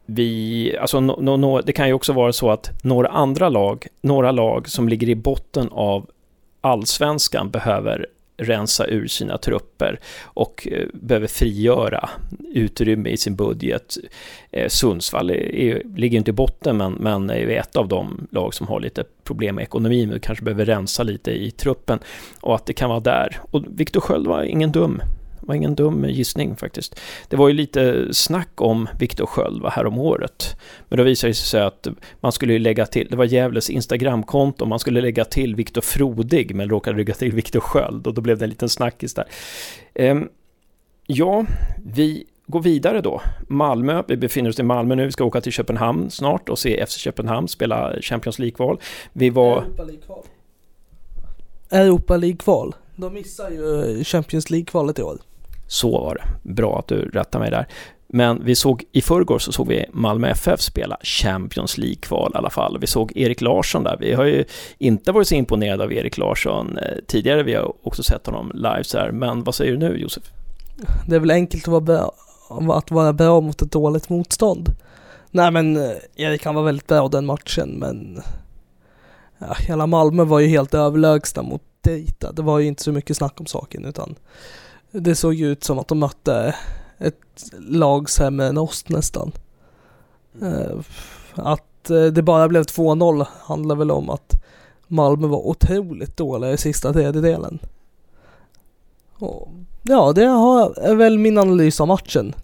Vi, 0.06 0.78
alltså, 0.82 1.00
no, 1.00 1.38
no, 1.38 1.62
det 1.62 1.74
kan 1.74 1.88
ju 1.88 1.94
också 1.94 2.14
vara 2.14 2.34
så 2.34 2.52
att 2.52 2.84
några 2.84 3.10
andra 3.10 3.50
lag, 3.50 3.88
några 4.02 4.32
lag 4.32 4.70
som 4.70 4.90
ligger 4.90 5.10
i 5.10 5.16
botten 5.16 5.70
av 5.72 6.10
allsvenskan 6.62 7.50
behöver 7.50 8.08
rensa 8.38 8.88
ur 8.88 9.08
sina 9.08 9.38
trupper 9.38 10.00
och 10.24 10.68
eh, 10.72 10.88
behöver 10.94 11.28
frigöra 11.28 12.10
utrymme 12.54 13.10
i 13.10 13.18
sin 13.18 13.36
budget. 13.36 13.98
Eh, 14.52 14.68
Sundsvall 14.68 15.30
är, 15.30 15.98
ligger 15.98 16.18
inte 16.18 16.32
i 16.32 16.34
botten 16.34 16.78
men, 16.78 16.94
men 16.94 17.30
är 17.30 17.50
ett 17.50 17.76
av 17.76 17.88
de 17.88 18.28
lag 18.32 18.54
som 18.54 18.68
har 18.68 18.80
lite 18.80 19.04
problem 19.24 19.56
med 19.56 19.64
ekonomin 19.64 20.14
och 20.14 20.22
kanske 20.22 20.46
behöver 20.46 20.66
rensa 20.66 21.04
lite 21.04 21.32
i 21.32 21.52
truppen 21.52 22.00
och 22.42 22.56
att 22.56 22.66
det 22.66 22.74
kan 22.74 22.90
vara 22.90 23.00
där. 23.00 23.40
Och 23.52 23.64
Viktor 23.68 24.02
Sköld 24.02 24.28
var 24.28 24.44
ingen 24.44 24.72
dum 24.72 25.02
var 25.46 25.56
ingen 25.56 25.76
dum 25.76 26.06
gissning 26.10 26.56
faktiskt. 26.56 27.00
Det 27.30 27.36
var 27.36 27.48
ju 27.48 27.54
lite 27.54 28.14
snack 28.14 28.62
om 28.62 28.88
Viktor 29.00 29.26
Sköld 29.26 29.66
här 29.66 29.86
om 29.86 30.00
året. 30.00 30.56
Men 30.90 30.98
då 30.98 31.04
visade 31.04 31.32
det 31.32 31.36
sig 31.36 31.62
att 31.62 31.88
man 32.20 32.32
skulle 32.32 32.60
lägga 32.60 32.86
till, 32.86 33.08
det 33.10 33.16
var 33.16 33.26
Gävles 33.26 33.70
Instagramkonto, 33.70 34.66
man 34.66 34.80
skulle 34.80 35.02
lägga 35.02 35.26
till 35.26 35.56
Viktor 35.56 35.82
Frodig 35.82 36.56
men 36.56 36.70
råkade 36.70 36.98
lägga 36.98 37.14
till 37.14 37.32
Viktor 37.32 37.60
Sköld 37.60 38.08
och 38.08 38.14
då 38.14 38.22
blev 38.22 38.38
det 38.38 38.46
en 38.46 38.50
liten 38.50 38.70
snackis 38.70 39.14
där. 39.14 39.26
Ehm, 39.94 40.30
ja, 41.08 41.46
vi 41.86 42.26
går 42.48 42.62
vidare 42.62 43.02
då. 43.02 43.22
Malmö, 43.48 44.04
vi 44.08 44.18
befinner 44.18 44.50
oss 44.50 44.60
i 44.60 44.64
Malmö 44.64 44.96
nu, 44.96 45.06
vi 45.06 45.12
ska 45.12 45.24
åka 45.24 45.42
till 45.42 45.52
Köpenhamn 45.52 46.12
snart 46.12 46.50
och 46.50 46.60
se 46.60 46.86
FC 46.86 46.98
Köpenhamn 46.98 47.48
spela 47.48 48.02
Champions 48.02 48.40
League-kval. 48.40 48.80
Vi 49.14 49.30
var... 49.30 49.62
Europa 49.62 49.84
League-kval. 49.84 50.24
Europa 51.70 52.18
League-kval. 52.18 52.76
De 52.96 53.14
missar 53.14 53.50
ju 53.50 54.04
Champions 54.04 54.50
League-kvalet 54.50 55.00
i 55.00 55.04
år. 55.04 55.18
Så 55.68 55.92
var 56.02 56.16
det. 56.16 56.54
Bra 56.54 56.80
att 56.80 56.88
du 56.88 57.10
rättar 57.10 57.40
mig 57.40 57.52
där. 57.52 57.68
Men 58.08 58.46
vi 58.46 58.56
såg 58.56 58.84
i 58.92 59.02
förrgår 59.02 59.40
så 59.40 59.52
såg 59.52 59.68
vi 59.68 59.86
Malmö 59.92 60.28
FF 60.28 60.62
spela 60.62 60.98
Champions 61.02 61.78
League-kval 61.78 62.32
i 62.34 62.38
alla 62.38 62.50
fall. 62.50 62.78
Vi 62.82 62.88
såg 62.88 63.12
Erik 63.16 63.42
Larsson 63.42 63.84
där. 63.84 63.98
Vi 64.00 64.14
har 64.14 64.24
ju 64.24 64.46
inte 64.78 65.12
varit 65.12 65.28
så 65.28 65.36
imponerade 65.36 65.84
av 65.84 65.94
Erik 65.94 66.18
Larsson 66.18 66.78
eh, 66.78 66.98
tidigare. 67.08 67.44
Vi 67.44 67.54
har 67.54 67.74
också 67.84 68.04
sett 68.04 68.26
honom 68.26 68.52
live 68.54 68.84
så 68.84 68.98
här. 68.98 69.12
Men 69.12 69.44
vad 69.44 69.56
säger 69.56 69.72
du 69.72 69.78
nu 69.78 69.98
Josef? 69.98 70.24
Det 71.08 71.16
är 71.16 71.20
väl 71.20 71.32
enkelt 71.32 71.64
att 71.64 71.68
vara 71.68 71.82
bra, 71.82 72.14
att 72.74 72.92
vara 72.92 73.14
bra 73.14 73.42
mot 73.42 73.62
ett 73.62 73.72
dåligt 73.72 74.10
motstånd. 74.10 74.76
Nej 75.32 75.52
men 75.52 75.78
eh, 75.78 75.92
Erik 76.16 76.46
han 76.46 76.56
var 76.56 76.64
väldigt 76.64 76.88
bra 76.88 77.08
den 77.08 77.26
matchen 77.26 77.70
men 77.70 78.22
ja, 79.38 79.56
hela 79.60 79.88
Malmö 79.88 80.24
var 80.24 80.40
ju 80.40 80.48
helt 80.48 80.74
överlägsna 80.74 81.44
mot 81.44 81.62
Dejta. 81.82 82.32
Det 82.32 82.42
var 82.42 82.60
ju 82.60 82.68
inte 82.68 82.84
så 82.84 82.92
mycket 82.92 83.18
snack 83.18 83.40
om 83.40 83.46
saken 83.46 83.86
utan 83.86 84.16
det 85.00 85.16
såg 85.16 85.40
ut 85.40 85.64
som 85.64 85.80
att 85.80 85.88
de 85.88 86.00
mötte 86.00 86.56
ett 86.98 87.52
lag 87.60 88.10
sämre 88.10 88.48
än 88.48 88.58
oss 88.58 88.90
nästan. 88.90 89.32
Eh, 90.42 90.80
att 91.34 91.90
eh, 91.90 92.06
det 92.06 92.22
bara 92.22 92.48
blev 92.48 92.64
2-0 92.64 93.26
handlar 93.42 93.76
väl 93.76 93.92
om 93.92 94.10
att 94.10 94.34
Malmö 94.88 95.28
var 95.28 95.48
otroligt 95.48 96.18
dåliga 96.18 96.52
i 96.52 96.58
sista 96.58 96.94
tredjedelen. 96.94 97.60
Och 99.18 99.50
ja, 99.84 100.14
det 100.14 100.24
är 100.24 100.96
väl 100.96 101.18
min 101.18 101.38
analys 101.38 101.82
av 101.82 101.88
matchen. 101.88 102.36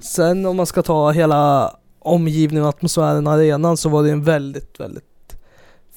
Sen 0.00 0.46
om 0.46 0.56
man 0.56 0.66
ska 0.66 0.82
ta 0.82 1.10
hela 1.10 1.74
omgivningen 1.98 2.66
atmosfären 2.66 3.26
arenan 3.26 3.76
så 3.76 3.88
var 3.88 4.02
det 4.02 4.10
en 4.10 4.24
väldigt, 4.24 4.80
väldigt 4.80 5.36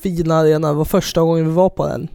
fin 0.01 0.31
arena. 0.31 0.67
Det 0.67 0.73
var 0.73 0.85
första 0.85 1.21
gången 1.21 1.47
vi 1.47 1.53
var 1.53 1.69
på 1.69 1.87
den. 1.87 2.07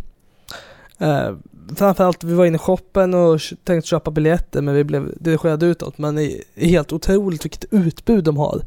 Framförallt, 1.76 2.24
vi 2.24 2.34
var 2.34 2.46
inne 2.46 2.56
i 2.56 2.58
shoppen 2.58 3.14
och 3.14 3.40
tänkte 3.64 3.88
köpa 3.88 4.10
biljetter 4.10 4.62
men 4.62 4.74
vi 4.74 4.84
blev 4.84 5.12
dirigerade 5.20 5.66
utåt. 5.66 5.98
Men 5.98 6.14
det 6.14 6.42
är 6.54 6.66
helt 6.66 6.92
otroligt 6.92 7.44
vilket 7.44 7.64
utbud 7.70 8.24
de 8.24 8.36
har. 8.36 8.62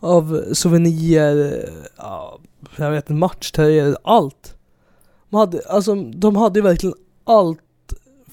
Av 0.00 0.44
souvenirer, 0.52 1.70
ja, 1.96 2.38
jag 2.76 2.90
vet 2.90 3.04
inte, 3.04 3.12
matchtröjor, 3.12 3.96
allt. 4.04 4.56
De 5.30 5.36
hade, 5.36 5.62
alltså, 5.68 5.94
de 5.94 6.36
hade 6.36 6.58
ju 6.58 6.62
verkligen 6.62 6.94
allt 7.24 7.58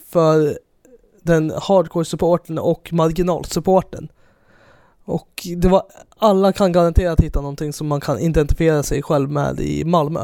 för 0.05 0.59
den 1.21 1.51
hardcore-supporten 1.51 2.59
och 2.59 2.93
marginalsupporten. 2.93 4.09
Och 5.05 5.47
det 5.57 5.67
var, 5.67 5.83
alla 6.17 6.53
kan 6.53 6.71
garanterat 6.71 7.21
hitta 7.21 7.41
någonting 7.41 7.73
som 7.73 7.87
man 7.87 8.01
kan 8.01 8.19
identifiera 8.19 8.83
sig 8.83 9.03
själv 9.03 9.31
med 9.31 9.59
i 9.59 9.85
Malmö 9.85 10.23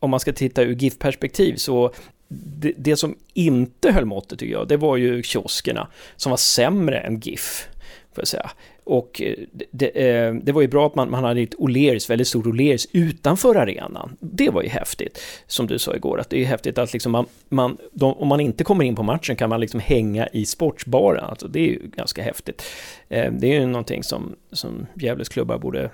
om 0.00 0.10
man 0.10 0.20
ska 0.20 0.32
titta 0.32 0.62
ur 0.62 0.74
GIF-perspektiv 0.74 1.56
så 1.56 1.92
det, 2.32 2.72
det, 2.76 2.96
som 2.96 3.14
inte 3.34 3.92
höll 3.92 4.04
måttet 4.04 4.38
tycker 4.38 4.52
jag, 4.52 4.68
det 4.68 4.76
var 4.76 4.96
ju 4.96 5.22
kioskerna 5.22 5.88
som 6.16 6.30
var 6.30 6.36
sämre 6.36 6.98
än 6.98 7.20
GIF. 7.20 7.68
Får 8.12 8.20
jag 8.22 8.28
säga. 8.28 8.50
Och 8.84 9.22
eh, 9.22 9.34
det, 9.52 9.64
det, 9.70 9.86
eh, 9.86 10.34
det, 10.34 10.52
var 10.52 10.62
ju 10.62 10.68
bra 10.68 10.86
att 10.86 10.94
man, 10.94 11.10
man 11.10 11.24
hade 11.24 11.40
ett 11.40 11.54
O'Learys, 11.54 12.08
väldigt 12.08 12.28
stort 12.28 12.46
O'Learys 12.46 12.86
utanför 12.92 13.54
arenan. 13.54 14.16
Det 14.20 14.50
var 14.50 14.62
ju 14.62 14.68
häftigt, 14.68 15.22
som 15.46 15.66
du 15.66 15.78
sa 15.78 15.96
igår, 15.96 16.20
att 16.20 16.30
det 16.30 16.42
är 16.42 16.44
häftigt 16.44 16.78
att 16.78 16.92
liksom 16.92 17.12
man, 17.12 17.26
man 17.48 17.76
de, 17.92 18.14
om 18.14 18.28
man 18.28 18.40
inte 18.40 18.64
kommer 18.64 18.84
in 18.84 18.96
på 18.96 19.02
matchen 19.02 19.36
kan 19.36 19.50
man 19.50 19.60
liksom 19.60 19.80
hänga 19.80 20.26
i 20.26 20.46
sportsbaren. 20.46 21.24
Alltså 21.24 21.48
det 21.48 21.60
är 21.60 21.66
ju 21.66 21.90
ganska 21.96 22.22
häftigt. 22.22 22.62
Eh, 23.08 23.32
det 23.32 23.46
är 23.46 23.60
ju 23.60 23.66
någonting 23.66 24.02
som, 24.02 24.36
som 24.52 24.86
Gävles 24.94 25.28
klubbar 25.28 25.58
borde, 25.58 25.90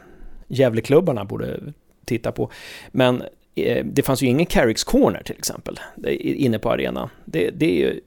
Gävleklubbarna 0.49 1.25
borde 1.25 1.61
titta 2.05 2.33
på. 2.33 2.51
Men 2.93 3.23
Eh, 3.57 3.85
det 3.85 4.03
fanns 4.03 4.23
ju 4.23 4.27
ingen 4.27 4.47
Carricks 4.47 4.85
Corner 4.85 5.23
till 5.25 5.37
exempel 5.39 5.81
inne 6.21 6.59
på 6.59 6.71
arenan. 6.71 7.09
Det, 7.25 7.51
det 7.51 7.67
är 7.67 7.87
ju 7.87 8.01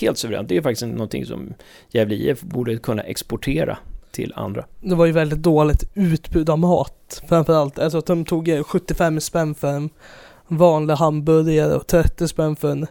helt 0.00 0.18
suveränt. 0.18 0.48
Det 0.48 0.56
är 0.56 0.62
faktiskt 0.62 0.86
någonting 0.86 1.26
som 1.26 1.54
Gävle 1.90 2.14
IF 2.14 2.40
borde 2.40 2.76
kunna 2.76 3.02
exportera 3.02 3.78
till 4.10 4.32
andra. 4.36 4.64
Det 4.80 4.94
var 4.94 5.06
ju 5.06 5.12
väldigt 5.12 5.38
dåligt 5.38 5.84
utbud 5.94 6.50
av 6.50 6.58
mat 6.58 7.22
framförallt. 7.28 7.78
Alltså 7.78 7.98
att 7.98 8.06
de 8.06 8.24
tog 8.24 8.66
75 8.66 9.20
spänn 9.20 9.54
för 9.54 9.68
en 9.68 9.90
vanlig 10.48 10.94
hamburgare 10.94 11.74
och 11.74 11.86
30 11.86 12.28
spänn 12.28 12.56
för 12.56 12.70
en 12.70 12.86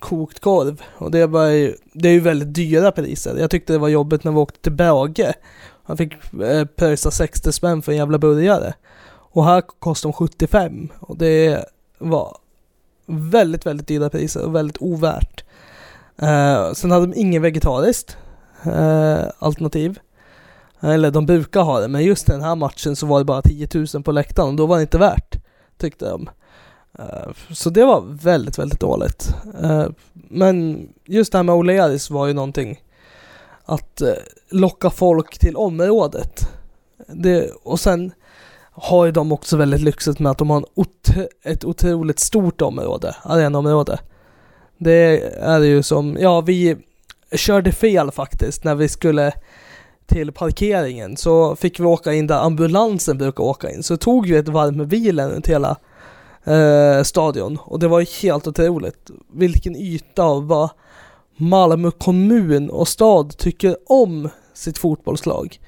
kokt 0.00 0.40
korv. 0.40 0.82
Och 0.92 1.10
det, 1.10 1.26
var 1.26 1.46
ju, 1.46 1.74
det 1.92 2.08
är 2.08 2.12
ju 2.12 2.20
väldigt 2.20 2.54
dyra 2.54 2.92
priser. 2.92 3.36
Jag 3.38 3.50
tyckte 3.50 3.72
det 3.72 3.78
var 3.78 3.88
jobbigt 3.88 4.24
när 4.24 4.32
vi 4.32 4.38
åkte 4.38 4.60
till 4.60 4.72
Brage. 4.72 5.34
Han 5.82 5.96
fick 5.96 6.12
eh, 6.42 6.64
pröjsa 6.64 7.10
60 7.10 7.52
spänn 7.52 7.82
för 7.82 7.92
en 7.92 7.98
jävla 7.98 8.18
burgare. 8.18 8.74
Och 9.30 9.44
här 9.44 9.60
kostar 9.60 10.08
de 10.08 10.12
75. 10.12 10.88
Och 11.00 11.16
det 11.16 11.64
var 11.98 12.36
väldigt, 13.06 13.66
väldigt 13.66 13.86
dyra 13.86 14.10
priser 14.10 14.44
och 14.44 14.54
väldigt 14.54 14.78
ovärt. 14.80 15.44
Eh, 16.16 16.72
sen 16.72 16.90
hade 16.90 17.06
de 17.06 17.20
ingen 17.20 17.42
vegetariskt 17.42 18.16
eh, 18.64 19.22
alternativ. 19.38 19.98
Eller 20.80 21.10
de 21.10 21.26
brukar 21.26 21.62
ha 21.62 21.80
det, 21.80 21.88
men 21.88 22.04
just 22.04 22.26
den 22.26 22.42
här 22.42 22.54
matchen 22.54 22.96
så 22.96 23.06
var 23.06 23.18
det 23.18 23.24
bara 23.24 23.42
10 23.42 23.68
000 23.94 24.02
på 24.02 24.12
läktaren 24.12 24.48
och 24.48 24.56
då 24.56 24.66
var 24.66 24.76
det 24.76 24.82
inte 24.82 24.98
värt, 24.98 25.36
tyckte 25.78 26.10
de. 26.10 26.30
Eh, 26.98 27.32
så 27.50 27.70
det 27.70 27.84
var 27.84 28.00
väldigt, 28.06 28.58
väldigt 28.58 28.80
dåligt. 28.80 29.34
Eh, 29.62 29.86
men 30.12 30.88
just 31.04 31.32
det 31.32 31.38
här 31.38 31.42
med 31.42 31.54
O'Learys 31.54 32.12
var 32.12 32.26
ju 32.26 32.32
någonting 32.32 32.80
att 33.64 34.00
eh, 34.00 34.12
locka 34.50 34.90
folk 34.90 35.38
till 35.38 35.56
området. 35.56 36.48
Det, 37.06 37.50
och 37.62 37.80
sen 37.80 38.12
har 38.82 39.04
ju 39.04 39.12
de 39.12 39.32
också 39.32 39.56
väldigt 39.56 39.80
lyxigt 39.80 40.18
med 40.18 40.30
att 40.30 40.38
de 40.38 40.50
har 40.50 40.56
en 40.56 40.64
ot 40.74 41.10
ett 41.42 41.64
otroligt 41.64 42.18
stort 42.18 42.62
område, 42.62 43.16
arenaområde. 43.22 43.98
Det 44.78 45.34
är 45.40 45.60
ju 45.60 45.82
som, 45.82 46.16
ja 46.20 46.40
vi 46.40 46.76
körde 47.32 47.72
fel 47.72 48.10
faktiskt 48.10 48.64
när 48.64 48.74
vi 48.74 48.88
skulle 48.88 49.32
till 50.06 50.32
parkeringen 50.32 51.16
så 51.16 51.56
fick 51.56 51.80
vi 51.80 51.84
åka 51.84 52.12
in 52.12 52.26
där 52.26 52.44
ambulansen 52.44 53.18
brukar 53.18 53.44
åka 53.44 53.70
in. 53.70 53.82
Så 53.82 53.96
tog 53.96 54.26
vi 54.26 54.36
ett 54.36 54.48
varv 54.48 54.76
med 54.76 54.88
bilen 54.88 55.30
runt 55.30 55.46
hela 55.46 55.76
eh, 56.44 57.02
stadion 57.02 57.58
och 57.60 57.78
det 57.78 57.88
var 57.88 58.00
ju 58.00 58.06
helt 58.22 58.46
otroligt 58.46 59.10
vilken 59.32 59.76
yta 59.76 60.24
och 60.24 60.44
vad 60.44 60.70
Malmö 61.36 61.90
kommun 61.90 62.70
och 62.70 62.88
stad 62.88 63.36
tycker 63.36 63.76
om 63.86 64.28
sitt 64.54 64.78
fotbollslag. 64.78 65.60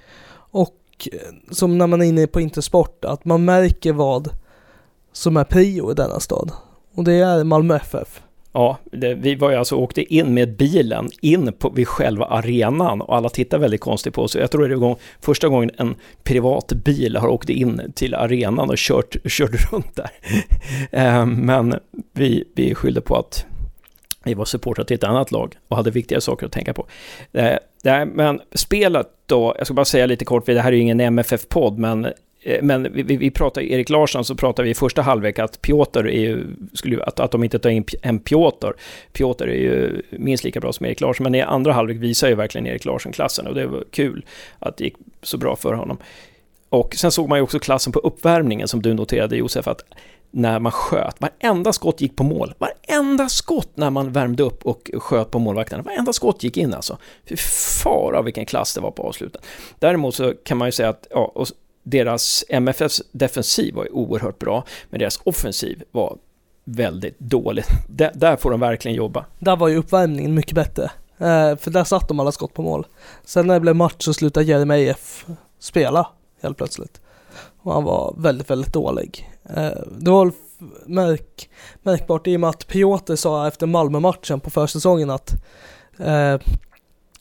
Och 0.51 0.75
Eh, 1.13 1.19
som 1.51 1.79
när 1.79 1.87
man 1.87 2.03
är 2.03 2.07
inne 2.07 2.27
på 2.27 2.41
Intersport, 2.41 3.05
att 3.05 3.25
man 3.25 3.45
märker 3.45 3.93
vad 3.93 4.29
som 5.13 5.37
är 5.37 5.45
prio 5.45 5.91
i 5.91 5.95
denna 5.95 6.21
stad. 6.21 6.53
Och 6.95 7.05
det 7.05 7.13
är 7.13 7.45
Malmö 7.45 7.77
FF. 7.77 8.23
Ja, 8.55 8.79
det, 8.93 9.15
vi 9.15 9.35
var 9.35 9.51
ju 9.51 9.57
alltså 9.57 9.77
åkte 9.77 10.15
in 10.15 10.35
med 10.35 10.57
bilen 10.57 11.11
in 11.21 11.53
på, 11.59 11.71
vid 11.71 11.89
själva 11.89 12.25
arenan 12.25 13.01
och 13.01 13.17
alla 13.17 13.29
tittade 13.29 13.61
väldigt 13.61 13.81
konstigt 13.81 14.15
på 14.15 14.23
oss. 14.23 14.37
Jag 14.37 14.51
tror 14.51 14.69
det 14.69 14.75
är 14.75 14.79
gång, 14.79 14.97
första 15.21 15.49
gången 15.49 15.71
en 15.79 15.95
privat 16.23 16.73
bil 16.73 17.17
har 17.17 17.29
åkt 17.29 17.49
in 17.49 17.93
till 17.95 18.15
arenan 18.15 18.71
och 18.71 18.77
kört, 18.77 19.17
kört 19.29 19.73
runt 19.73 19.97
där. 19.97 20.11
Eh, 20.91 21.27
men 21.27 21.75
vi, 22.13 22.45
vi 22.55 22.75
skyllde 22.75 23.01
på 23.01 23.17
att 23.17 23.47
vi 24.25 24.35
var 24.35 24.45
supportrar 24.45 24.85
till 24.85 24.95
ett 24.95 25.05
annat 25.05 25.31
lag 25.31 25.55
och 25.69 25.77
hade 25.77 25.91
viktigare 25.91 26.21
saker 26.21 26.47
att 26.47 26.53
tänka 26.53 26.75
på. 26.75 26.87
Eh, 27.33 27.57
men 28.07 28.41
spelet 28.53 29.09
då, 29.27 29.55
jag 29.59 29.67
ska 29.67 29.75
bara 29.75 29.85
säga 29.85 30.07
lite 30.07 30.25
kort, 30.25 30.47
det 30.47 30.61
här 30.61 30.73
är 30.73 30.77
ju 30.77 30.83
ingen 30.83 31.01
MFF-podd, 31.01 31.79
men 31.79 32.13
Eh, 32.43 32.63
men 32.63 32.93
vi, 32.93 33.03
vi 33.03 33.31
pratar, 33.31 33.63
Erik 33.63 33.89
Larsson, 33.91 34.25
så 34.25 34.35
pratar 34.35 34.63
vi 34.63 34.71
i 34.71 34.75
första 34.75 35.03
halvlek 35.03 35.39
att 35.39 35.63
Piotr 35.63 36.09
är 36.09 36.21
ju, 36.21 36.47
skulle, 36.73 37.03
att, 37.03 37.21
att 37.21 37.31
de 37.31 37.45
inte 37.45 37.59
tar 37.59 37.71
in 37.71 37.85
en 38.03 38.19
Piotr. 38.19 38.71
Piotr 39.13 39.49
är 39.49 39.55
ju 39.55 40.03
minst 40.11 40.45
lika 40.45 40.61
bra 40.61 40.73
som 40.73 40.87
Erik 40.87 41.01
Larsson, 41.01 41.25
men 41.25 41.35
i 41.35 41.41
andra 41.41 41.73
halvlek 41.73 41.97
visar 41.97 42.29
ju 42.29 42.35
verkligen 42.35 42.67
Erik 42.67 42.85
Larsson-klassen 42.85 43.47
och 43.47 43.55
det 43.55 43.67
var 43.67 43.85
kul 43.91 44.25
att 44.59 44.77
det 44.77 44.85
gick 44.85 44.97
så 45.23 45.39
bra 45.39 45.57
för 45.57 45.75
honom. 45.75 45.99
Och 46.69 46.95
sen 46.95 47.11
såg 47.11 47.29
man 47.29 47.39
ju 47.39 47.43
också 47.43 47.59
klassen 47.59 47.93
på 47.93 47.99
uppvärmningen 47.99 48.69
som 48.69 48.83
du 48.83 48.95
noterade 48.95 49.37
Josef, 49.37 49.69
att 49.69 49.85
när 50.33 50.59
man 50.59 50.73
sköt, 50.73 51.21
varenda 51.21 51.73
skott 51.73 52.01
gick 52.01 52.17
på 52.17 52.25
mål. 52.25 52.55
Varenda 52.59 53.29
skott 53.29 53.71
när 53.75 53.91
man 53.91 54.13
värmde 54.13 54.43
upp 54.43 54.67
och 54.67 54.91
sköt 54.95 55.31
på 55.31 55.39
målvakterna, 55.39 55.83
varenda 55.83 56.13
skott 56.13 56.43
gick 56.43 56.57
in 56.57 56.75
alltså. 56.75 56.99
Fy 57.27 57.37
fara 57.83 58.23
vilken 58.23 58.47
klass 58.47 58.75
det 58.75 58.81
var 58.81 58.91
på 58.91 59.03
avslutet. 59.03 59.43
Däremot 59.79 60.15
så 60.15 60.35
kan 60.45 60.59
man 60.59 60.69
ju 60.69 60.73
säga 60.73 60.89
att, 60.89 61.07
ja, 61.11 61.33
och 61.35 61.47
deras 61.83 62.45
MFFs 62.49 63.03
defensiv 63.13 63.75
var 63.75 63.85
ju 63.85 63.91
oerhört 63.91 64.39
bra, 64.39 64.65
men 64.91 64.99
deras 64.99 65.21
offensiv 65.25 65.83
var 65.91 66.17
väldigt 66.65 67.19
dålig. 67.19 67.65
D 67.89 68.11
där 68.15 68.37
får 68.37 68.51
de 68.51 68.61
verkligen 68.61 68.97
jobba. 68.97 69.25
Där 69.39 69.57
var 69.57 69.69
ju 69.69 69.77
uppvärmningen 69.77 70.35
mycket 70.35 70.55
bättre. 70.55 70.85
Eh, 71.19 71.57
för 71.57 71.71
där 71.71 71.85
satt 71.85 72.09
de 72.09 72.21
alla 72.21 72.33
skott 72.33 72.55
på 72.55 72.63
mål. 72.63 72.87
Sen 73.25 73.47
när 73.47 73.55
det 73.55 73.61
blev 73.61 73.77
match 73.77 73.97
så 73.99 74.15
slutade 74.15 74.47
Jeremejeff 74.47 75.27
spela 75.59 76.09
helt 76.43 76.57
plötsligt. 76.57 77.02
Och 77.63 77.73
han 77.73 77.85
var 77.85 78.15
väldigt, 78.19 78.51
väldigt 78.51 78.73
dålig. 78.73 79.31
Eh, 79.57 79.83
det 79.99 80.11
var 80.11 80.33
märk, 80.87 81.51
märkbart 81.83 82.27
i 82.27 82.37
och 82.37 82.41
med 82.41 82.51
att 82.51 82.67
Piotr 82.67 83.15
sa 83.15 83.49
efter 83.49 83.67
Malmö-matchen 83.67 84.41
på 84.41 84.51
försäsongen 84.51 85.11
att 85.11 85.33
eh, 85.99 86.33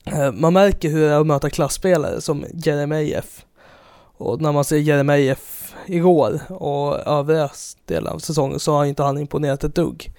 eh, 0.04 0.32
man 0.32 0.52
märker 0.52 0.88
hur 0.90 1.00
det 1.00 1.08
är 1.14 1.20
att 1.20 1.26
möta 1.26 1.50
klassspelare 1.50 2.20
som 2.20 2.44
Jeremejeff 2.52 3.44
och 4.16 4.40
när 4.40 4.52
man 4.52 4.64
ser 4.64 4.76
Jeremejeff 4.76 5.74
igår 5.86 6.40
och 6.48 7.06
övriga 7.06 7.50
delar 7.84 8.12
av 8.12 8.18
säsongen 8.18 8.58
så 8.60 8.72
har 8.72 8.84
inte 8.84 9.02
han 9.02 9.18
imponerat 9.18 9.64
ett 9.64 9.74
dugg. 9.74 10.12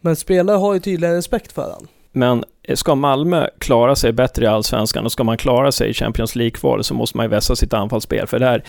Men 0.00 0.16
spelare 0.16 0.56
har 0.56 0.74
ju 0.74 0.80
tydligen 0.80 1.14
respekt 1.14 1.52
för 1.52 1.62
honom. 1.62 1.88
Men 2.12 2.44
ska 2.74 2.94
Malmö 2.94 3.48
klara 3.58 3.96
sig 3.96 4.12
bättre 4.12 4.44
i 4.44 4.48
Allsvenskan 4.48 5.04
och 5.04 5.12
ska 5.12 5.24
man 5.24 5.36
klara 5.36 5.72
sig 5.72 5.90
i 5.90 5.94
Champions 5.94 6.36
League-kval 6.36 6.84
så 6.84 6.94
måste 6.94 7.16
man 7.16 7.24
ju 7.26 7.30
vässa 7.30 7.56
sitt 7.56 7.74
anfallsspel. 7.74 8.26
För 8.26 8.38
det 8.38 8.46
här 8.46 8.64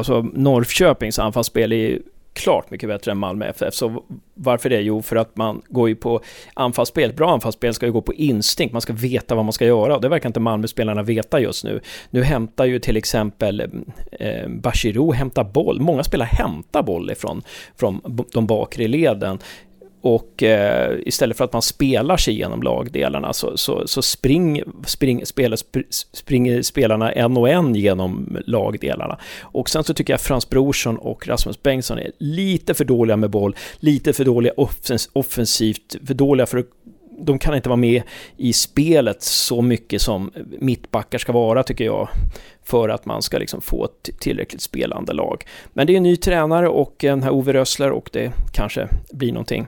alltså 0.00 0.22
Norrköpings 0.34 1.18
anfallsspel 1.18 1.72
är 1.72 1.98
klart 2.32 2.70
mycket 2.70 2.88
bättre 2.88 3.12
än 3.12 3.18
Malmö 3.18 3.46
FF. 3.46 3.74
Så 3.74 4.04
varför 4.34 4.70
det? 4.70 4.80
Jo, 4.80 5.02
för 5.02 5.16
att 5.16 5.36
man 5.36 5.62
går 5.68 5.88
ju 5.88 5.94
på 5.94 6.20
anfallsspel. 6.54 7.12
Bra 7.12 7.32
anfallsspel 7.32 7.74
ska 7.74 7.86
ju 7.86 7.92
gå 7.92 8.02
på 8.02 8.14
instinkt. 8.14 8.72
Man 8.72 8.80
ska 8.80 8.92
veta 8.92 9.34
vad 9.34 9.44
man 9.44 9.52
ska 9.52 9.66
göra. 9.66 9.94
Och 9.94 10.00
det 10.00 10.08
verkar 10.08 10.28
inte 10.28 10.40
Malmö-spelarna 10.40 11.02
veta 11.02 11.40
just 11.40 11.64
nu. 11.64 11.80
Nu 12.10 12.22
hämtar 12.22 12.64
ju 12.64 12.78
till 12.78 12.96
exempel 12.96 13.60
eh, 14.12 14.48
Bachirou 14.48 15.12
hämtar 15.12 15.44
boll. 15.44 15.80
Många 15.80 16.04
spelare 16.04 16.28
hämtar 16.32 16.82
boll 16.82 17.10
ifrån 17.10 17.42
från 17.76 18.24
de 18.32 18.46
bakre 18.46 18.88
leden. 18.88 19.38
Och 20.00 20.42
eh, 20.42 20.98
istället 21.06 21.36
för 21.36 21.44
att 21.44 21.52
man 21.52 21.62
spelar 21.62 22.16
sig 22.16 22.34
igenom 22.34 22.62
lagdelarna 22.62 23.32
så, 23.32 23.56
så, 23.56 23.86
så 23.86 24.02
spring, 24.02 24.62
spring, 24.86 25.26
spelar, 25.26 25.58
springer 26.16 26.62
spelarna 26.62 27.12
en 27.12 27.36
och 27.36 27.48
en 27.48 27.74
genom 27.74 28.38
lagdelarna. 28.46 29.18
Och 29.40 29.70
sen 29.70 29.84
så 29.84 29.94
tycker 29.94 30.12
jag 30.12 30.20
Frans 30.20 30.50
Brorsson 30.50 30.98
och 30.98 31.28
Rasmus 31.28 31.62
Bengtsson 31.62 31.98
är 31.98 32.10
lite 32.18 32.74
för 32.74 32.84
dåliga 32.84 33.16
med 33.16 33.30
boll, 33.30 33.56
lite 33.80 34.12
för 34.12 34.24
dåliga 34.24 34.52
offens, 34.56 35.10
offensivt, 35.12 35.96
för 36.06 36.14
dåliga 36.14 36.46
för 36.46 36.58
att 36.58 36.66
de 37.24 37.38
kan 37.38 37.54
inte 37.54 37.68
vara 37.68 37.76
med 37.76 38.02
i 38.36 38.52
spelet 38.52 39.22
så 39.22 39.62
mycket 39.62 40.02
som 40.02 40.30
mittbackar 40.60 41.18
ska 41.18 41.32
vara, 41.32 41.62
tycker 41.62 41.84
jag, 41.84 42.08
för 42.64 42.88
att 42.88 43.06
man 43.06 43.22
ska 43.22 43.38
liksom 43.38 43.60
få 43.60 43.84
ett 43.84 44.20
tillräckligt 44.20 44.62
spelande 44.62 45.12
lag. 45.12 45.44
Men 45.72 45.86
det 45.86 45.92
är 45.92 45.96
en 45.96 46.02
ny 46.02 46.16
tränare 46.16 46.68
och 46.68 46.94
den 46.98 47.22
här 47.22 47.30
Ove 47.30 47.52
Rössler 47.52 47.90
och 47.90 48.10
det 48.12 48.32
kanske 48.52 48.88
blir 49.12 49.32
någonting 49.32 49.66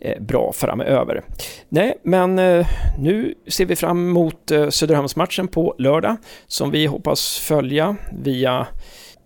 eh, 0.00 0.22
bra 0.22 0.52
framöver. 0.52 1.24
Nej, 1.68 1.98
men 2.02 2.38
eh, 2.38 2.66
nu 2.98 3.34
ser 3.46 3.66
vi 3.66 3.76
fram 3.76 4.08
emot 4.08 4.50
eh, 4.50 4.68
Söderhamnsmatchen 4.68 5.48
på 5.48 5.74
lördag 5.78 6.16
som 6.46 6.70
vi 6.70 6.86
hoppas 6.86 7.38
följa 7.38 7.96
via 8.12 8.66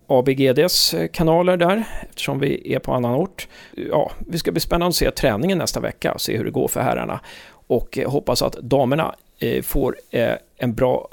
ABGDs 0.07 0.95
kanaler 1.13 1.57
där, 1.57 1.83
eftersom 2.09 2.39
vi 2.39 2.73
är 2.73 2.79
på 2.79 2.93
annan 2.93 3.15
ort. 3.15 3.47
Ja, 3.91 4.11
vi 4.27 4.37
ska 4.37 4.51
bli 4.51 4.61
spännande 4.61 4.87
att 4.87 4.95
se 4.95 5.11
träningen 5.11 5.57
nästa 5.57 5.79
vecka 5.79 6.13
och 6.13 6.21
se 6.21 6.37
hur 6.37 6.45
det 6.45 6.51
går 6.51 6.67
för 6.67 6.81
herrarna 6.81 7.19
och 7.67 7.99
hoppas 8.05 8.41
att 8.41 8.53
damerna 8.53 9.15
eh, 9.39 9.61
får 9.61 9.95
eh, 10.11 10.33
en 10.57 10.73
bra 10.73 11.07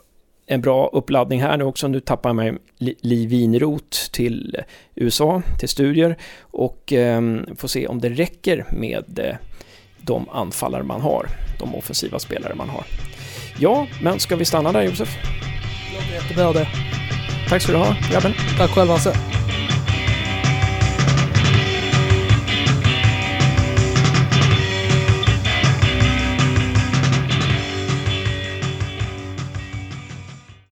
en 0.46 0.60
bra 0.60 0.90
uppladdning 0.92 1.42
här 1.42 1.56
nu 1.56 1.64
också. 1.64 1.88
Nu 1.88 2.00
tappar 2.00 2.28
jag 2.28 2.36
mig 2.36 2.54
Li 2.78 3.26
Winroth 3.26 4.10
till 4.12 4.56
USA, 4.94 5.42
till 5.58 5.68
studier 5.68 6.16
och 6.40 6.92
eh, 6.92 7.22
får 7.56 7.68
se 7.68 7.86
om 7.86 8.00
det 8.00 8.08
räcker 8.08 8.66
med 8.72 9.18
eh, 9.18 9.36
de 10.00 10.28
anfallare 10.28 10.82
man 10.82 11.00
har, 11.00 11.26
de 11.58 11.74
offensiva 11.74 12.18
spelare 12.18 12.54
man 12.54 12.68
har. 12.68 12.84
Ja, 13.58 13.86
men 14.02 14.20
ska 14.20 14.36
vi 14.36 14.44
stanna 14.44 14.72
där 14.72 14.82
Josef? 14.82 15.16
Jättebra 16.12 16.52
det. 16.52 16.68
Tack 17.48 17.62
ska 17.62 17.72
du 17.72 17.78
ha, 17.78 17.96
grabben. 18.10 18.32
Tack 18.58 18.70
själv 18.70 18.90
Hasse. 18.90 19.43